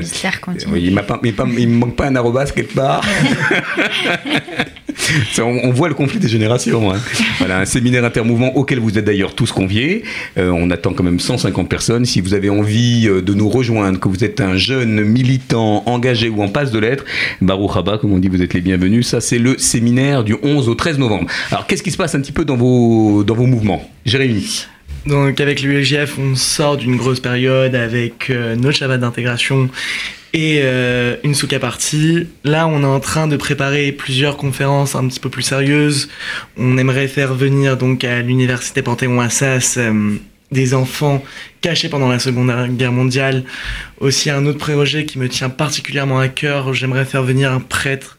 Mystère 0.00 0.40
continu. 1.16 1.34
Oui, 1.56 1.62
il 1.62 1.68
ne 1.68 1.74
me 1.74 1.78
manque 1.80 1.96
pas 1.96 2.06
un 2.06 2.16
arrobas 2.16 2.46
quelque 2.46 2.74
part. 2.74 3.02
Ça, 5.32 5.44
on, 5.44 5.60
on 5.64 5.70
voit 5.70 5.88
le 5.88 5.94
conflit 5.94 6.18
des 6.18 6.28
générations. 6.28 6.92
hein. 6.92 6.98
Voilà, 7.38 7.58
un 7.58 7.64
séminaire 7.64 8.04
intermouvement 8.04 8.56
auquel 8.56 8.80
vous 8.80 8.98
êtes 8.98 9.04
d'ailleurs 9.04 9.34
tous 9.34 9.52
conviés. 9.52 10.02
Euh, 10.36 10.50
on 10.50 10.70
attend 10.70 10.94
quand 10.94 11.04
même 11.04 11.20
150 11.20 11.68
personnes. 11.68 12.04
Si 12.06 12.20
vous 12.20 12.34
avez 12.34 12.50
envie 12.50 13.06
euh, 13.08 13.20
de 13.22 13.34
nous 13.34 13.48
rejoindre, 13.48 14.00
que 14.00 14.08
vous 14.08 14.24
êtes 14.24 14.40
un 14.40 14.56
jeune 14.56 15.02
militant 15.04 15.82
engagé 15.86 16.28
ou 16.28 16.42
en 16.42 16.48
passe 16.48 16.72
de 16.72 16.78
l'être, 16.78 17.04
Baruch 17.40 17.76
Haba, 17.76 17.98
comme 17.98 18.12
on 18.12 18.18
dit, 18.18 18.28
vous 18.28 18.42
êtes 18.42 18.54
les 18.54 18.60
bienvenus. 18.62 19.06
Ça, 19.06 19.20
c'est 19.20 19.38
le 19.38 19.58
séminaire 19.58 20.24
du 20.24 20.34
11 20.42 20.68
au 20.68 20.74
13 20.74 20.98
novembre. 20.98 21.26
Alors, 21.52 21.66
qu'est-ce 21.66 21.82
qui 21.82 21.90
se 21.92 21.98
passe 21.98 22.14
un 22.14 22.20
petit 22.20 22.32
peu 22.32 22.44
dans 22.44 22.56
vos, 22.56 23.22
dans 23.22 23.34
vos 23.34 23.46
mouvements? 23.46 23.88
Jérémy 24.06 24.66
Donc 25.06 25.40
avec 25.40 25.62
l'ULGF, 25.62 26.18
on 26.18 26.34
sort 26.34 26.78
d'une 26.78 26.96
grosse 26.96 27.20
période 27.20 27.74
avec 27.76 28.30
euh, 28.30 28.56
notre 28.56 28.78
Shabbat 28.78 29.00
d'intégration 29.00 29.68
et 30.36 30.60
euh, 30.62 31.16
une 31.24 31.34
souka 31.34 31.58
partie. 31.58 32.26
Là, 32.44 32.68
on 32.68 32.82
est 32.82 32.84
en 32.84 33.00
train 33.00 33.26
de 33.26 33.38
préparer 33.38 33.90
plusieurs 33.90 34.36
conférences 34.36 34.94
un 34.94 35.08
petit 35.08 35.18
peu 35.18 35.30
plus 35.30 35.42
sérieuses. 35.42 36.10
On 36.58 36.76
aimerait 36.76 37.08
faire 37.08 37.32
venir 37.32 37.78
donc 37.78 38.04
à 38.04 38.20
l'université 38.20 38.82
Panthéon-Assas 38.82 39.78
euh, 39.78 40.16
des 40.52 40.74
enfants 40.74 41.24
cachés 41.62 41.88
pendant 41.88 42.10
la 42.10 42.18
Seconde 42.18 42.52
Guerre 42.76 42.92
mondiale. 42.92 43.44
Aussi 43.98 44.28
un 44.28 44.44
autre 44.44 44.58
projet 44.58 45.06
qui 45.06 45.18
me 45.18 45.30
tient 45.30 45.48
particulièrement 45.48 46.18
à 46.18 46.28
cœur. 46.28 46.74
J'aimerais 46.74 47.06
faire 47.06 47.22
venir 47.22 47.50
un 47.50 47.60
prêtre, 47.60 48.18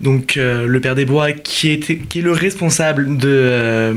donc 0.00 0.36
euh, 0.36 0.64
le 0.64 0.80
Père 0.80 0.94
des 0.94 1.06
Bois, 1.06 1.32
qui 1.32 1.72
est, 1.72 2.06
qui 2.06 2.20
est 2.20 2.22
le 2.22 2.32
responsable 2.32 3.16
de 3.18 3.96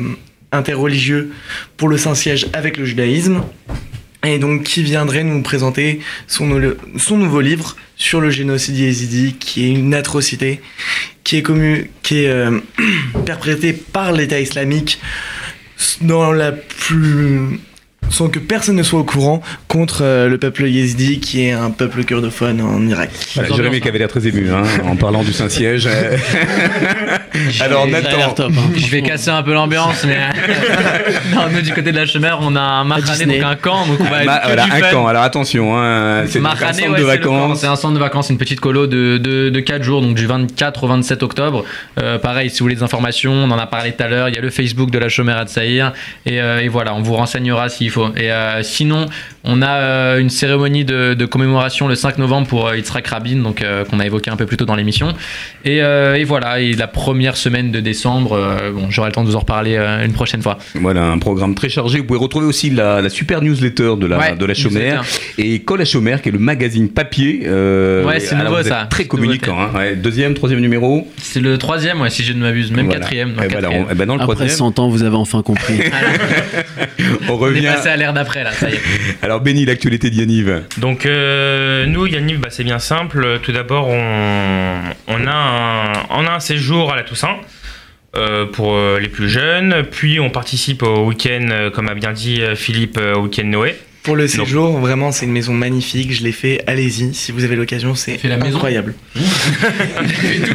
interreligieux 0.52 1.32
pour 1.78 1.90
le 1.90 1.98
Saint-Siège 1.98 2.48
avec 2.54 2.78
le 2.78 2.86
judaïsme. 2.86 3.44
Et 4.24 4.38
donc 4.38 4.64
qui 4.64 4.84
viendrait 4.84 5.24
nous 5.24 5.42
présenter 5.42 6.00
son, 6.28 6.46
no- 6.46 6.76
son 6.98 7.18
nouveau 7.18 7.42
livre 7.42 7.76
sur 7.98 8.22
le 8.22 8.30
génocide 8.30 8.78
yézidi, 8.78 9.34
qui 9.40 9.66
est 9.66 9.72
une 9.72 9.94
atrocité, 9.96 10.62
qui 11.24 11.38
est, 11.38 11.42
commu- 11.42 11.88
qui 12.04 12.24
est 12.24 12.30
euh, 12.30 12.60
par 13.94 14.12
l'État 14.12 14.40
islamique 14.40 15.00
dans 16.02 16.32
la 16.32 16.52
plus 16.52 17.60
sans 18.12 18.30
que 18.30 18.40
personne 18.40 18.76
ne 18.76 18.84
soit 18.84 19.00
au 19.00 19.04
courant 19.04 19.42
contre 19.68 20.02
euh, 20.04 20.30
le 20.30 20.38
peuple 20.38 20.68
yézidi 20.68 21.20
qui 21.20 21.46
est 21.46 21.52
un 21.52 21.72
peuple 21.72 22.04
kurdophone 22.04 22.62
en 22.62 22.86
Irak. 22.88 23.10
Voilà, 23.36 23.56
Jérémy 23.56 23.82
qui 23.82 23.88
avait 23.88 24.00
l'air 24.00 24.08
très 24.10 24.28
ému 24.28 24.52
hein, 24.52 24.64
en 24.86 24.96
parlant 24.96 25.24
du 25.24 25.34
Saint-Siège. 25.34 25.88
Alors, 27.62 27.88
Nathan. 27.88 28.36
Je 28.76 28.88
vais 28.88 29.02
casser 29.02 29.30
un 29.30 29.44
peu 29.44 29.54
l'ambiance, 29.54 30.06
mais 30.06 30.18
non, 31.34 31.44
nous 31.52 31.62
du 31.62 31.74
côté 31.74 31.92
de 31.92 31.98
la 31.98 32.06
Chemère, 32.06 32.40
on 32.42 32.56
a 32.56 32.62
un 32.62 32.84
Mahané, 32.84 33.26
donc 33.40 33.44
un 33.44 33.56
camp, 33.56 33.86
donc 33.88 34.00
on 34.00 34.04
va 34.04 34.24
Ma- 34.24 34.42
voilà, 34.46 34.66
un 34.66 34.68
fun. 34.68 34.92
camp. 34.92 35.08
Alors 35.08 35.24
attention, 35.24 35.78
hein, 35.78 36.24
c'est 36.28 36.40
un 36.40 36.56
centre 36.56 36.92
ouais, 36.92 37.00
de 37.00 37.04
vacances. 37.04 37.60
C'est 37.60 37.68
un 37.68 37.76
centre 37.76 37.94
de 37.94 38.00
vacances, 38.00 38.30
une 38.30 38.38
petite 38.38 38.60
colo 38.60 38.88
de, 38.88 39.18
de, 39.18 39.50
de 39.50 39.60
4 39.60 39.84
jours, 39.84 40.02
donc 40.02 40.16
du 40.16 40.26
24 40.26 40.84
au 40.84 40.88
27 40.88 41.24
octobre. 41.24 41.64
Euh, 42.00 42.18
pareil, 42.20 42.50
si 42.50 42.60
vous 42.60 42.66
voulez 42.66 42.76
des 42.76 42.84
informations, 42.84 43.34
on 43.34 43.52
en 43.52 43.60
a 43.60 43.68
parlé 43.68 43.92
tout 43.94 44.04
à 44.04 44.08
l'heure, 44.08 44.30
il 44.30 44.36
y 44.36 44.38
a 44.38 44.42
le 44.42 44.50
Facebook 44.50 44.92
de 44.92 45.00
la 45.00 45.10
Chomère 45.10 45.38
à 45.38 45.46
Tsaïr, 45.46 45.94
et, 46.26 46.42
euh, 46.42 46.60
et 46.62 46.68
voilà, 46.68 46.94
on 46.94 47.02
vous 47.02 47.14
renseignera 47.16 47.70
s'il 47.70 47.90
faut. 47.90 48.01
Et 48.18 48.32
euh, 48.32 48.64
sinon, 48.64 49.06
on 49.44 49.62
a 49.62 49.70
euh, 49.70 50.20
une 50.20 50.30
cérémonie 50.30 50.86
de, 50.86 51.14
de 51.14 51.26
commémoration 51.26 51.88
le 51.88 51.96
5 51.96 52.18
novembre 52.18 52.48
pour 52.48 52.68
euh, 52.68 52.78
Yitzhak 52.78 53.08
Rabin, 53.08 53.38
donc 53.38 53.62
euh, 53.62 53.86
qu'on 53.86 54.00
a 54.00 54.06
évoqué 54.06 54.30
un 54.32 54.36
peu 54.36 54.46
plus 54.46 54.58
tôt 54.58 54.66
dans 54.66 54.76
l'émission. 54.76 55.14
Et, 55.66 55.82
euh, 55.82 56.16
et 56.16 56.24
voilà, 56.24 56.60
et 56.60 56.74
la 56.74 56.88
première 56.88 57.38
semaine 57.38 57.72
de 57.72 57.80
décembre, 57.80 58.34
euh, 58.34 58.72
bon, 58.72 58.90
j'aurai 58.90 59.10
le 59.10 59.14
temps 59.14 59.24
de 59.24 59.30
vous 59.30 59.36
en 59.36 59.40
reparler 59.40 59.76
euh, 59.78 60.06
une 60.06 60.14
prochaine 60.14 60.42
fois. 60.42 60.58
Voilà, 60.76 61.04
un 61.06 61.18
programme 61.20 61.56
très 61.56 61.70
chargé. 61.70 62.00
Vous 62.00 62.06
pouvez 62.06 62.20
retrouver 62.20 62.46
aussi 62.46 62.70
la, 62.70 63.02
la 63.02 63.10
super 63.10 63.42
newsletter 63.42 63.94
de 63.98 64.06
la, 64.08 64.18
Ouais, 64.20 64.36
de 64.36 64.46
la 64.46 64.54
Chomère 64.54 65.02
newsletter. 65.02 65.42
et 65.56 65.60
Col 65.60 65.82
à 65.82 65.86
qui 65.86 65.98
est 66.30 66.32
le 66.32 66.40
magazine 66.40 66.90
papier. 66.90 67.42
euh, 67.46 68.06
Ouais, 68.06 68.20
c'est 68.20 68.36
nouveau, 68.36 68.62
ça. 68.64 68.88
Très 68.90 69.06
communicant. 69.06 69.58
Hein, 69.60 69.70
ouais. 69.76 69.96
Deuxième, 69.96 70.34
troisième 70.34 70.60
numéro. 70.62 71.08
C'est 71.18 71.40
le 71.40 71.58
troisième, 71.58 72.02
ouais, 72.02 72.10
si 72.10 72.24
je 72.24 72.34
ne 72.34 72.40
m'abuse, 72.40 72.72
même 72.72 72.86
Voilà. 72.86 73.00
quatrième. 73.00 73.36
Et 73.44 73.48
voilà, 73.48 73.70
on- 73.72 73.86
eh 73.92 73.96
ben, 73.96 74.06
dans 74.06 74.16
le 74.16 74.22
Après 74.22 74.36
troisième, 74.36 74.58
100 74.58 74.80
ans, 74.80 74.90
vous 74.90 75.04
avez 75.04 75.16
enfin 75.16 75.42
compris. 75.42 75.80
on 77.30 77.34
On 77.34 77.38
revient. 77.38 77.66
passé 77.68 77.90
à 77.92 77.98
l'ère 77.98 78.14
d'après 78.14 78.44
là, 78.44 78.52
ça 78.52 78.70
y 78.70 78.74
est. 78.74 78.82
Alors, 79.22 79.42
Béni, 79.42 79.66
l'actualité 79.66 80.10
d'Yaniv. 80.10 80.64
Donc 80.78 81.06
euh, 81.06 81.86
nous, 81.86 82.08
Yannick, 82.08 82.40
bah, 82.40 82.48
c'est 82.50 82.64
bien 82.64 82.80
simple. 82.80 83.40
Tout 83.44 83.52
d'abord, 83.52 83.88
on, 83.88 84.82
on, 85.08 85.28
a 85.28 85.32
un, 85.32 85.92
on 86.10 86.26
a 86.26 86.32
un 86.32 86.40
séjour 86.40 86.92
à 86.92 86.96
la 86.96 87.04
Toussaint. 87.04 87.38
euh, 88.16 88.46
pour 88.46 88.76
euh, 88.76 89.00
les 89.00 89.08
plus 89.08 89.30
jeunes. 89.30 89.84
Puis 89.90 90.20
on 90.20 90.30
participe 90.30 90.84
au 90.84 91.06
week-end, 91.06 91.70
comme 91.74 91.88
a 91.88 91.94
bien 91.94 92.12
dit 92.12 92.42
Philippe, 92.56 92.98
au 92.98 93.20
week-end 93.22 93.46
Noé. 93.46 93.76
Pour 94.04 94.16
le 94.16 94.28
séjour, 94.28 94.80
vraiment, 94.80 95.12
c'est 95.12 95.26
une 95.26 95.32
maison 95.32 95.54
magnifique. 95.54 96.12
Je 96.12 96.24
l'ai 96.24 96.32
fait. 96.32 96.64
Allez-y, 96.66 97.14
si 97.14 97.32
vous 97.32 97.44
avez 97.44 97.56
l'occasion, 97.56 97.94
c'est 97.94 98.24
la 98.24 98.38
maison 98.38 98.56
incroyable. 98.56 98.96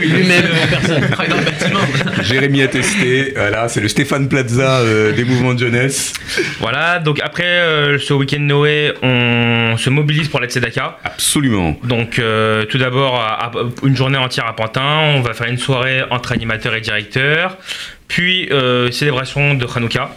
Lui-même 0.00 0.44
personne. 0.68 1.08
Travaille 1.10 1.28
dans 1.28 1.36
le 1.36 1.44
bâtiment. 1.44 1.80
Jérémy 2.22 2.62
a 2.62 2.68
testé. 2.68 3.32
Voilà, 3.36 3.68
c'est 3.68 3.80
le 3.80 3.88
Stéphane 3.88 4.28
Plaza 4.28 4.80
euh, 4.80 5.12
des 5.12 5.24
mouvements 5.24 5.54
de 5.54 5.60
jeunesse. 5.60 6.12
Voilà, 6.60 6.98
donc 6.98 7.20
après 7.22 7.44
euh, 7.44 7.98
ce 7.98 8.14
week-end 8.14 8.40
Noé, 8.40 8.92
on 9.02 9.76
se 9.76 9.90
mobilise 9.90 10.28
pour 10.28 10.40
la 10.40 10.48
Tzedaka. 10.48 10.98
Absolument. 11.04 11.76
Donc 11.84 12.18
euh, 12.18 12.64
tout 12.64 12.78
d'abord, 12.78 13.22
une 13.84 13.96
journée 13.96 14.18
entière 14.18 14.46
à 14.46 14.56
Pantin, 14.56 15.14
on 15.14 15.20
va 15.20 15.34
faire 15.34 15.48
une 15.48 15.58
soirée 15.58 16.02
entre 16.10 16.32
animateurs 16.32 16.74
et 16.74 16.80
directeurs, 16.80 17.58
puis 18.08 18.48
euh, 18.50 18.90
célébration 18.90 19.54
de 19.54 19.66
Hanouka 19.66 20.10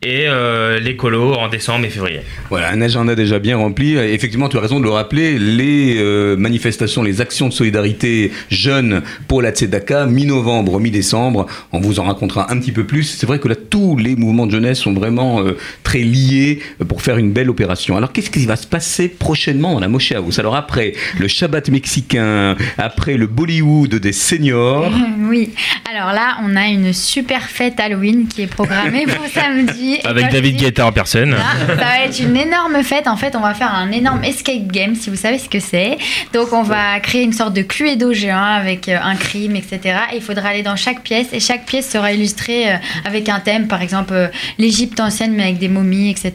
et 0.00 0.28
euh, 0.28 0.78
les 0.78 0.94
colos 0.94 1.34
en 1.34 1.48
décembre 1.48 1.84
et 1.84 1.88
février. 1.88 2.20
Voilà, 2.50 2.70
un 2.70 2.80
agenda 2.80 3.16
déjà 3.16 3.40
bien 3.40 3.56
rempli. 3.56 3.96
Effectivement, 3.96 4.48
tu 4.48 4.56
as 4.56 4.60
raison 4.60 4.78
de 4.78 4.84
le 4.84 4.90
rappeler, 4.90 5.40
les 5.40 5.96
euh, 5.98 6.36
manifestations, 6.36 7.02
les 7.02 7.20
actions 7.20 7.48
de 7.48 7.52
solidarité 7.52 8.30
jeunes 8.48 9.02
pour 9.26 9.42
la 9.42 9.50
Tzedaka, 9.50 10.06
mi-novembre, 10.06 10.78
mi-décembre, 10.78 11.46
on 11.72 11.80
vous 11.80 11.98
en 11.98 12.04
racontera 12.04 12.52
un 12.52 12.60
petit 12.60 12.70
peu 12.70 12.84
plus. 12.84 13.02
C'est 13.02 13.26
vrai 13.26 13.40
que 13.40 13.48
là, 13.48 13.56
tous 13.56 13.96
les 13.96 14.14
mouvements 14.14 14.46
de 14.46 14.52
jeunesse 14.52 14.78
sont 14.78 14.92
vraiment 14.92 15.40
euh, 15.40 15.56
très 15.82 16.00
liés 16.00 16.60
pour 16.86 17.02
faire 17.02 17.18
une 17.18 17.32
belle 17.32 17.50
opération. 17.50 17.96
Alors, 17.96 18.12
qu'est-ce 18.12 18.30
qui 18.30 18.46
va 18.46 18.54
se 18.54 18.68
passer 18.68 19.08
prochainement 19.08 19.72
dans 19.72 19.80
la 19.80 19.88
Moshe 19.88 20.12
Alors, 20.12 20.54
après 20.54 20.92
le 21.18 21.26
Shabbat 21.26 21.70
mexicain, 21.70 22.56
après 22.76 23.16
le 23.16 23.26
Bollywood 23.26 23.96
des 23.96 24.12
seniors, 24.12 24.92
Oui, 25.28 25.50
alors 25.92 26.12
là, 26.12 26.38
on 26.42 26.56
a 26.56 26.68
une 26.68 26.92
super 26.92 27.42
fête 27.42 27.80
Halloween 27.80 28.28
qui 28.28 28.42
est 28.42 28.46
programmée 28.46 29.04
pour 29.16 29.26
samedi. 29.26 29.87
Et 29.94 30.06
Avec 30.06 30.30
David 30.30 30.56
dis, 30.56 30.64
Guetta 30.64 30.86
en 30.86 30.92
personne. 30.92 31.30
là, 31.30 31.38
ça 31.68 31.74
va 31.74 32.00
être 32.04 32.18
une 32.20 32.36
énorme 32.36 32.82
fête. 32.82 33.06
En 33.06 33.16
fait, 33.16 33.34
on 33.36 33.40
va 33.40 33.54
faire 33.54 33.72
un 33.74 33.90
énorme 33.90 34.24
escape 34.24 34.66
game, 34.70 34.94
si 34.94 35.10
vous 35.10 35.16
savez 35.16 35.38
ce 35.38 35.48
que 35.48 35.60
c'est. 35.60 35.98
Donc, 36.32 36.52
on 36.52 36.62
va 36.62 37.00
créer 37.00 37.22
une 37.22 37.32
sorte 37.32 37.54
de 37.54 37.62
cluedo 37.62 38.12
géant 38.12 38.42
avec 38.42 38.88
euh, 38.88 38.98
un 39.02 39.16
crime, 39.16 39.56
etc. 39.56 39.80
Et 40.12 40.16
il 40.16 40.22
faudra 40.22 40.50
aller 40.50 40.62
dans 40.62 40.76
chaque 40.76 41.02
pièce. 41.02 41.28
Et 41.32 41.40
chaque 41.40 41.64
pièce 41.64 41.88
sera 41.90 42.12
illustrée 42.12 42.72
euh, 42.72 42.76
avec 43.04 43.28
un 43.28 43.40
thème, 43.40 43.66
par 43.68 43.82
exemple 43.82 44.12
euh, 44.14 44.28
l'Égypte 44.58 44.98
ancienne, 45.00 45.32
mais 45.34 45.44
avec 45.44 45.58
des 45.58 45.68
momies, 45.68 46.10
etc. 46.10 46.32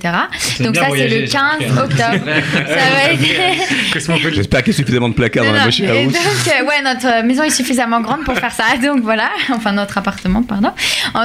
Donc, 0.59 0.75
ça, 0.75 0.87
c'est 0.95 1.07
le 1.07 1.19
j'ai 1.21 1.27
15 1.27 1.41
remarqué. 1.59 1.93
octobre. 1.93 2.25
ça 2.53 2.75
va 2.75 3.11
être. 3.13 4.33
j'espère 4.33 4.63
qu'il 4.63 4.73
y 4.73 4.75
a 4.75 4.77
suffisamment 4.77 5.09
de 5.09 5.13
placards 5.13 5.45
dans 5.45 5.51
la 5.51 5.67
et 5.67 6.05
House. 6.05 6.13
donc, 6.13 6.67
ouais, 6.67 6.81
notre 6.83 7.23
maison 7.25 7.43
est 7.43 7.49
suffisamment 7.49 8.01
grande 8.01 8.23
pour 8.23 8.35
faire 8.37 8.51
ça. 8.51 8.63
Donc 8.83 9.01
voilà, 9.01 9.29
enfin 9.51 9.71
notre 9.71 9.97
appartement, 9.97 10.43
pardon. 10.43 10.71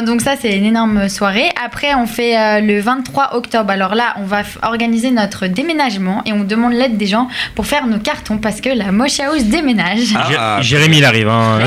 Donc 0.04 0.20
ça, 0.20 0.34
c'est 0.40 0.56
une 0.56 0.64
énorme 0.64 1.08
soirée. 1.08 1.48
Après, 1.64 1.94
on 1.94 2.06
fait 2.06 2.17
euh, 2.20 2.60
le 2.60 2.80
23 2.80 3.34
octobre. 3.36 3.70
Alors 3.70 3.94
là, 3.94 4.14
on 4.18 4.24
va 4.24 4.42
organiser 4.62 5.10
notre 5.10 5.46
déménagement 5.46 6.22
et 6.26 6.32
on 6.32 6.44
demande 6.44 6.72
l'aide 6.72 6.96
des 6.96 7.06
gens 7.06 7.28
pour 7.54 7.66
faire 7.66 7.86
nos 7.86 7.98
cartons 7.98 8.38
parce 8.38 8.60
que 8.60 8.68
la 8.70 8.92
Moche 8.92 9.20
House 9.20 9.44
déménage. 9.44 10.00
Ah, 10.16 10.58
Jé- 10.60 10.68
Jérémy, 10.68 10.98
il 10.98 11.04
arrive. 11.04 11.28
hein. 11.28 11.58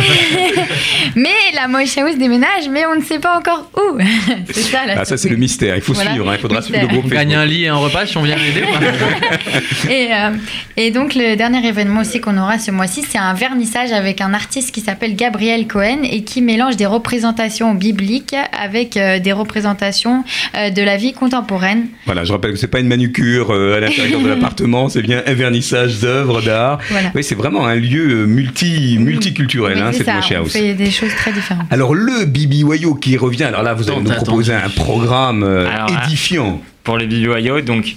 mais 1.15 1.29
la 1.55 1.67
Moche 1.67 1.97
House 1.97 2.17
déménage, 2.17 2.67
mais 2.69 2.85
on 2.85 2.95
ne 2.95 3.01
sait 3.03 3.19
pas 3.19 3.37
encore 3.37 3.69
où. 3.75 3.97
c'est 4.51 4.61
ça 4.61 4.79
la 4.85 5.01
Ah, 5.01 5.05
ça, 5.05 5.17
c'est 5.17 5.29
le 5.29 5.35
mystère. 5.37 5.75
Il 5.75 5.81
faut 5.81 5.93
Voilà. 5.93 6.11
suivre. 6.11 6.29
hein. 6.29 6.33
Il 6.37 6.41
faudra 6.41 6.59
Mystère. 6.59 6.79
suivre 6.79 6.91
le 6.93 6.97
groupe 6.99 7.11
On 7.11 7.15
gagne 7.15 7.29
Facebook. 7.29 7.43
un 7.43 7.45
lit 7.45 7.63
et 7.65 7.67
un 7.69 7.75
repas 7.75 8.05
si 8.05 8.17
on 8.17 8.23
vient 8.23 8.35
l'aider 8.35 8.63
Et, 9.89 10.13
euh, 10.13 10.31
et 10.77 10.91
donc 10.91 11.15
le 11.15 11.35
dernier 11.35 11.65
événement 11.67 12.01
aussi 12.01 12.19
qu'on 12.21 12.37
aura 12.37 12.59
ce 12.59 12.71
mois-ci, 12.71 13.03
c'est 13.07 13.17
un 13.17 13.33
vernissage 13.33 13.91
avec 13.91 14.21
un 14.21 14.33
artiste 14.33 14.73
qui 14.73 14.81
s'appelle 14.81 15.15
Gabriel 15.15 15.67
Cohen 15.67 15.99
et 16.03 16.23
qui 16.23 16.41
mélange 16.41 16.77
des 16.77 16.85
représentations 16.85 17.73
bibliques 17.73 18.35
avec 18.57 18.97
euh, 18.97 19.19
des 19.19 19.31
représentations 19.33 20.23
euh, 20.23 20.40
de 20.53 20.81
la 20.81 20.97
vie 20.97 21.13
contemporaine. 21.13 21.87
Voilà, 22.05 22.23
je 22.23 22.31
rappelle 22.31 22.51
que 22.51 22.57
c'est 22.57 22.67
pas 22.67 22.79
une 22.79 22.87
manucure 22.87 23.51
euh, 23.51 23.77
à 23.77 23.79
l'intérieur 23.79 24.21
de 24.21 24.27
l'appartement, 24.33 24.89
c'est 24.89 25.01
bien 25.01 25.21
un 25.25 25.33
vernissage 25.33 25.99
d'œuvres 25.99 26.41
d'art. 26.41 26.79
Voilà. 26.89 27.11
Oui, 27.15 27.23
c'est 27.23 27.35
vraiment 27.35 27.65
un 27.67 27.75
lieu 27.75 28.25
multi 28.25 28.97
multiculturel, 28.99 29.77
Oui, 29.77 29.81
hein, 29.83 29.89
c'est 29.91 30.03
cette 30.03 30.13
Moche 30.15 30.31
House. 30.31 30.51
fait 30.53 30.73
des 30.73 30.91
choses 30.91 31.13
très 31.15 31.31
différentes. 31.31 31.67
Alors 31.71 31.93
le 31.93 32.25
Bibi 32.25 32.63
Wayo 32.63 32.95
qui 32.95 33.17
revient, 33.17 33.43
alors 33.43 33.63
là 33.63 33.73
vous 33.73 33.89
allez 33.89 34.01
nous 34.01 34.11
proposer 34.11 34.53
un 34.53 34.69
programme 34.69 35.43
euh, 35.43 35.67
Alors, 35.69 35.89
édifiant. 36.05 36.61
pour 36.83 36.97
le 36.97 37.05
BBYO. 37.05 37.61
Donc, 37.61 37.95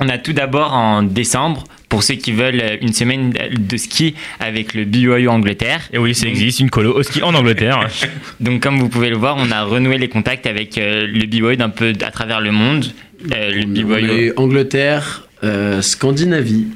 on 0.00 0.08
a 0.08 0.18
tout 0.18 0.32
d'abord 0.32 0.72
en 0.72 1.02
décembre, 1.02 1.64
pour 1.94 2.02
ceux 2.02 2.16
qui 2.16 2.32
veulent 2.32 2.60
euh, 2.60 2.76
une 2.82 2.92
semaine 2.92 3.32
de 3.56 3.76
ski 3.76 4.16
avec 4.40 4.74
le 4.74 4.84
BBYO 4.84 5.30
Angleterre. 5.30 5.80
Et 5.92 5.98
oui, 5.98 6.12
ça 6.12 6.26
existe, 6.26 6.58
une 6.58 6.68
colo 6.68 6.92
au 6.92 7.04
ski 7.04 7.22
en 7.22 7.32
Angleterre. 7.34 7.86
Donc, 8.40 8.60
comme 8.60 8.80
vous 8.80 8.88
pouvez 8.88 9.10
le 9.10 9.16
voir, 9.16 9.36
on 9.38 9.52
a 9.52 9.62
renoué 9.62 9.96
les 9.96 10.08
contacts 10.08 10.48
avec 10.48 10.76
euh, 10.76 11.06
le 11.06 11.26
BBYO 11.26 11.54
d'un 11.54 11.68
peu 11.68 11.92
à 12.04 12.10
travers 12.10 12.40
le 12.40 12.50
monde. 12.50 12.86
Euh, 13.32 13.62
le 13.64 14.10
est 14.10 14.36
Angleterre, 14.36 15.28
euh, 15.44 15.82
Scandinavie, 15.82 16.66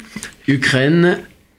Ukraine, 0.47 1.19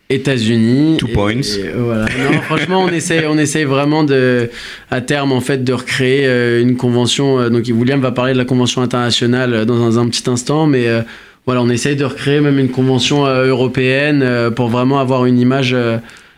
États-Unis. 0.10 0.96
Two 0.98 1.10
et- 1.10 1.12
points. 1.12 1.32
et 1.42 1.72
voilà. 1.76 2.06
Non, 2.06 2.42
franchement, 2.44 2.84
on 2.86 2.90
essaye, 2.90 3.26
on 3.28 3.38
essaye 3.38 3.66
vraiment 3.66 4.06
de, 4.06 4.50
à 4.90 5.02
terme 5.02 5.34
en 5.34 5.42
fait, 5.42 5.66
de 5.66 5.74
recréer 5.74 6.62
une 6.62 6.78
convention. 6.78 7.50
donc, 7.50 7.66
William 7.70 8.00
va 8.00 8.14
parler 8.14 8.32
de 8.32 8.38
la 8.38 8.46
convention 8.46 8.82
internationale 8.82 9.66
dans 9.66 10.00
un, 10.00 10.02
un 10.02 10.08
petit 10.08 10.30
instant, 10.30 10.66
mais 10.66 10.88
euh, 10.88 11.02
voilà, 11.46 11.62
on 11.62 11.70
essaye 11.70 11.96
de 11.96 12.06
recréer 12.06 12.42
même 12.42 12.60
une 12.60 12.70
convention 12.70 13.26
euh, 13.26 13.48
européenne 13.48 14.22
euh, 14.22 14.52
pour 14.52 14.68
vraiment 14.70 15.00
avoir 15.00 15.26
une 15.26 15.40
image 15.40 15.74
euh, 15.74 15.98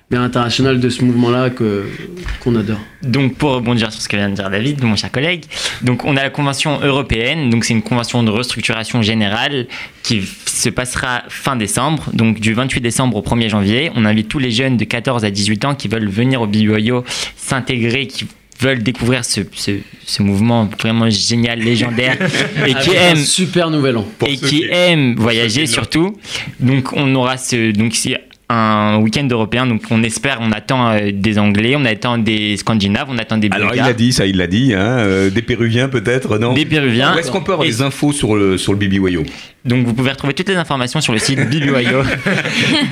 bien 0.09 0.23
internationale 0.23 0.79
de 0.79 0.89
ce 0.89 1.03
mouvement-là 1.05 1.49
qu'on 1.49 2.55
adore. 2.55 2.79
Donc, 3.01 3.35
pour 3.35 3.53
rebondir 3.53 3.91
sur 3.93 4.01
ce 4.01 4.09
que 4.09 4.17
vient 4.17 4.29
de 4.29 4.35
dire 4.35 4.49
David, 4.49 4.83
mon 4.83 4.97
cher 4.97 5.09
collègue, 5.09 5.45
donc 5.81 6.03
on 6.03 6.17
a 6.17 6.23
la 6.23 6.29
convention 6.29 6.81
européenne, 6.81 7.49
donc 7.49 7.63
c'est 7.63 7.73
une 7.73 7.81
convention 7.81 8.21
de 8.21 8.29
restructuration 8.29 9.01
générale 9.01 9.67
qui 10.03 10.21
se 10.21 10.69
passera 10.69 11.23
fin 11.29 11.55
décembre, 11.55 12.09
donc 12.13 12.41
du 12.41 12.53
28 12.53 12.81
décembre 12.81 13.15
au 13.17 13.21
1er 13.21 13.49
janvier. 13.49 13.91
On 13.95 14.03
invite 14.03 14.27
tous 14.27 14.39
les 14.39 14.51
jeunes 14.51 14.75
de 14.75 14.83
14 14.83 15.23
à 15.23 15.31
18 15.31 15.65
ans 15.65 15.75
qui 15.75 15.87
veulent 15.87 16.09
venir 16.09 16.41
au 16.41 16.47
BYO 16.47 17.05
s'intégrer, 17.37 18.07
qui 18.07 18.27
veulent 18.61 18.83
découvrir 18.83 19.25
ce, 19.25 19.41
ce, 19.53 19.71
ce 20.05 20.21
mouvement 20.23 20.69
vraiment 20.79 21.09
génial, 21.09 21.59
légendaire, 21.59 22.17
et 22.67 22.73
qui 22.75 22.91
aiment 22.95 23.15
super 23.17 23.69
nouvel 23.69 23.97
an. 23.97 24.05
Pour 24.19 24.27
et 24.27 24.37
qui 24.37 24.45
qui- 24.61 24.65
aiment 24.69 25.15
ceux 25.17 25.21
voyager 25.23 25.65
surtout. 25.67 26.15
Donc 26.59 26.93
on 26.93 27.13
aura 27.15 27.37
ce 27.37 27.71
donc 27.71 27.95
c'est 27.95 28.17
un 28.51 28.99
week-end 28.99 29.27
européen. 29.29 29.65
Donc 29.65 29.83
on 29.89 30.03
espère, 30.03 30.39
on 30.41 30.51
attend 30.51 30.91
euh, 30.91 31.11
des 31.13 31.39
Anglais, 31.39 31.75
on 31.77 31.85
attend 31.85 32.17
des 32.17 32.57
Scandinaves, 32.57 33.07
on 33.09 33.17
attend 33.17 33.37
des 33.37 33.49
Alors 33.51 33.69
il 33.69 33.71
Bulgares, 33.71 33.87
l'a 33.87 33.93
dit, 33.93 34.13
ça 34.13 34.25
il 34.25 34.37
l'a 34.37 34.47
dit, 34.47 34.73
hein, 34.73 34.99
euh, 34.99 35.29
des 35.29 35.41
Péruviens 35.41 35.89
peut-être, 35.89 36.37
non? 36.37 36.53
Des 36.53 36.65
Péruviens. 36.65 37.15
Où 37.15 37.19
est-ce 37.19 37.31
qu'on 37.31 37.41
peut 37.41 37.53
avoir 37.53 37.67
des 37.67 37.81
infos 37.81 38.11
sur 38.11 38.35
le, 38.35 38.57
sur 38.57 38.73
le 38.73 38.79
Bibi 38.79 38.99
Wayo 38.99 39.23
Donc 39.65 39.85
vous 39.85 39.93
pouvez 39.93 40.11
retrouver 40.11 40.33
toutes 40.33 40.49
les 40.49 40.55
informations 40.55 41.01
sur 41.01 41.13
le 41.13 41.19
site 41.19 41.39
BBYO. 41.39 42.03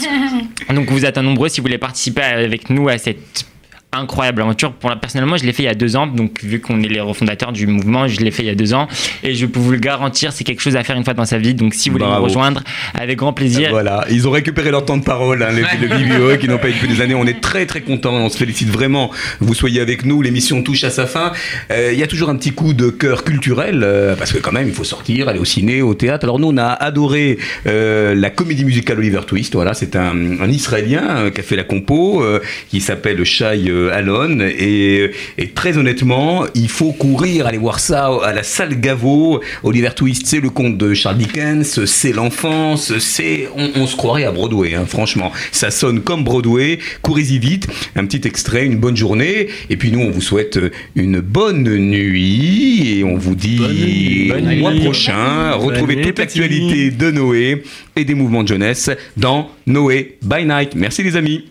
Donc 0.74 0.90
vous 0.90 1.04
êtes 1.06 1.18
nombreux 1.18 1.50
si 1.50 1.60
vous 1.60 1.66
voulez 1.66 1.78
participer 1.78 2.22
avec 2.22 2.70
nous 2.70 2.88
à 2.90 2.98
cette 2.98 3.46
incroyable 3.94 4.42
aventure. 4.42 4.72
Pour 4.74 4.90
la, 4.90 4.96
personnellement, 4.96 5.38
je 5.38 5.44
l'ai 5.44 5.54
fait 5.54 5.64
il 5.64 5.68
y 5.68 5.70
a 5.70 5.76
deux 5.76 5.96
ans, 5.96 6.08
donc 6.08 6.42
vu 6.44 6.60
qu'on 6.60 6.82
est 6.82 6.88
les 6.88 7.02
refondateurs 7.02 7.52
du 7.52 7.68
mouvement, 7.68 8.08
je 8.08 8.20
l'ai 8.22 8.32
fait 8.32 8.44
il 8.44 8.48
y 8.48 8.50
a 8.50 8.56
deux 8.56 8.74
ans, 8.74 8.88
et 9.24 9.36
je 9.36 9.46
peux 9.46 9.60
vous 9.60 9.72
le 9.72 9.78
garantir, 9.78 10.32
c'est 10.32 10.44
quelque 10.44 10.62
chose 10.62 10.76
à 10.76 10.84
faire 10.84 10.96
une 10.98 11.04
fois 11.04 11.14
dans 11.14 11.26
sa 11.26 11.38
vie. 11.38 11.54
Donc 11.54 11.74
si 11.74 11.90
vous 11.90 11.94
voulez 11.94 12.06
Bravo. 12.06 12.20
nous 12.20 12.24
rejoindre, 12.26 12.64
avec 12.94 13.18
grand 13.18 13.34
plaisir. 13.34 13.70
Voilà, 13.72 14.06
ils 14.10 14.28
ont 14.28 14.32
récupéré 14.32 14.72
leur 14.72 14.86
temps 14.86 14.98
de 14.98 15.04
parole, 15.04 15.44
hein, 15.44 15.50
les, 15.52 15.88
le 15.88 15.88
BBO, 15.88 16.38
qui 16.40 16.48
n'ont 16.48 16.58
pas 16.58 16.70
eu 16.70 16.74
depuis 16.74 16.88
des 16.88 17.02
années. 17.02 17.16
On 17.16 17.26
est 17.26 17.42
très 17.42 17.66
très 17.66 17.82
contents, 17.82 18.14
on 18.14 18.30
se 18.30 18.38
félicite 18.38 18.70
vraiment. 18.70 19.10
que 19.10 19.16
Vous 19.42 19.54
soyez 19.54 19.82
avec 19.82 20.06
nous, 20.06 20.22
l'émission 20.22 20.64
touche 20.64 20.84
à 20.84 20.90
sa 20.90 21.06
fin. 21.06 21.32
Euh, 21.72 21.92
Il 21.94 22.00
y 22.00 22.04
a 22.04 22.08
toujours 22.08 22.30
un 22.30 22.36
petit 22.36 22.52
coup 22.52 22.74
de 22.74 22.90
cœur 22.90 23.24
culturel, 23.24 23.82
euh, 23.84 24.16
parce 24.16 24.32
que 24.32 24.38
quand 24.40 24.52
même, 24.52 24.68
il 24.68 24.74
faut 24.74 24.84
sortir, 24.84 25.28
aller 25.28 25.40
au 25.40 25.46
ciné, 25.46 25.82
au 25.82 25.94
théâtre. 25.94 26.26
Alors 26.26 26.40
nous, 26.40 26.48
on 26.48 26.58
a 26.58 26.68
adoré 26.68 27.38
euh, 27.68 28.16
la 28.16 28.30
comédie 28.30 28.66
musicale 28.66 29.00
Oliver 29.00 29.22
Twist. 29.28 29.54
Voilà, 29.56 29.74
c'est 29.74 29.96
un, 29.96 30.40
un 30.42 30.50
Israélien 30.50 31.04
euh, 31.18 31.30
qui 31.30 31.42
a 31.42 31.44
fait 31.44 31.56
la 31.56 31.64
compo, 31.64 32.24
euh, 32.24 32.40
qui 32.70 32.80
s'appelle 32.82 33.24
Shai 33.24 33.72
euh, 33.90 33.94
Alon. 33.94 34.40
Et, 34.42 35.12
et 35.38 35.48
très 35.50 35.78
honnêtement, 35.78 36.46
il 36.56 36.70
faut 36.70 36.92
courir, 36.92 37.48
aller 37.48 37.58
voir 37.58 37.80
ça 37.80 38.12
à 38.24 38.34
la 38.34 38.44
salle 38.44 38.80
Gaveau. 38.80 39.42
Oliver 39.64 39.92
Twist, 39.96 40.24
c'est 40.26 40.40
le 40.40 40.50
conte 40.50 40.78
de 40.78 40.94
Charles 40.94 41.18
Dickens, 41.18 41.86
c'est 41.86 42.14
l'enfance, 42.14 42.98
c'est. 43.00 43.48
On, 43.56 43.82
on 43.82 43.88
se 43.88 43.96
croirait 43.96 44.26
à 44.26 44.32
Broadway, 44.32 44.76
hein, 44.76 44.86
franchement. 44.88 45.32
Ça 45.52 45.72
sonne 45.72 46.02
comme 46.02 46.24
Broadway. 46.24 46.80
Courez-y 47.02 47.40
vite. 47.40 47.68
Un 47.96 48.06
petit 48.06 48.28
extrait, 48.28 48.66
une 48.66 48.78
bonne 48.78 48.98
journée. 48.98 49.48
Et 49.70 49.78
puis 49.78 49.92
nous, 49.92 50.00
on 50.00 50.12
vous 50.12 50.22
souhaite 50.22 50.60
une 50.96 51.20
bonne 51.20 51.64
nuit. 51.64 53.00
Et 53.00 53.04
on 53.04 53.18
vous 53.18 53.36
dit 53.36 54.32
au 54.32 54.56
mois 54.56 54.74
prochain. 54.76 55.52
Retrouvez 55.54 56.02
toute 56.02 56.20
l'actualité 56.20 56.92
de 56.92 57.12
Noé 57.12 57.64
et 57.96 58.06
des 58.06 58.14
mouvements 58.14 58.44
de 58.44 58.48
jeunesse 58.48 58.90
dans 59.18 59.50
Noé 59.68 60.18
by 60.22 60.46
Night. 60.46 60.74
Merci 60.76 61.04
les 61.04 61.16
amis. 61.16 61.46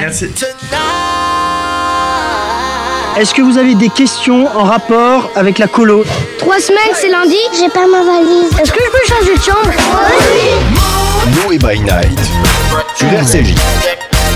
Merci. 0.00 0.26
Est-ce 3.18 3.34
que 3.34 3.42
vous 3.42 3.58
avez 3.58 3.74
des 3.74 3.88
questions 3.88 4.46
en 4.46 4.62
rapport 4.64 5.30
avec 5.34 5.58
la 5.58 5.66
colo? 5.66 6.04
Trois 6.38 6.60
semaines, 6.60 6.94
c'est 6.94 7.10
lundi 7.10 7.34
J'ai 7.58 7.68
pas 7.68 7.86
ma 7.88 8.04
valise. 8.04 8.52
Est-ce 8.60 8.72
que 8.72 8.78
je 8.78 8.90
peux 8.90 9.06
changer 9.08 9.34
de 9.34 9.42
chambre? 9.42 9.72
Noé 11.42 11.58
by 11.58 11.80
Night. 11.80 12.18
Sur 12.94 13.08
RCJ. 13.12 13.54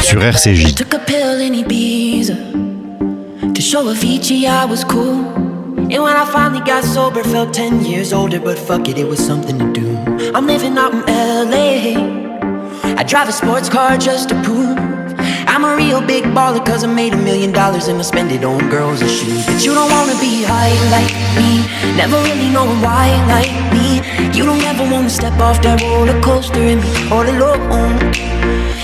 Sur 0.03 0.21
RCJ. 0.23 0.75
Took 0.75 0.95
a 0.95 0.99
pill 0.99 1.41
in 1.41 1.55
Ibiza 1.55 2.35
to 3.55 3.61
show 3.61 3.89
Avicii 3.89 4.47
I 4.47 4.65
was 4.65 4.83
cool. 4.85 5.25
And 5.77 6.03
when 6.03 6.17
I 6.17 6.25
finally 6.25 6.61
got 6.65 6.85
sober, 6.85 7.23
felt 7.23 7.53
10 7.53 7.85
years 7.85 8.13
older, 8.13 8.41
but 8.41 8.59
fuck 8.59 8.89
it, 8.89 8.99
it 8.99 9.07
was 9.07 9.25
something 9.25 9.59
to 9.59 9.73
do. 9.73 9.92
I'm 10.35 10.47
living 10.47 10.79
out 10.79 10.95
in 10.95 11.01
LA. 11.51 12.97
I 12.97 13.03
drive 13.03 13.29
a 13.29 13.33
sports 13.33 13.69
car 13.69 13.99
just 13.99 14.31
to 14.31 14.35
prove 14.43 14.79
I'm 15.47 15.63
a 15.63 15.77
real 15.77 16.01
big 16.01 16.25
baller, 16.25 16.65
cause 16.65 16.85
I 16.85 16.87
made 16.87 17.13
a 17.13 17.19
million 17.19 17.53
dollars 17.53 17.89
and 17.89 17.99
I 17.99 18.03
spend 18.03 18.33
it 18.33 18.43
on 18.43 18.71
girls 18.71 19.03
and 19.03 19.11
shoes. 19.11 19.45
But 19.45 19.63
you 19.63 19.75
don't 19.75 19.91
wanna 19.91 20.19
be 20.21 20.43
high 20.43 20.73
like 20.89 21.13
me, 21.37 21.69
never 21.99 22.17
really 22.25 22.49
knowing 22.49 22.81
why 22.81 23.13
like 23.29 23.53
me. 23.75 24.01
You 24.37 24.47
don't 24.47 24.63
ever 24.63 24.85
wanna 24.91 25.11
step 25.11 25.39
off 25.39 25.61
that 25.65 25.83
roller 25.83 26.19
coaster 26.23 26.61
and 26.61 26.81
be 26.81 26.93
all 27.13 27.29
alone. 27.29 27.99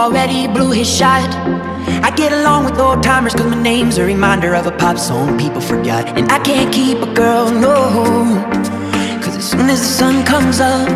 already 0.00 0.48
blew 0.48 0.70
his 0.70 0.88
shot. 0.88 1.28
I 2.02 2.10
get 2.16 2.32
along 2.32 2.64
with 2.64 2.78
old 2.78 3.02
timers 3.02 3.34
cause 3.34 3.46
my 3.46 3.62
name's 3.62 3.98
a 3.98 4.04
reminder 4.04 4.54
of 4.54 4.66
a 4.66 4.70
pop 4.72 4.96
song 4.96 5.38
people 5.38 5.60
forgot. 5.60 6.08
And 6.18 6.32
I 6.32 6.38
can't 6.38 6.72
keep 6.72 6.98
a 7.02 7.12
girl, 7.12 7.50
no. 7.50 7.74
Home. 7.98 8.34
Cause 9.22 9.36
as 9.36 9.50
soon 9.50 9.68
as 9.68 9.80
the 9.80 9.92
sun 10.00 10.24
comes 10.24 10.58
up, 10.58 10.88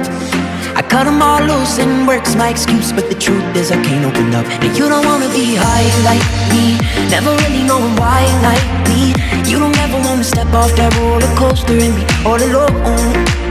I 0.77 0.83
cut 0.83 1.05
them 1.05 1.23
all 1.23 1.41
loose 1.41 1.79
and 1.79 2.07
work's 2.07 2.35
my 2.35 2.49
excuse. 2.51 2.93
But 2.93 3.09
the 3.09 3.15
truth 3.15 3.45
is, 3.55 3.71
I 3.71 3.83
can't 3.83 4.05
open 4.05 4.35
up. 4.35 4.47
And 4.63 4.77
you 4.77 4.89
don't 4.89 5.07
wanna 5.07 5.29
be 5.29 5.55
high 5.55 5.87
like 6.03 6.25
me, 6.51 6.79
never 7.11 7.31
really 7.43 7.63
knowing 7.63 7.95
why 7.97 8.27
like 8.43 8.67
me. 8.91 9.15
You 9.51 9.59
don't 9.61 9.77
ever 9.79 9.99
wanna 10.07 10.25
step 10.25 10.53
off 10.53 10.75
that 10.77 10.91
roller 10.99 11.33
coaster 11.39 11.79
and 11.79 11.95
be 11.95 12.05
all 12.27 12.41
alone. 12.43 13.45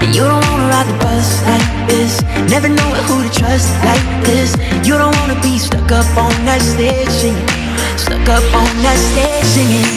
And 0.00 0.14
you 0.14 0.22
don't 0.22 0.44
wanna 0.48 0.68
ride 0.72 0.88
the 0.88 0.96
bus 1.04 1.28
like 1.46 1.88
this 1.88 2.22
Never 2.50 2.68
know 2.68 2.90
who 3.06 3.22
to 3.22 3.30
trust 3.30 3.70
like 3.84 4.02
this 4.24 4.56
You 4.86 4.98
don't 4.98 5.14
wanna 5.20 5.40
be 5.42 5.58
stuck 5.58 5.92
up 5.92 6.06
on 6.16 6.32
that 6.44 6.60
stage 6.60 7.08
singing 7.08 7.46
Stuck 7.96 8.26
up 8.28 8.42
on 8.54 8.72
that 8.82 8.98
stage 8.98 9.44
singing 9.54 9.92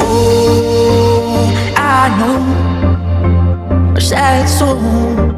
Oh, 0.00 1.52
I 1.76 2.08
know 2.18 2.40
Sad 3.98 4.48
souls 4.48 5.29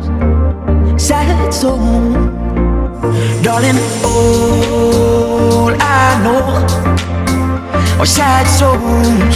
Sad 1.03 1.53
souls 1.53 2.15
Darling, 3.43 3.77
all 4.05 5.75
I 5.75 6.23
know 6.23 7.99
Are 7.99 8.07
sad 8.07 8.47
souls 8.47 9.35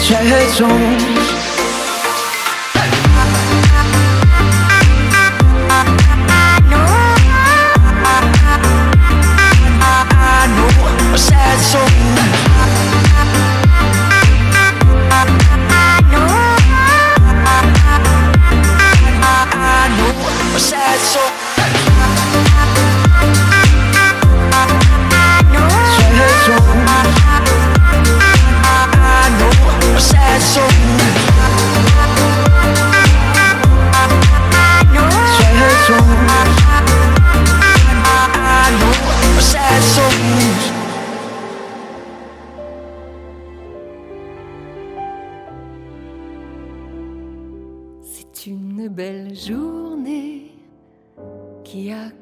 Sad 0.00 0.48
souls 0.50 1.41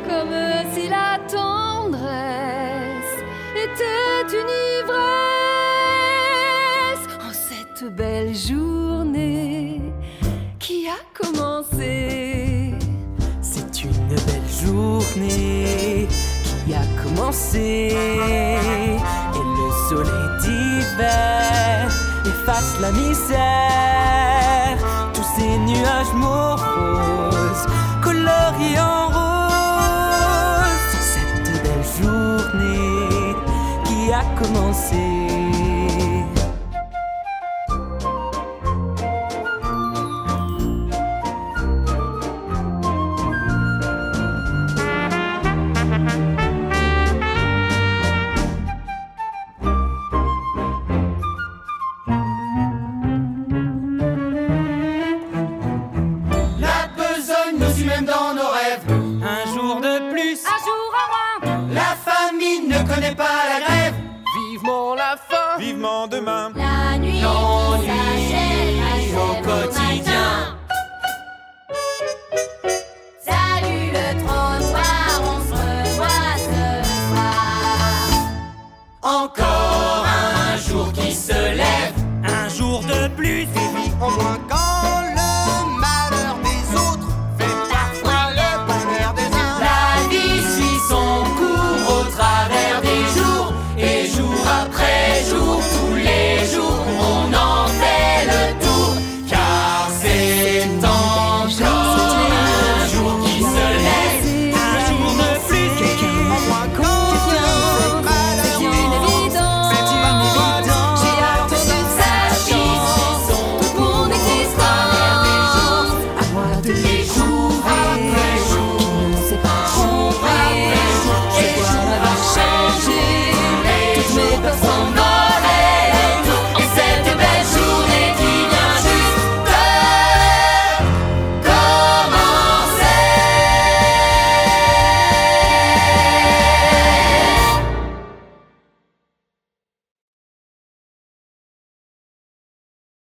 comme 0.09 0.35
si 0.73 0.89
la 0.89 1.19
tendresse 1.29 3.23
était 3.55 4.37
une 4.41 4.51
ivresse. 4.81 5.07
En 7.21 7.33
cette 7.33 7.85
belle 7.95 8.35
journée 8.35 9.83
qui 10.59 10.87
a 10.89 11.01
commencé. 11.15 12.75
C'est 13.43 13.85
une 13.85 14.09
belle 14.09 14.51
journée 14.65 16.09
qui 16.55 16.75
a 16.75 16.85
commencé 17.03 17.95
soleil 19.89 20.29
d'hiver 20.41 21.89
efface 22.25 22.77
la 22.81 22.91
misère. 22.93 24.79
Tous 25.15 25.27
ces 25.37 25.59
nuages 25.59 26.13
moroses 26.15 27.67
colorés 28.03 28.79
dépasse 57.77 57.85
même 57.85 58.05
dans 58.05 58.35
nos 58.35 58.49
rêves. 58.49 58.85
Un 59.23 59.55
jour 59.55 59.81
de 59.81 60.11
plus, 60.11 60.39
un 60.45 60.59
jour 60.65 60.95
à 60.95 61.47
moins. 61.47 61.69
La 61.73 61.97
famine 61.97 62.69
ne 62.69 62.95
connaît 62.95 63.15
pas 63.15 63.25
la 63.25 63.65
grève. 63.65 63.95
Vivement 64.51 64.95
la 64.95 65.17
fin, 65.17 65.59
vivement 65.59 66.07
demain. 66.07 66.53
La 66.55 66.99
nuit. 66.99 67.23